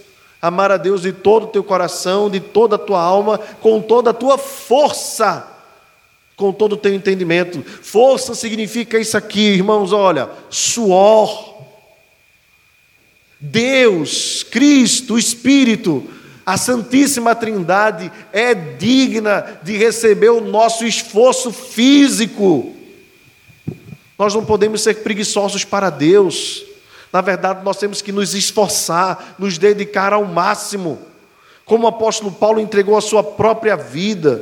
Amar 0.43 0.71
a 0.73 0.75
Deus 0.75 1.03
de 1.03 1.13
todo 1.13 1.45
o 1.45 1.47
teu 1.47 1.63
coração, 1.63 2.29
de 2.29 2.41
toda 2.41 2.75
a 2.75 2.77
tua 2.77 3.01
alma, 3.01 3.37
com 3.61 3.81
toda 3.81 4.09
a 4.09 4.13
tua 4.13 4.37
força, 4.37 5.47
com 6.35 6.51
todo 6.51 6.73
o 6.73 6.77
teu 6.77 6.93
entendimento. 6.93 7.63
Força 7.63 8.35
significa 8.35 8.99
isso 8.99 9.15
aqui, 9.15 9.39
irmãos, 9.39 9.93
olha, 9.93 10.29
suor. 10.49 11.53
Deus, 13.39 14.43
Cristo, 14.43 15.17
Espírito, 15.17 16.03
a 16.45 16.57
Santíssima 16.57 17.33
Trindade 17.33 18.11
é 18.33 18.53
digna 18.53 19.61
de 19.63 19.77
receber 19.77 20.31
o 20.31 20.41
nosso 20.41 20.85
esforço 20.85 21.53
físico. 21.53 22.75
Nós 24.19 24.35
não 24.35 24.43
podemos 24.43 24.81
ser 24.81 24.95
preguiçosos 24.95 25.63
para 25.63 25.89
Deus. 25.89 26.72
Na 27.13 27.21
verdade, 27.21 27.63
nós 27.63 27.77
temos 27.77 28.01
que 28.01 28.11
nos 28.11 28.33
esforçar, 28.33 29.35
nos 29.37 29.59
dedicar 29.59 30.11
ao 30.13 30.25
máximo. 30.25 30.99
Como 31.63 31.85
o 31.85 31.87
apóstolo 31.87 32.31
Paulo 32.31 32.59
entregou 32.59 32.97
a 32.97 33.01
sua 33.01 33.23
própria 33.23 33.77
vida. 33.77 34.41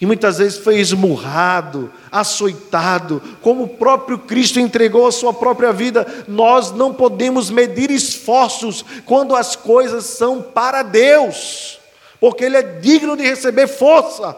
E 0.00 0.06
muitas 0.06 0.38
vezes 0.38 0.58
foi 0.58 0.78
esmurrado, 0.80 1.92
açoitado, 2.10 3.22
como 3.42 3.64
o 3.64 3.68
próprio 3.68 4.18
Cristo 4.18 4.58
entregou 4.58 5.06
a 5.06 5.12
sua 5.12 5.34
própria 5.34 5.70
vida. 5.70 6.24
Nós 6.26 6.72
não 6.72 6.94
podemos 6.94 7.50
medir 7.50 7.90
esforços 7.90 8.82
quando 9.04 9.36
as 9.36 9.54
coisas 9.54 10.06
são 10.06 10.40
para 10.40 10.82
Deus, 10.82 11.78
porque 12.18 12.44
Ele 12.44 12.56
é 12.56 12.62
digno 12.62 13.16
de 13.16 13.22
receber 13.22 13.68
força. 13.68 14.34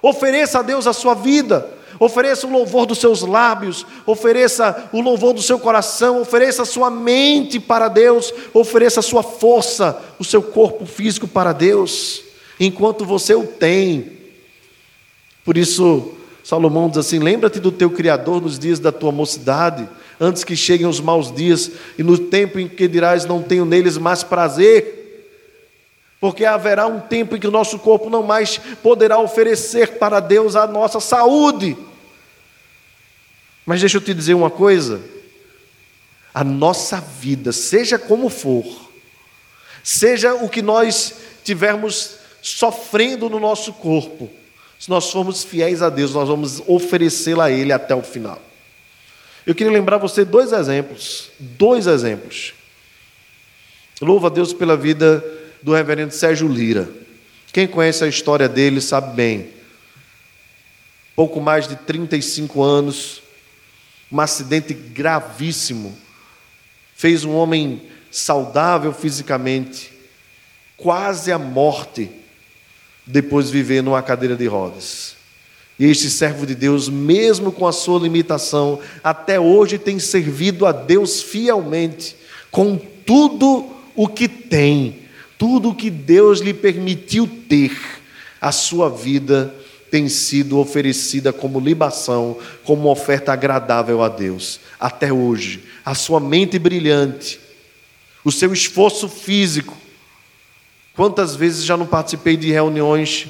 Ofereça 0.00 0.60
a 0.60 0.62
Deus 0.62 0.86
a 0.86 0.92
sua 0.92 1.14
vida, 1.14 1.68
ofereça 2.04 2.46
o 2.46 2.50
louvor 2.50 2.86
dos 2.86 2.98
seus 2.98 3.22
lábios, 3.22 3.86
ofereça 4.06 4.88
o 4.92 5.00
louvor 5.00 5.32
do 5.32 5.42
seu 5.42 5.58
coração, 5.58 6.20
ofereça 6.20 6.62
a 6.62 6.66
sua 6.66 6.90
mente 6.90 7.58
para 7.58 7.88
Deus, 7.88 8.32
ofereça 8.52 9.00
a 9.00 9.02
sua 9.02 9.22
força, 9.22 10.00
o 10.18 10.24
seu 10.24 10.42
corpo 10.42 10.86
físico 10.86 11.26
para 11.26 11.52
Deus, 11.52 12.22
enquanto 12.58 13.04
você 13.04 13.34
o 13.34 13.46
tem. 13.46 14.12
Por 15.44 15.56
isso, 15.56 16.12
Salomão 16.42 16.88
diz 16.88 16.98
assim: 16.98 17.18
lembra-te 17.18 17.60
do 17.60 17.72
teu 17.72 17.90
Criador 17.90 18.40
nos 18.40 18.58
dias 18.58 18.78
da 18.78 18.92
tua 18.92 19.12
mocidade, 19.12 19.88
antes 20.20 20.44
que 20.44 20.56
cheguem 20.56 20.86
os 20.86 21.00
maus 21.00 21.32
dias, 21.32 21.70
e 21.98 22.02
no 22.02 22.18
tempo 22.18 22.58
em 22.58 22.68
que 22.68 22.86
dirás, 22.86 23.24
não 23.24 23.42
tenho 23.42 23.64
neles 23.64 23.98
mais 23.98 24.22
prazer 24.22 25.04
porque 26.24 26.46
haverá 26.46 26.86
um 26.86 27.00
tempo 27.00 27.36
em 27.36 27.38
que 27.38 27.46
o 27.46 27.50
nosso 27.50 27.78
corpo 27.78 28.08
não 28.08 28.22
mais 28.22 28.56
poderá 28.82 29.18
oferecer 29.18 29.98
para 29.98 30.20
Deus 30.20 30.56
a 30.56 30.66
nossa 30.66 30.98
saúde. 30.98 31.76
Mas 33.64 33.80
deixa 33.80 33.96
eu 33.96 34.00
te 34.00 34.12
dizer 34.12 34.34
uma 34.34 34.50
coisa: 34.50 35.00
a 36.32 36.44
nossa 36.44 37.00
vida, 37.00 37.52
seja 37.52 37.98
como 37.98 38.28
for, 38.28 38.64
seja 39.82 40.34
o 40.34 40.48
que 40.48 40.62
nós 40.62 41.14
tivermos 41.44 42.16
sofrendo 42.42 43.30
no 43.30 43.40
nosso 43.40 43.72
corpo, 43.72 44.30
se 44.78 44.90
nós 44.90 45.10
formos 45.10 45.44
fiéis 45.44 45.80
a 45.80 45.88
Deus, 45.88 46.12
nós 46.12 46.28
vamos 46.28 46.62
oferecê-la 46.66 47.44
a 47.44 47.50
Ele 47.50 47.72
até 47.72 47.94
o 47.94 48.02
final. 48.02 48.40
Eu 49.46 49.54
queria 49.54 49.72
lembrar 49.72 49.98
você 49.98 50.24
dois 50.24 50.52
exemplos, 50.52 51.30
dois 51.38 51.86
exemplos. 51.86 52.54
Louva 54.00 54.26
a 54.26 54.30
Deus 54.30 54.52
pela 54.52 54.76
vida 54.76 55.24
do 55.62 55.72
reverendo 55.72 56.12
Sérgio 56.12 56.48
Lira. 56.48 56.88
Quem 57.52 57.66
conhece 57.66 58.04
a 58.04 58.08
história 58.08 58.48
dele 58.48 58.80
sabe 58.80 59.14
bem. 59.14 59.48
Pouco 61.14 61.40
mais 61.40 61.68
de 61.68 61.76
35 61.76 62.62
anos, 62.62 63.22
um 64.14 64.20
acidente 64.20 64.72
gravíssimo, 64.72 65.94
fez 66.94 67.24
um 67.24 67.34
homem 67.34 67.82
saudável 68.10 68.92
fisicamente, 68.92 69.92
quase 70.76 71.32
à 71.32 71.38
morte, 71.38 72.10
depois 73.06 73.50
viver 73.50 73.82
numa 73.82 74.02
cadeira 74.02 74.36
de 74.36 74.46
rodas. 74.46 75.16
E 75.78 75.84
este 75.84 76.08
servo 76.08 76.46
de 76.46 76.54
Deus, 76.54 76.88
mesmo 76.88 77.50
com 77.50 77.66
a 77.66 77.72
sua 77.72 77.98
limitação, 77.98 78.80
até 79.02 79.40
hoje 79.40 79.78
tem 79.78 79.98
servido 79.98 80.64
a 80.64 80.72
Deus 80.72 81.20
fielmente, 81.20 82.16
com 82.50 82.76
tudo 82.76 83.68
o 83.94 84.08
que 84.08 84.28
tem 84.28 85.04
tudo 85.38 85.70
o 85.70 85.74
que 85.74 85.90
Deus 85.90 86.40
lhe 86.40 86.54
permitiu 86.54 87.28
ter, 87.48 87.76
a 88.40 88.52
sua 88.52 88.88
vida 88.88 89.54
tem 89.94 90.08
sido 90.08 90.58
oferecida 90.58 91.32
como 91.32 91.60
libação, 91.60 92.36
como 92.64 92.90
oferta 92.90 93.32
agradável 93.32 94.02
a 94.02 94.08
Deus. 94.08 94.58
Até 94.80 95.12
hoje, 95.12 95.62
a 95.84 95.94
sua 95.94 96.18
mente 96.18 96.58
brilhante, 96.58 97.38
o 98.24 98.32
seu 98.32 98.52
esforço 98.52 99.08
físico. 99.08 99.72
Quantas 100.96 101.36
vezes 101.36 101.64
já 101.64 101.76
não 101.76 101.86
participei 101.86 102.36
de 102.36 102.50
reuniões, 102.50 103.28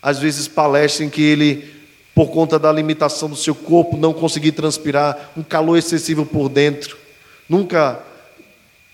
às 0.00 0.20
vezes 0.20 0.46
palestras 0.46 1.08
em 1.08 1.10
que 1.10 1.22
ele, 1.22 1.68
por 2.14 2.30
conta 2.30 2.56
da 2.56 2.70
limitação 2.70 3.28
do 3.28 3.34
seu 3.34 3.56
corpo, 3.56 3.96
não 3.96 4.12
conseguia 4.12 4.52
transpirar, 4.52 5.32
um 5.36 5.42
calor 5.42 5.76
excessivo 5.76 6.24
por 6.24 6.48
dentro. 6.48 6.96
Nunca 7.48 8.00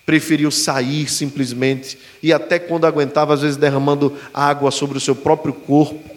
preferiu 0.06 0.50
sair 0.50 1.10
simplesmente 1.10 1.98
e 2.22 2.32
até 2.32 2.58
quando 2.58 2.86
aguentava, 2.86 3.34
às 3.34 3.42
vezes 3.42 3.58
derramando 3.58 4.16
água 4.32 4.70
sobre 4.70 4.96
o 4.96 5.00
seu 5.00 5.14
próprio 5.14 5.52
corpo, 5.52 6.15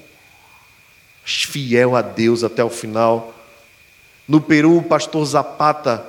fiel 1.36 1.96
a 1.96 2.02
Deus 2.02 2.44
até 2.44 2.64
o 2.64 2.70
final. 2.70 3.34
No 4.28 4.40
Peru, 4.40 4.78
o 4.78 4.84
pastor 4.84 5.26
Zapata 5.26 6.06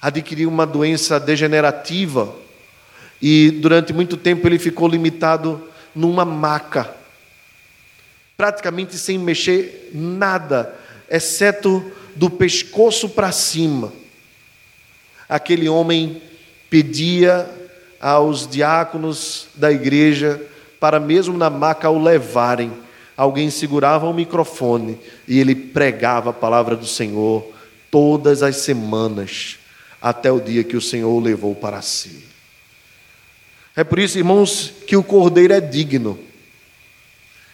adquiriu 0.00 0.48
uma 0.48 0.66
doença 0.66 1.18
degenerativa 1.18 2.32
e 3.20 3.50
durante 3.50 3.92
muito 3.92 4.16
tempo 4.16 4.46
ele 4.46 4.58
ficou 4.58 4.88
limitado 4.88 5.68
numa 5.94 6.24
maca, 6.24 6.94
praticamente 8.36 8.96
sem 8.96 9.18
mexer 9.18 9.90
nada, 9.92 10.74
exceto 11.10 11.90
do 12.14 12.30
pescoço 12.30 13.08
para 13.08 13.32
cima. 13.32 13.92
Aquele 15.28 15.68
homem 15.68 16.22
pedia 16.70 17.50
aos 18.00 18.46
diáconos 18.46 19.48
da 19.54 19.72
igreja 19.72 20.40
para 20.78 21.00
mesmo 21.00 21.36
na 21.36 21.50
maca 21.50 21.90
o 21.90 22.00
levarem. 22.00 22.72
Alguém 23.18 23.50
segurava 23.50 24.06
o 24.06 24.14
microfone 24.14 24.96
e 25.26 25.40
ele 25.40 25.52
pregava 25.52 26.30
a 26.30 26.32
palavra 26.32 26.76
do 26.76 26.86
Senhor 26.86 27.44
todas 27.90 28.44
as 28.44 28.58
semanas, 28.58 29.58
até 30.00 30.30
o 30.30 30.40
dia 30.40 30.62
que 30.62 30.76
o 30.76 30.80
Senhor 30.80 31.10
o 31.10 31.18
levou 31.18 31.52
para 31.52 31.82
si. 31.82 32.24
É 33.74 33.82
por 33.82 33.98
isso, 33.98 34.18
irmãos, 34.18 34.72
que 34.86 34.96
o 34.96 35.02
cordeiro 35.02 35.52
é 35.52 35.60
digno. 35.60 36.16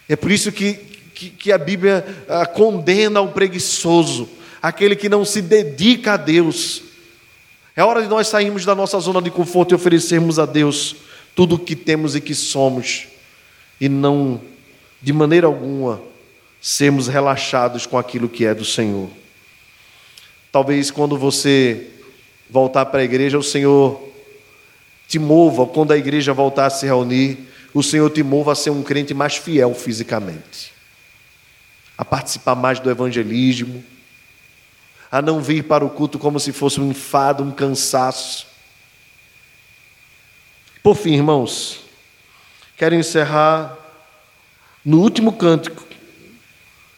É 0.07 0.15
por 0.15 0.31
isso 0.31 0.51
que, 0.51 0.73
que, 1.15 1.31
que 1.31 1.51
a 1.51 1.57
Bíblia 1.57 2.05
ah, 2.29 2.45
condena 2.45 3.19
o 3.21 3.31
preguiçoso, 3.31 4.29
aquele 4.61 4.95
que 4.95 5.09
não 5.09 5.25
se 5.25 5.41
dedica 5.41 6.13
a 6.13 6.17
Deus 6.17 6.83
é 7.75 7.83
hora 7.83 8.01
de 8.01 8.07
nós 8.07 8.27
sairmos 8.27 8.63
da 8.63 8.73
nossa 8.73 8.97
zona 8.99 9.21
de 9.21 9.29
conforto 9.29 9.73
e 9.73 9.75
oferecermos 9.75 10.39
a 10.39 10.45
Deus 10.45 10.95
tudo 11.35 11.55
o 11.55 11.59
que 11.59 11.75
temos 11.75 12.15
e 12.15 12.21
que 12.21 12.33
somos, 12.33 13.07
e 13.81 13.89
não, 13.89 14.39
de 15.05 15.13
maneira 15.13 15.45
alguma, 15.45 16.01
sermos 16.59 17.07
relaxados 17.07 17.85
com 17.85 17.95
aquilo 17.95 18.27
que 18.27 18.43
é 18.43 18.55
do 18.55 18.65
Senhor. 18.65 19.07
Talvez 20.51 20.89
quando 20.89 21.15
você 21.15 21.91
voltar 22.49 22.87
para 22.87 23.01
a 23.01 23.03
igreja, 23.03 23.37
o 23.37 23.43
Senhor 23.43 24.01
te 25.07 25.19
mova, 25.19 25.67
quando 25.67 25.91
a 25.91 25.97
igreja 25.97 26.33
voltar 26.33 26.65
a 26.65 26.69
se 26.71 26.87
reunir, 26.87 27.37
o 27.71 27.83
Senhor 27.83 28.09
te 28.09 28.23
mova 28.23 28.53
a 28.53 28.55
ser 28.55 28.71
um 28.71 28.81
crente 28.81 29.13
mais 29.13 29.35
fiel 29.35 29.75
fisicamente, 29.75 30.73
a 31.95 32.03
participar 32.03 32.55
mais 32.55 32.79
do 32.79 32.89
evangelismo, 32.89 33.83
a 35.11 35.21
não 35.21 35.39
vir 35.39 35.65
para 35.65 35.85
o 35.85 35.89
culto 35.91 36.17
como 36.17 36.39
se 36.39 36.51
fosse 36.51 36.81
um 36.81 36.89
enfado, 36.89 37.43
um 37.43 37.51
cansaço. 37.51 38.47
Por 40.81 40.95
fim, 40.95 41.13
irmãos, 41.13 41.81
quero 42.75 42.95
encerrar 42.95 43.84
no 44.85 45.01
último 45.01 45.33
cântico, 45.33 45.83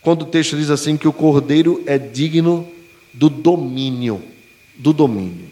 quando 0.02 0.24
o 0.24 0.26
texto 0.26 0.58
diz 0.58 0.70
assim 0.70 0.98
que 0.98 1.08
o 1.08 1.14
cordeiro 1.14 1.82
é 1.86 1.98
digno 1.98 2.68
do 3.14 3.30
domínio, 3.30 4.22
do 4.76 4.92
domínio. 4.92 5.50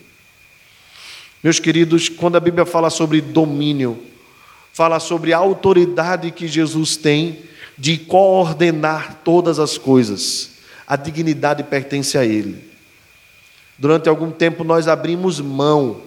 Meus 1.41 1.59
queridos, 1.59 2.09
quando 2.09 2.35
a 2.35 2.39
Bíblia 2.39 2.65
fala 2.65 2.89
sobre 2.89 3.21
domínio, 3.21 3.97
fala 4.73 4.99
sobre 4.99 5.31
a 5.31 5.37
autoridade 5.37 6.31
que 6.31 6.47
Jesus 6.47 6.97
tem 6.97 7.39
de 7.77 7.97
coordenar 7.97 9.21
todas 9.23 9.59
as 9.59 9.77
coisas 9.77 10.55
a 10.87 10.95
dignidade 10.95 11.63
pertence 11.63 12.17
a 12.17 12.23
Ele. 12.23 12.63
Durante 13.77 14.07
algum 14.07 14.31
tempo 14.31 14.63
nós 14.63 14.87
abrimos 14.87 15.39
mão 15.39 16.01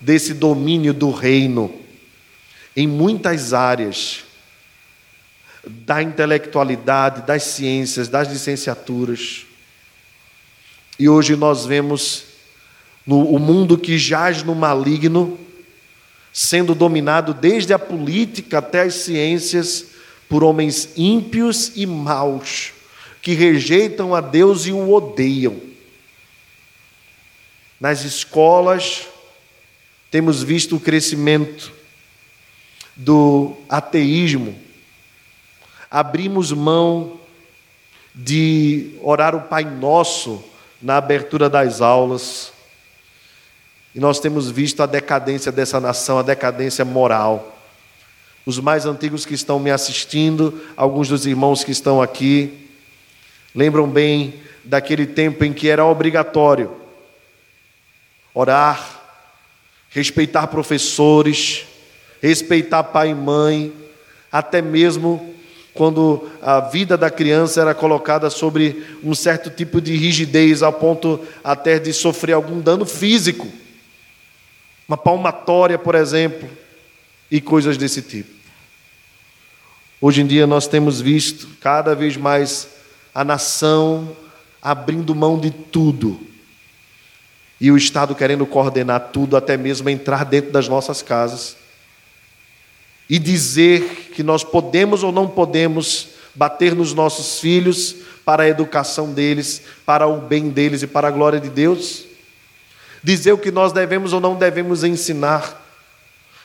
desse 0.00 0.34
domínio 0.34 0.92
do 0.92 1.10
reino 1.10 1.72
em 2.76 2.86
muitas 2.86 3.52
áreas. 3.52 4.24
Da 5.66 6.02
intelectualidade, 6.02 7.26
das 7.26 7.42
ciências, 7.42 8.08
das 8.08 8.28
licenciaturas. 8.28 9.46
E 10.98 11.08
hoje 11.08 11.36
nós 11.36 11.66
vemos 11.66 12.24
no, 13.06 13.22
o 13.28 13.38
mundo 13.38 13.76
que 13.76 13.98
jaz 13.98 14.42
no 14.42 14.54
maligno, 14.54 15.38
sendo 16.32 16.74
dominado 16.74 17.34
desde 17.34 17.72
a 17.72 17.78
política 17.78 18.58
até 18.58 18.82
as 18.82 18.94
ciências 18.94 19.86
por 20.28 20.42
homens 20.42 20.90
ímpios 20.96 21.72
e 21.74 21.86
maus, 21.86 22.72
que 23.22 23.34
rejeitam 23.34 24.14
a 24.14 24.20
Deus 24.20 24.66
e 24.66 24.72
o 24.72 24.92
odeiam. 24.92 25.60
Nas 27.80 28.04
escolas, 28.04 29.06
temos 30.10 30.42
visto 30.42 30.76
o 30.76 30.80
crescimento 30.80 31.72
do 32.96 33.56
ateísmo, 33.68 34.63
abrimos 35.94 36.50
mão 36.50 37.20
de 38.12 38.98
orar 39.00 39.32
o 39.36 39.42
Pai 39.42 39.62
Nosso 39.62 40.42
na 40.82 40.96
abertura 40.96 41.48
das 41.48 41.80
aulas, 41.80 42.52
e 43.94 44.00
nós 44.00 44.18
temos 44.18 44.50
visto 44.50 44.82
a 44.82 44.86
decadência 44.86 45.52
dessa 45.52 45.78
nação, 45.78 46.18
a 46.18 46.22
decadência 46.22 46.84
moral. 46.84 47.56
Os 48.44 48.58
mais 48.58 48.86
antigos 48.86 49.24
que 49.24 49.34
estão 49.34 49.60
me 49.60 49.70
assistindo, 49.70 50.60
alguns 50.76 51.06
dos 51.06 51.26
irmãos 51.26 51.62
que 51.62 51.70
estão 51.70 52.02
aqui, 52.02 52.68
lembram 53.54 53.88
bem 53.88 54.34
daquele 54.64 55.06
tempo 55.06 55.44
em 55.44 55.52
que 55.52 55.68
era 55.68 55.84
obrigatório 55.84 56.72
orar, 58.34 59.00
respeitar 59.90 60.48
professores, 60.48 61.66
respeitar 62.20 62.82
pai 62.82 63.10
e 63.10 63.14
mãe, 63.14 63.72
até 64.32 64.60
mesmo 64.60 65.33
quando 65.74 66.30
a 66.40 66.60
vida 66.60 66.96
da 66.96 67.10
criança 67.10 67.60
era 67.60 67.74
colocada 67.74 68.30
sobre 68.30 68.84
um 69.02 69.14
certo 69.14 69.50
tipo 69.50 69.80
de 69.80 69.96
rigidez, 69.96 70.62
ao 70.62 70.72
ponto 70.72 71.20
até 71.42 71.78
de 71.78 71.92
sofrer 71.92 72.32
algum 72.32 72.60
dano 72.60 72.86
físico 72.86 73.46
uma 74.86 74.96
palmatória, 74.96 75.78
por 75.78 75.94
exemplo, 75.94 76.48
e 77.30 77.40
coisas 77.40 77.76
desse 77.76 78.02
tipo. 78.02 78.30
Hoje 80.00 80.20
em 80.20 80.26
dia 80.26 80.46
nós 80.46 80.66
temos 80.66 81.00
visto 81.00 81.48
cada 81.60 81.94
vez 81.94 82.16
mais 82.16 82.68
a 83.14 83.24
nação 83.24 84.14
abrindo 84.60 85.14
mão 85.14 85.38
de 85.38 85.50
tudo 85.50 86.20
e 87.60 87.70
o 87.70 87.76
Estado 87.76 88.14
querendo 88.14 88.44
coordenar 88.44 89.08
tudo, 89.12 89.36
até 89.36 89.56
mesmo 89.56 89.88
entrar 89.88 90.24
dentro 90.24 90.52
das 90.52 90.68
nossas 90.68 91.00
casas 91.00 91.56
e 93.08 93.18
dizer 93.18 94.10
que 94.14 94.22
nós 94.22 94.42
podemos 94.42 95.02
ou 95.02 95.12
não 95.12 95.28
podemos 95.28 96.08
bater 96.34 96.74
nos 96.74 96.92
nossos 96.92 97.40
filhos 97.40 97.96
para 98.24 98.44
a 98.44 98.48
educação 98.48 99.12
deles, 99.12 99.62
para 99.84 100.06
o 100.06 100.20
bem 100.20 100.48
deles 100.48 100.82
e 100.82 100.86
para 100.86 101.08
a 101.08 101.10
glória 101.10 101.38
de 101.38 101.50
Deus 101.50 102.04
dizer 103.04 103.32
o 103.32 103.38
que 103.38 103.50
nós 103.50 103.70
devemos 103.70 104.14
ou 104.14 104.20
não 104.20 104.34
devemos 104.34 104.82
ensinar. 104.82 105.62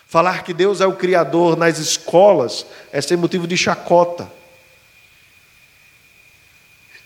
Falar 0.05 0.43
que 0.43 0.53
Deus 0.53 0.82
é 0.82 0.86
o 0.86 0.95
Criador 0.95 1.55
nas 1.55 1.80
escolas 1.80 2.66
é 2.91 2.99
ser 2.99 3.18
motivo 3.18 3.47
de 3.47 3.55
chacota. 3.55 4.30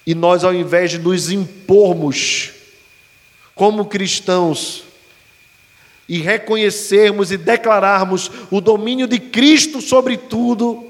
E 0.06 0.16
nós, 0.16 0.44
ao 0.44 0.54
invés 0.54 0.90
de 0.90 0.98
nos 0.98 1.30
impormos 1.30 2.52
como 3.54 3.86
cristãos 3.86 4.84
e 6.14 6.20
reconhecermos 6.20 7.32
e 7.32 7.38
declararmos 7.38 8.30
o 8.52 8.62
domínio 8.62 9.08
de 9.08 9.18
Cristo 9.18 9.82
sobre 9.82 10.16
tudo, 10.16 10.88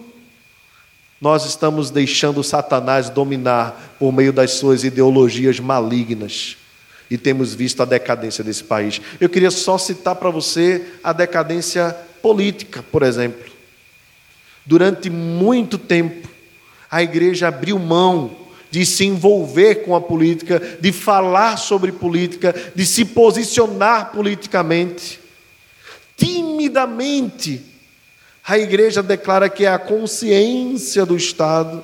nós 1.21 1.45
estamos 1.45 1.89
deixando 1.89 2.43
Satanás 2.43 3.09
dominar 3.09 3.95
por 3.97 4.11
meio 4.11 4.33
das 4.33 4.51
suas 4.51 4.83
ideologias 4.83 5.61
malignas 5.61 6.57
e 7.09 7.17
temos 7.17 7.53
visto 7.53 7.81
a 7.81 7.85
decadência 7.85 8.43
desse 8.43 8.65
país. 8.65 8.99
Eu 9.17 9.29
queria 9.29 9.49
só 9.49 9.77
citar 9.77 10.17
para 10.17 10.29
você 10.29 10.85
a 11.01 11.13
decadência 11.13 11.95
política, 12.21 12.83
por 12.91 13.01
exemplo. 13.01 13.49
Durante 14.65 15.09
muito 15.09 15.77
tempo, 15.77 16.27
a 16.91 17.01
igreja 17.01 17.47
abriu 17.47 17.79
mão 17.79 18.35
de 18.73 18.87
se 18.87 19.05
envolver 19.05 19.85
com 19.85 19.95
a 19.95 20.01
política, 20.01 20.59
de 20.81 20.91
falar 20.91 21.57
sobre 21.57 21.91
política, 21.91 22.55
de 22.73 22.83
se 22.87 23.05
posicionar 23.05 24.11
politicamente. 24.11 25.19
Timidamente, 26.17 27.61
a 28.43 28.57
igreja 28.57 29.03
declara 29.03 29.47
que 29.47 29.63
é 29.63 29.69
a 29.69 29.77
consciência 29.77 31.05
do 31.05 31.15
Estado, 31.15 31.83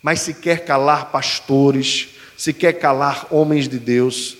mas 0.00 0.20
se 0.20 0.34
quer 0.34 0.64
calar 0.64 1.10
pastores, 1.10 2.10
se 2.36 2.52
quer 2.52 2.74
calar 2.74 3.26
homens 3.28 3.66
de 3.66 3.80
Deus, 3.80 4.36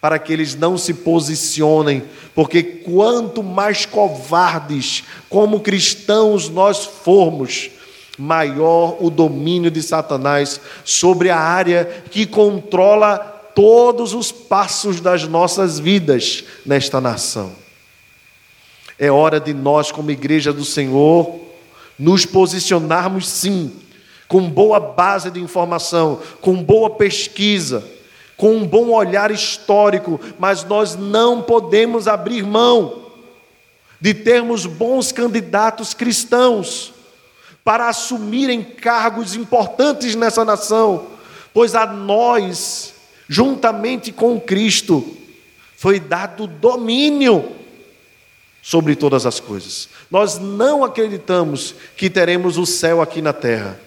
para 0.00 0.18
que 0.18 0.32
eles 0.32 0.54
não 0.54 0.78
se 0.78 0.94
posicionem, 0.94 2.02
porque 2.34 2.62
quanto 2.62 3.42
mais 3.42 3.84
covardes 3.84 5.04
como 5.28 5.60
cristãos 5.60 6.48
nós 6.48 6.86
formos, 6.86 7.72
maior 8.18 8.96
o 9.00 9.08
domínio 9.08 9.70
de 9.70 9.82
Satanás 9.82 10.60
sobre 10.84 11.30
a 11.30 11.38
área 11.38 12.04
que 12.10 12.26
controla 12.26 13.16
todos 13.54 14.12
os 14.12 14.32
passos 14.32 15.00
das 15.00 15.26
nossas 15.26 15.78
vidas 15.78 16.44
nesta 16.66 17.00
nação. 17.00 17.52
É 18.98 19.10
hora 19.10 19.38
de 19.38 19.54
nós, 19.54 19.92
como 19.92 20.10
igreja 20.10 20.52
do 20.52 20.64
Senhor, 20.64 21.38
nos 21.98 22.26
posicionarmos 22.26 23.28
sim 23.28 23.72
com 24.26 24.48
boa 24.50 24.78
base 24.78 25.30
de 25.30 25.40
informação, 25.40 26.20
com 26.40 26.62
boa 26.62 26.90
pesquisa, 26.90 27.82
com 28.36 28.56
um 28.56 28.66
bom 28.66 28.90
olhar 28.90 29.30
histórico, 29.30 30.20
mas 30.38 30.64
nós 30.64 30.94
não 30.94 31.42
podemos 31.42 32.06
abrir 32.06 32.44
mão 32.44 33.06
de 34.00 34.12
termos 34.14 34.66
bons 34.66 35.10
candidatos 35.10 35.94
cristãos 35.94 36.92
para 37.68 37.90
assumirem 37.90 38.64
cargos 38.64 39.34
importantes 39.34 40.14
nessa 40.14 40.42
nação, 40.42 41.08
pois 41.52 41.74
a 41.74 41.86
nós, 41.86 42.94
juntamente 43.28 44.10
com 44.10 44.40
Cristo, 44.40 45.04
foi 45.76 46.00
dado 46.00 46.46
domínio 46.46 47.52
sobre 48.62 48.96
todas 48.96 49.26
as 49.26 49.38
coisas. 49.38 49.86
Nós 50.10 50.38
não 50.38 50.82
acreditamos 50.82 51.74
que 51.94 52.08
teremos 52.08 52.56
o 52.56 52.64
céu 52.64 53.02
aqui 53.02 53.20
na 53.20 53.34
terra 53.34 53.78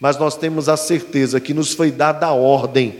mas 0.00 0.16
nós 0.16 0.34
temos 0.34 0.66
a 0.66 0.78
certeza 0.78 1.38
que 1.38 1.52
nos 1.52 1.74
foi 1.74 1.90
dada 1.90 2.26
a 2.26 2.32
ordem 2.32 2.96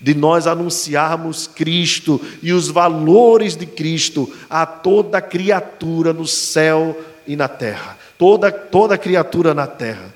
de 0.00 0.14
nós 0.14 0.48
anunciarmos 0.48 1.46
Cristo 1.46 2.20
e 2.42 2.52
os 2.52 2.68
valores 2.68 3.56
de 3.56 3.66
Cristo 3.66 4.30
a 4.50 4.66
toda 4.66 5.20
criatura 5.20 6.12
no 6.12 6.26
céu 6.26 7.00
e 7.26 7.36
na 7.36 7.46
terra, 7.46 7.97
toda, 8.18 8.50
toda 8.52 8.98
criatura 8.98 9.54
na 9.54 9.66
terra. 9.66 10.12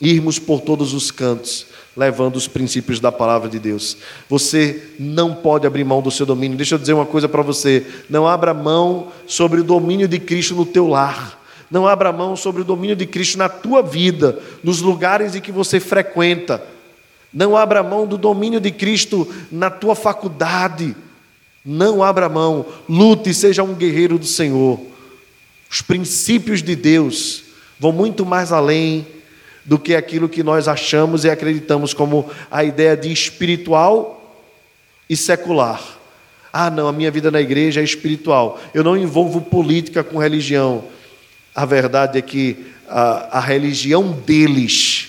Irmos 0.00 0.38
por 0.38 0.60
todos 0.60 0.92
os 0.92 1.10
cantos, 1.10 1.66
levando 1.96 2.36
os 2.36 2.48
princípios 2.48 2.98
da 2.98 3.12
palavra 3.12 3.48
de 3.48 3.58
Deus. 3.58 3.96
Você 4.28 4.90
não 4.98 5.32
pode 5.32 5.66
abrir 5.66 5.84
mão 5.84 6.02
do 6.02 6.10
seu 6.10 6.26
domínio. 6.26 6.56
Deixa 6.56 6.74
eu 6.74 6.78
dizer 6.78 6.92
uma 6.92 7.06
coisa 7.06 7.28
para 7.28 7.40
você: 7.40 7.86
não 8.10 8.26
abra 8.26 8.52
mão 8.52 9.12
sobre 9.26 9.60
o 9.60 9.64
domínio 9.64 10.08
de 10.08 10.18
Cristo 10.18 10.54
no 10.54 10.66
teu 10.66 10.88
lar. 10.88 11.40
Não 11.70 11.86
abra 11.86 12.12
mão 12.12 12.36
sobre 12.36 12.62
o 12.62 12.64
domínio 12.64 12.94
de 12.94 13.06
Cristo 13.06 13.38
na 13.38 13.48
tua 13.48 13.82
vida, 13.82 14.38
nos 14.62 14.80
lugares 14.80 15.34
em 15.34 15.40
que 15.40 15.50
você 15.50 15.80
frequenta. 15.80 16.62
Não 17.32 17.56
abra 17.56 17.82
mão 17.82 18.06
do 18.06 18.18
domínio 18.18 18.60
de 18.60 18.70
Cristo 18.70 19.26
na 19.50 19.70
tua 19.70 19.94
faculdade. 19.94 20.94
Não 21.64 22.02
abra 22.02 22.28
mão. 22.28 22.66
Lute, 22.88 23.32
seja 23.32 23.62
um 23.62 23.74
guerreiro 23.74 24.18
do 24.18 24.26
Senhor. 24.26 24.78
Os 25.74 25.82
princípios 25.82 26.62
de 26.62 26.76
Deus 26.76 27.42
vão 27.80 27.90
muito 27.90 28.24
mais 28.24 28.52
além 28.52 29.04
do 29.64 29.76
que 29.76 29.96
aquilo 29.96 30.28
que 30.28 30.40
nós 30.40 30.68
achamos 30.68 31.24
e 31.24 31.30
acreditamos 31.30 31.92
como 31.92 32.30
a 32.48 32.62
ideia 32.62 32.96
de 32.96 33.12
espiritual 33.12 34.40
e 35.10 35.16
secular. 35.16 35.82
Ah, 36.52 36.70
não, 36.70 36.86
a 36.86 36.92
minha 36.92 37.10
vida 37.10 37.28
na 37.28 37.40
igreja 37.40 37.80
é 37.80 37.82
espiritual. 37.82 38.60
Eu 38.72 38.84
não 38.84 38.96
envolvo 38.96 39.40
política 39.40 40.04
com 40.04 40.16
religião. 40.16 40.84
A 41.52 41.64
verdade 41.64 42.20
é 42.20 42.22
que 42.22 42.66
a, 42.88 43.38
a 43.38 43.40
religião 43.40 44.12
deles 44.12 45.08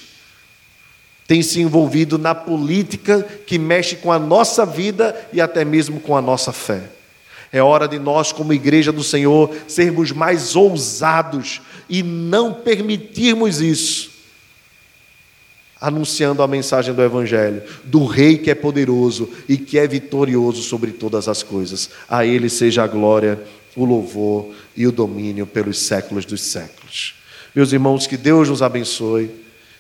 tem 1.28 1.44
se 1.44 1.62
envolvido 1.62 2.18
na 2.18 2.34
política 2.34 3.22
que 3.46 3.60
mexe 3.60 3.98
com 3.98 4.12
a 4.12 4.18
nossa 4.18 4.66
vida 4.66 5.30
e 5.32 5.40
até 5.40 5.64
mesmo 5.64 6.00
com 6.00 6.18
a 6.18 6.22
nossa 6.24 6.52
fé. 6.52 6.95
É 7.56 7.64
hora 7.64 7.88
de 7.88 7.98
nós, 7.98 8.34
como 8.34 8.52
igreja 8.52 8.92
do 8.92 9.02
Senhor, 9.02 9.50
sermos 9.66 10.12
mais 10.12 10.58
ousados 10.58 11.62
e 11.90 12.04
não 12.04 12.52
permitirmos 12.52 13.62
isso, 13.62 14.12
anunciando 15.80 16.44
a 16.44 16.50
mensagem 16.50 16.94
do 16.94 17.02
Evangelho, 17.02 17.64
do 17.86 18.04
Rei 18.04 18.38
que 18.38 18.52
é 18.52 18.56
poderoso 18.56 19.30
e 19.48 19.58
que 19.58 19.80
é 19.80 19.88
vitorioso 19.88 20.64
sobre 20.64 20.92
todas 20.92 21.30
as 21.30 21.44
coisas. 21.44 21.90
A 22.10 22.26
Ele 22.26 22.50
seja 22.50 22.84
a 22.84 22.88
glória, 22.88 23.42
o 23.74 23.86
louvor 23.86 24.52
e 24.76 24.86
o 24.86 24.92
domínio 24.92 25.48
pelos 25.48 25.80
séculos 25.80 26.26
dos 26.26 26.42
séculos. 26.42 27.16
Meus 27.56 27.72
irmãos, 27.72 28.06
que 28.06 28.18
Deus 28.18 28.50
nos 28.50 28.62
abençoe, 28.62 29.32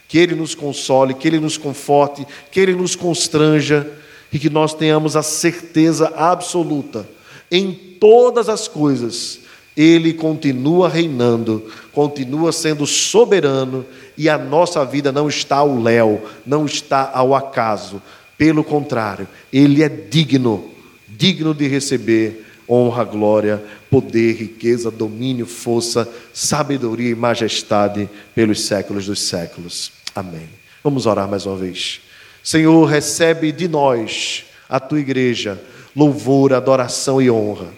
que 0.07 0.17
Ele 0.17 0.34
nos 0.34 0.55
console, 0.55 1.13
que 1.13 1.28
Ele 1.28 1.41
nos 1.41 1.57
conforte, 1.57 2.26
que 2.49 2.57
Ele 2.57 2.73
nos 2.73 2.95
constranja 2.95 3.86
e 4.32 4.39
que 4.39 4.49
nós 4.49 4.73
tenhamos 4.73 5.17
a 5.17 5.21
certeza 5.21 6.13
absoluta 6.15 7.14
em 7.56 7.72
todas 7.72 8.49
as 8.49 8.68
coisas. 8.68 9.39
Ele 9.76 10.14
continua 10.14 10.89
reinando, 10.89 11.66
continua 11.91 12.51
sendo 12.51 12.86
soberano 12.86 13.86
e 14.18 14.30
a 14.30 14.38
nossa 14.38 14.86
vida 14.86 15.12
não 15.12 15.28
está 15.28 15.58
ao 15.58 15.80
léu, 15.80 16.24
não 16.45 16.66
está 16.66 17.12
ao 17.14 17.36
acaso. 17.36 18.01
Pelo 18.38 18.64
contrário, 18.64 19.28
Ele 19.51 19.84
é 19.84 19.89
digno, 19.89 20.72
digno 21.08 21.53
de 21.53 21.68
receber 21.68 22.45
honra, 22.68 23.03
glória, 23.03 23.64
poder, 23.89 24.34
riqueza, 24.34 24.89
domínio, 24.89 25.45
força, 25.45 26.10
sabedoria 26.34 27.12
e 27.12 27.16
majestade 27.16 28.10
pelos 28.34 28.62
séculos 28.62 29.06
dos 29.06 29.22
séculos. 29.22 29.91
Amém. 30.14 30.49
Vamos 30.84 31.06
orar 31.06 31.30
mais 31.30 31.45
uma 31.45 31.56
vez. 31.56 32.01
Senhor, 32.43 32.86
recebe 32.86 33.51
de 33.51 33.68
nós, 33.68 34.45
a 34.68 34.80
tua 34.80 34.99
igreja, 34.99 35.62
louvor, 35.95 36.53
adoração 36.53 37.21
e 37.21 37.29
honra, 37.31 37.69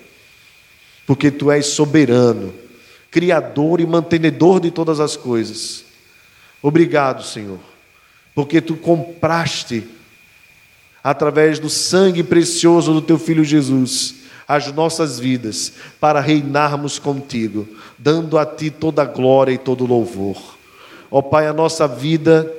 porque 1.05 1.29
tu 1.29 1.51
és 1.51 1.67
soberano, 1.67 2.53
criador 3.11 3.79
e 3.79 3.85
mantenedor 3.85 4.59
de 4.59 4.71
todas 4.71 4.99
as 4.99 5.15
coisas. 5.15 5.85
Obrigado, 6.61 7.23
Senhor, 7.23 7.59
porque 8.33 8.59
tu 8.59 8.75
compraste 8.75 9.87
através 11.03 11.59
do 11.59 11.69
sangue 11.69 12.23
precioso 12.23 12.93
do 12.93 13.01
teu 13.01 13.17
filho 13.17 13.43
Jesus 13.43 14.15
as 14.47 14.71
nossas 14.71 15.19
vidas 15.19 15.73
para 15.99 16.21
reinarmos 16.21 16.97
contigo, 16.97 17.67
dando 17.97 18.37
a 18.37 18.45
ti 18.45 18.69
toda 18.69 19.01
a 19.01 19.05
glória 19.05 19.51
e 19.51 19.57
todo 19.57 19.83
o 19.83 19.87
louvor. 19.87 20.37
Ó 21.11 21.21
Pai, 21.21 21.47
a 21.47 21.53
nossa 21.53 21.85
vida 21.87 22.49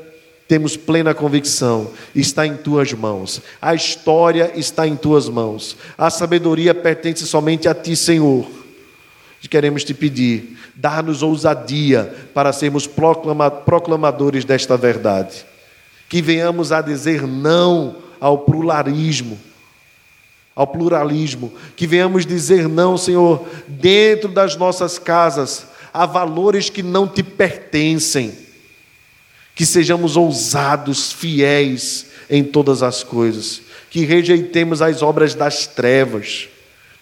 temos 0.48 0.78
plena 0.78 1.12
convicção, 1.12 1.90
está 2.14 2.46
em 2.46 2.56
tuas 2.56 2.94
mãos. 2.94 3.42
A 3.60 3.74
história 3.74 4.50
está 4.54 4.88
em 4.88 4.96
tuas 4.96 5.28
mãos. 5.28 5.76
A 5.96 6.08
sabedoria 6.08 6.74
pertence 6.74 7.26
somente 7.26 7.68
a 7.68 7.74
ti, 7.74 7.94
Senhor. 7.94 8.48
E 9.42 9.46
queremos 9.46 9.84
te 9.84 9.92
pedir, 9.92 10.56
dá-nos 10.74 11.22
ousadia 11.22 12.12
para 12.32 12.52
sermos 12.52 12.88
proclamadores 12.88 14.44
desta 14.44 14.74
verdade. 14.74 15.44
Que 16.08 16.22
venhamos 16.22 16.72
a 16.72 16.80
dizer 16.80 17.26
não 17.26 17.96
ao 18.18 18.38
pluralismo, 18.38 19.38
ao 20.56 20.66
pluralismo, 20.66 21.52
que 21.76 21.86
venhamos 21.86 22.24
dizer 22.24 22.66
não, 22.66 22.96
Senhor, 22.96 23.46
dentro 23.68 24.28
das 24.30 24.56
nossas 24.56 24.98
casas, 24.98 25.66
a 25.92 26.06
valores 26.06 26.70
que 26.70 26.82
não 26.82 27.06
te 27.06 27.22
pertencem, 27.22 28.47
que 29.58 29.66
sejamos 29.66 30.16
ousados, 30.16 31.12
fiéis 31.12 32.06
em 32.30 32.44
todas 32.44 32.80
as 32.80 33.02
coisas, 33.02 33.60
que 33.90 34.04
rejeitemos 34.04 34.80
as 34.80 35.02
obras 35.02 35.34
das 35.34 35.66
trevas, 35.66 36.48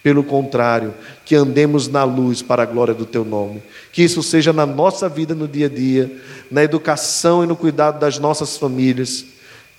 pelo 0.03 0.25
contrário, 0.25 0.95
que 1.23 1.35
andemos 1.35 1.87
na 1.87 2.03
luz 2.03 2.41
para 2.41 2.63
a 2.63 2.67
glória 2.67 2.95
do 2.95 3.05
teu 3.05 3.27
nome. 3.27 3.63
Que 3.93 4.03
isso 4.03 4.23
seja 4.23 4.55
na 4.55 4.65
nossa 4.65 5.07
vida 5.07 5.35
no 5.35 5.47
dia 5.47 5.67
a 5.67 5.69
dia, 5.69 6.11
na 6.51 6.65
educação 6.65 7.45
e 7.45 7.47
no 7.47 7.55
cuidado 7.55 8.01
das 8.01 8.19
nossas 8.19 8.57
famílias 8.57 9.27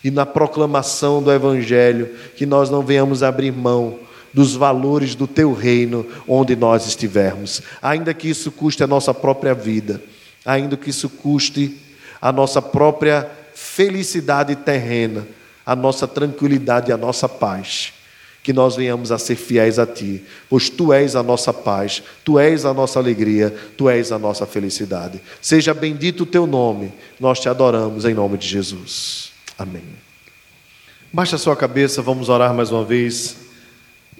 e 0.04 0.12
na 0.12 0.28
proclamação 0.28 1.24
do 1.24 1.32
Evangelho, 1.32 2.12
que 2.36 2.46
nós 2.46 2.70
não 2.70 2.84
venhamos 2.84 3.24
abrir 3.24 3.52
mão 3.52 3.98
dos 4.32 4.54
valores 4.54 5.16
do 5.16 5.26
teu 5.26 5.52
reino 5.52 6.06
onde 6.28 6.56
nós 6.56 6.86
estivermos, 6.86 7.60
ainda 7.82 8.14
que 8.14 8.30
isso 8.30 8.52
custe 8.52 8.84
a 8.84 8.88
nossa 8.88 9.16
própria 9.16 9.56
vida, 9.56 10.00
ainda 10.46 10.78
que 10.78 10.92
isso 10.92 11.10
custe 11.10 11.87
a 12.22 12.32
nossa 12.32 12.62
própria 12.62 13.30
felicidade 13.54 14.56
terrena, 14.56 15.28
a 15.66 15.76
nossa 15.76 16.08
tranquilidade 16.08 16.90
e 16.90 16.94
a 16.94 16.98
nossa 16.98 17.28
paz. 17.28 17.94
Que 18.44 18.54
nós 18.54 18.78
venhamos 18.78 19.12
a 19.12 19.18
ser 19.18 19.36
fiéis 19.36 19.78
a 19.78 19.86
Ti, 19.86 20.24
pois 20.50 20.70
Tu 20.70 20.94
és 20.94 21.16
a 21.18 21.24
nossa 21.24 21.54
paz, 21.54 22.02
Tu 22.24 22.40
és 22.40 22.64
a 22.64 22.74
nossa 22.74 22.98
alegria, 22.98 23.54
Tu 23.78 23.90
és 23.90 24.12
a 24.12 24.18
nossa 24.18 24.46
felicidade. 24.46 25.22
Seja 25.42 25.74
bendito 25.74 26.22
o 26.24 26.26
Teu 26.26 26.48
nome, 26.48 26.94
nós 27.20 27.40
te 27.42 27.50
adoramos 27.50 28.06
em 28.06 28.14
nome 28.14 28.38
de 28.38 28.48
Jesus. 28.48 29.32
Amém. 29.58 29.84
Baixa 31.12 31.36
a 31.36 31.40
sua 31.40 31.56
cabeça, 31.56 32.02
vamos 32.02 32.30
orar 32.30 32.54
mais 32.54 32.72
uma 32.72 32.86
vez 32.86 33.38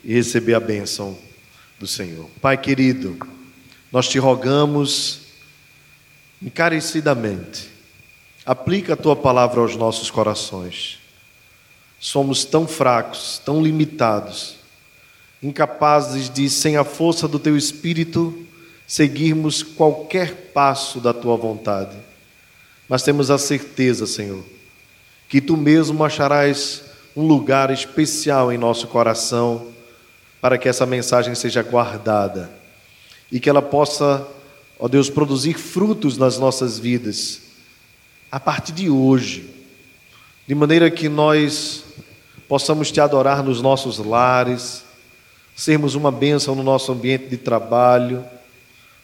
e 0.04 0.14
receber 0.14 0.56
a 0.56 0.60
bênção 0.60 1.18
do 1.80 1.86
Senhor. 1.86 2.30
Pai 2.42 2.58
querido, 2.58 3.18
nós 3.92 4.08
te 4.08 4.18
rogamos 4.18 5.22
encarecidamente, 6.42 7.70
aplica 8.48 8.94
a 8.94 8.96
tua 8.96 9.14
palavra 9.14 9.60
aos 9.60 9.76
nossos 9.76 10.10
corações. 10.10 11.00
Somos 12.00 12.46
tão 12.46 12.66
fracos, 12.66 13.42
tão 13.44 13.62
limitados, 13.62 14.56
incapazes 15.44 16.30
de, 16.30 16.50
sem 16.50 16.78
a 16.78 16.86
força 16.86 17.28
do 17.28 17.40
teu 17.40 17.58
espírito, 17.58 18.46
seguirmos 18.88 19.62
qualquer 19.62 20.52
passo 20.54 21.02
da 21.02 21.14
tua 21.14 21.36
vontade. 21.36 21.98
Mas 22.88 23.04
temos 23.04 23.30
a 23.30 23.38
certeza, 23.38 24.08
Senhor, 24.08 24.46
que 25.28 25.42
tu 25.42 25.58
mesmo 25.58 26.06
acharás 26.06 26.84
um 27.18 27.28
lugar 27.28 27.70
especial 27.70 28.50
em 28.50 28.58
nosso 28.58 28.88
coração 28.88 29.68
para 30.40 30.58
que 30.58 30.70
essa 30.70 30.86
mensagem 30.86 31.36
seja 31.36 31.62
guardada 31.62 32.50
e 33.30 33.42
que 33.42 33.50
ela 33.50 33.62
possa, 33.62 34.26
ó 34.80 34.88
Deus, 34.88 35.10
produzir 35.10 35.56
frutos 35.56 36.18
nas 36.18 36.40
nossas 36.40 36.80
vidas 36.80 37.47
a 38.32 38.40
partir 38.40 38.72
de 38.72 38.90
hoje, 38.90 39.50
de 40.48 40.56
maneira 40.56 40.90
que 40.90 41.10
nós 41.10 41.84
possamos 42.48 42.92
te 42.92 43.00
adorar 43.00 43.44
nos 43.44 43.62
nossos 43.62 43.98
lares, 43.98 44.84
sermos 45.56 45.96
uma 45.96 46.12
bênção 46.12 46.56
no 46.56 46.64
nosso 46.64 46.92
ambiente 46.92 47.28
de 47.28 47.38
trabalho, 47.38 48.24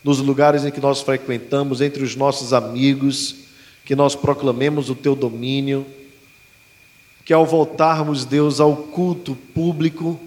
nos 0.04 0.20
lugares 0.20 0.66
em 0.66 0.72
que 0.72 0.80
nós 0.82 1.02
frequentamos, 1.02 1.82
entre 1.82 2.04
os 2.04 2.16
nossos 2.16 2.54
amigos, 2.54 3.36
que 3.86 3.96
nós 3.96 4.16
proclamemos 4.16 4.90
o 4.90 4.96
teu 4.96 5.16
domínio 5.16 5.86
que 7.26 7.34
ao 7.34 7.46
voltarmos, 7.46 8.26
Deus, 8.26 8.60
ao 8.60 8.76
culto 8.76 9.36
público, 9.54 10.20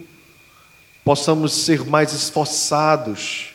possamos 1.04 1.52
ser 1.52 1.84
mais 1.84 2.12
esforçados 2.12 3.50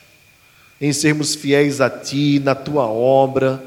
em 0.80 0.94
sermos 0.94 1.36
fiéis 1.36 1.82
a 1.82 1.90
Ti, 1.90 2.40
na 2.44 2.54
Tua 2.54 2.86
obra, 2.86 3.64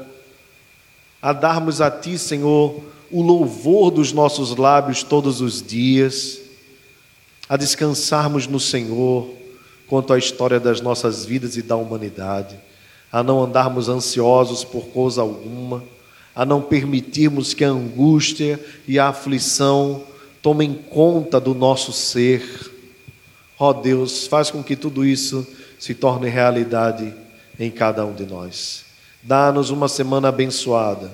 a 1.25 1.33
darmos 1.33 1.81
a 1.81 1.89
Ti, 1.89 2.19
Senhor, 2.19 2.79
o 3.09 3.23
louvor 3.23 3.89
dos 3.89 4.13
nossos 4.13 4.55
lábios 4.55 5.01
todos 5.01 5.41
os 5.41 5.59
dias, 5.59 6.39
a 7.49 7.57
descansarmos 7.57 8.45
no 8.45 8.59
Senhor 8.59 9.27
quanto 9.87 10.13
à 10.13 10.19
história 10.19 10.59
das 10.59 10.81
nossas 10.81 11.25
vidas 11.25 11.57
e 11.57 11.63
da 11.63 11.75
humanidade, 11.75 12.55
a 13.11 13.23
não 13.23 13.43
andarmos 13.43 13.89
ansiosos 13.89 14.63
por 14.63 14.85
coisa 14.89 15.23
alguma 15.23 15.83
a 16.35 16.45
não 16.45 16.61
permitirmos 16.61 17.55
que 17.55 17.63
a 17.63 17.69
angústia 17.69 18.63
e 18.87 18.99
a 18.99 19.07
aflição 19.07 20.03
tomem 20.43 20.75
conta 20.75 21.39
do 21.39 21.55
nosso 21.55 21.91
ser. 21.91 22.71
Ó 23.57 23.69
oh 23.69 23.73
Deus, 23.73 24.27
faz 24.27 24.51
com 24.51 24.61
que 24.61 24.75
tudo 24.75 25.03
isso 25.03 25.47
se 25.79 25.95
torne 25.95 26.29
realidade 26.29 27.11
em 27.57 27.71
cada 27.71 28.05
um 28.05 28.13
de 28.13 28.27
nós. 28.27 28.84
Dá-nos 29.27 29.71
uma 29.71 29.87
semana 29.87 30.27
abençoada, 30.27 31.11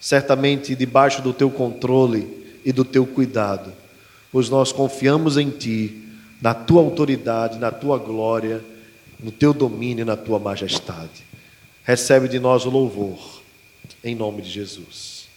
certamente 0.00 0.74
debaixo 0.74 1.20
do 1.20 1.34
teu 1.34 1.50
controle 1.50 2.26
e 2.64 2.72
do 2.72 2.86
teu 2.86 3.06
cuidado, 3.06 3.70
pois 4.32 4.48
nós 4.48 4.72
confiamos 4.72 5.36
em 5.36 5.50
Ti, 5.50 6.04
na 6.40 6.54
Tua 6.54 6.80
autoridade, 6.80 7.58
na 7.58 7.70
Tua 7.70 7.98
glória, 7.98 8.64
no 9.22 9.30
Teu 9.30 9.52
domínio 9.52 10.02
e 10.02 10.06
na 10.06 10.16
Tua 10.16 10.38
majestade. 10.38 11.26
Recebe 11.84 12.28
de 12.28 12.38
nós 12.38 12.64
o 12.64 12.70
louvor 12.70 13.18
em 14.02 14.14
nome 14.14 14.40
de 14.40 14.48
Jesus. 14.48 15.28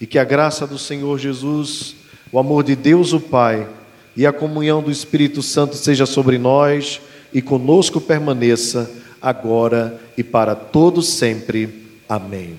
E 0.00 0.06
que 0.06 0.20
a 0.20 0.24
graça 0.24 0.64
do 0.64 0.78
Senhor 0.78 1.18
Jesus, 1.18 1.96
o 2.30 2.38
amor 2.38 2.62
de 2.62 2.76
Deus 2.76 3.12
o 3.12 3.18
Pai 3.18 3.68
e 4.16 4.24
a 4.24 4.32
comunhão 4.32 4.80
do 4.80 4.92
Espírito 4.92 5.42
Santo 5.42 5.74
seja 5.74 6.06
sobre 6.06 6.38
nós 6.38 7.00
e 7.32 7.42
conosco 7.42 8.00
permaneça 8.00 9.01
agora 9.22 10.00
e 10.16 10.24
para 10.24 10.54
todos 10.54 11.08
sempre. 11.08 11.86
Amém. 12.08 12.58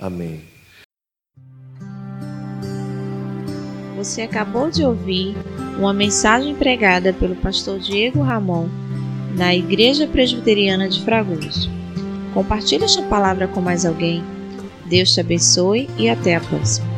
Amém. 0.00 0.40
Você 3.96 4.22
acabou 4.22 4.70
de 4.70 4.84
ouvir 4.84 5.36
uma 5.78 5.92
mensagem 5.92 6.54
pregada 6.54 7.12
pelo 7.12 7.36
pastor 7.36 7.78
Diego 7.78 8.20
Ramon 8.22 8.68
na 9.36 9.54
Igreja 9.54 10.06
Presbiteriana 10.06 10.88
de 10.88 11.02
Fragoso. 11.02 11.70
Compartilhe 12.34 12.84
esta 12.84 13.02
palavra 13.02 13.46
com 13.46 13.60
mais 13.60 13.84
alguém 13.84 14.24
Deus 14.90 15.14
te 15.14 15.20
abençoe 15.20 15.88
e 15.96 16.10
até 16.10 16.34
a 16.34 16.40
próxima. 16.40 16.89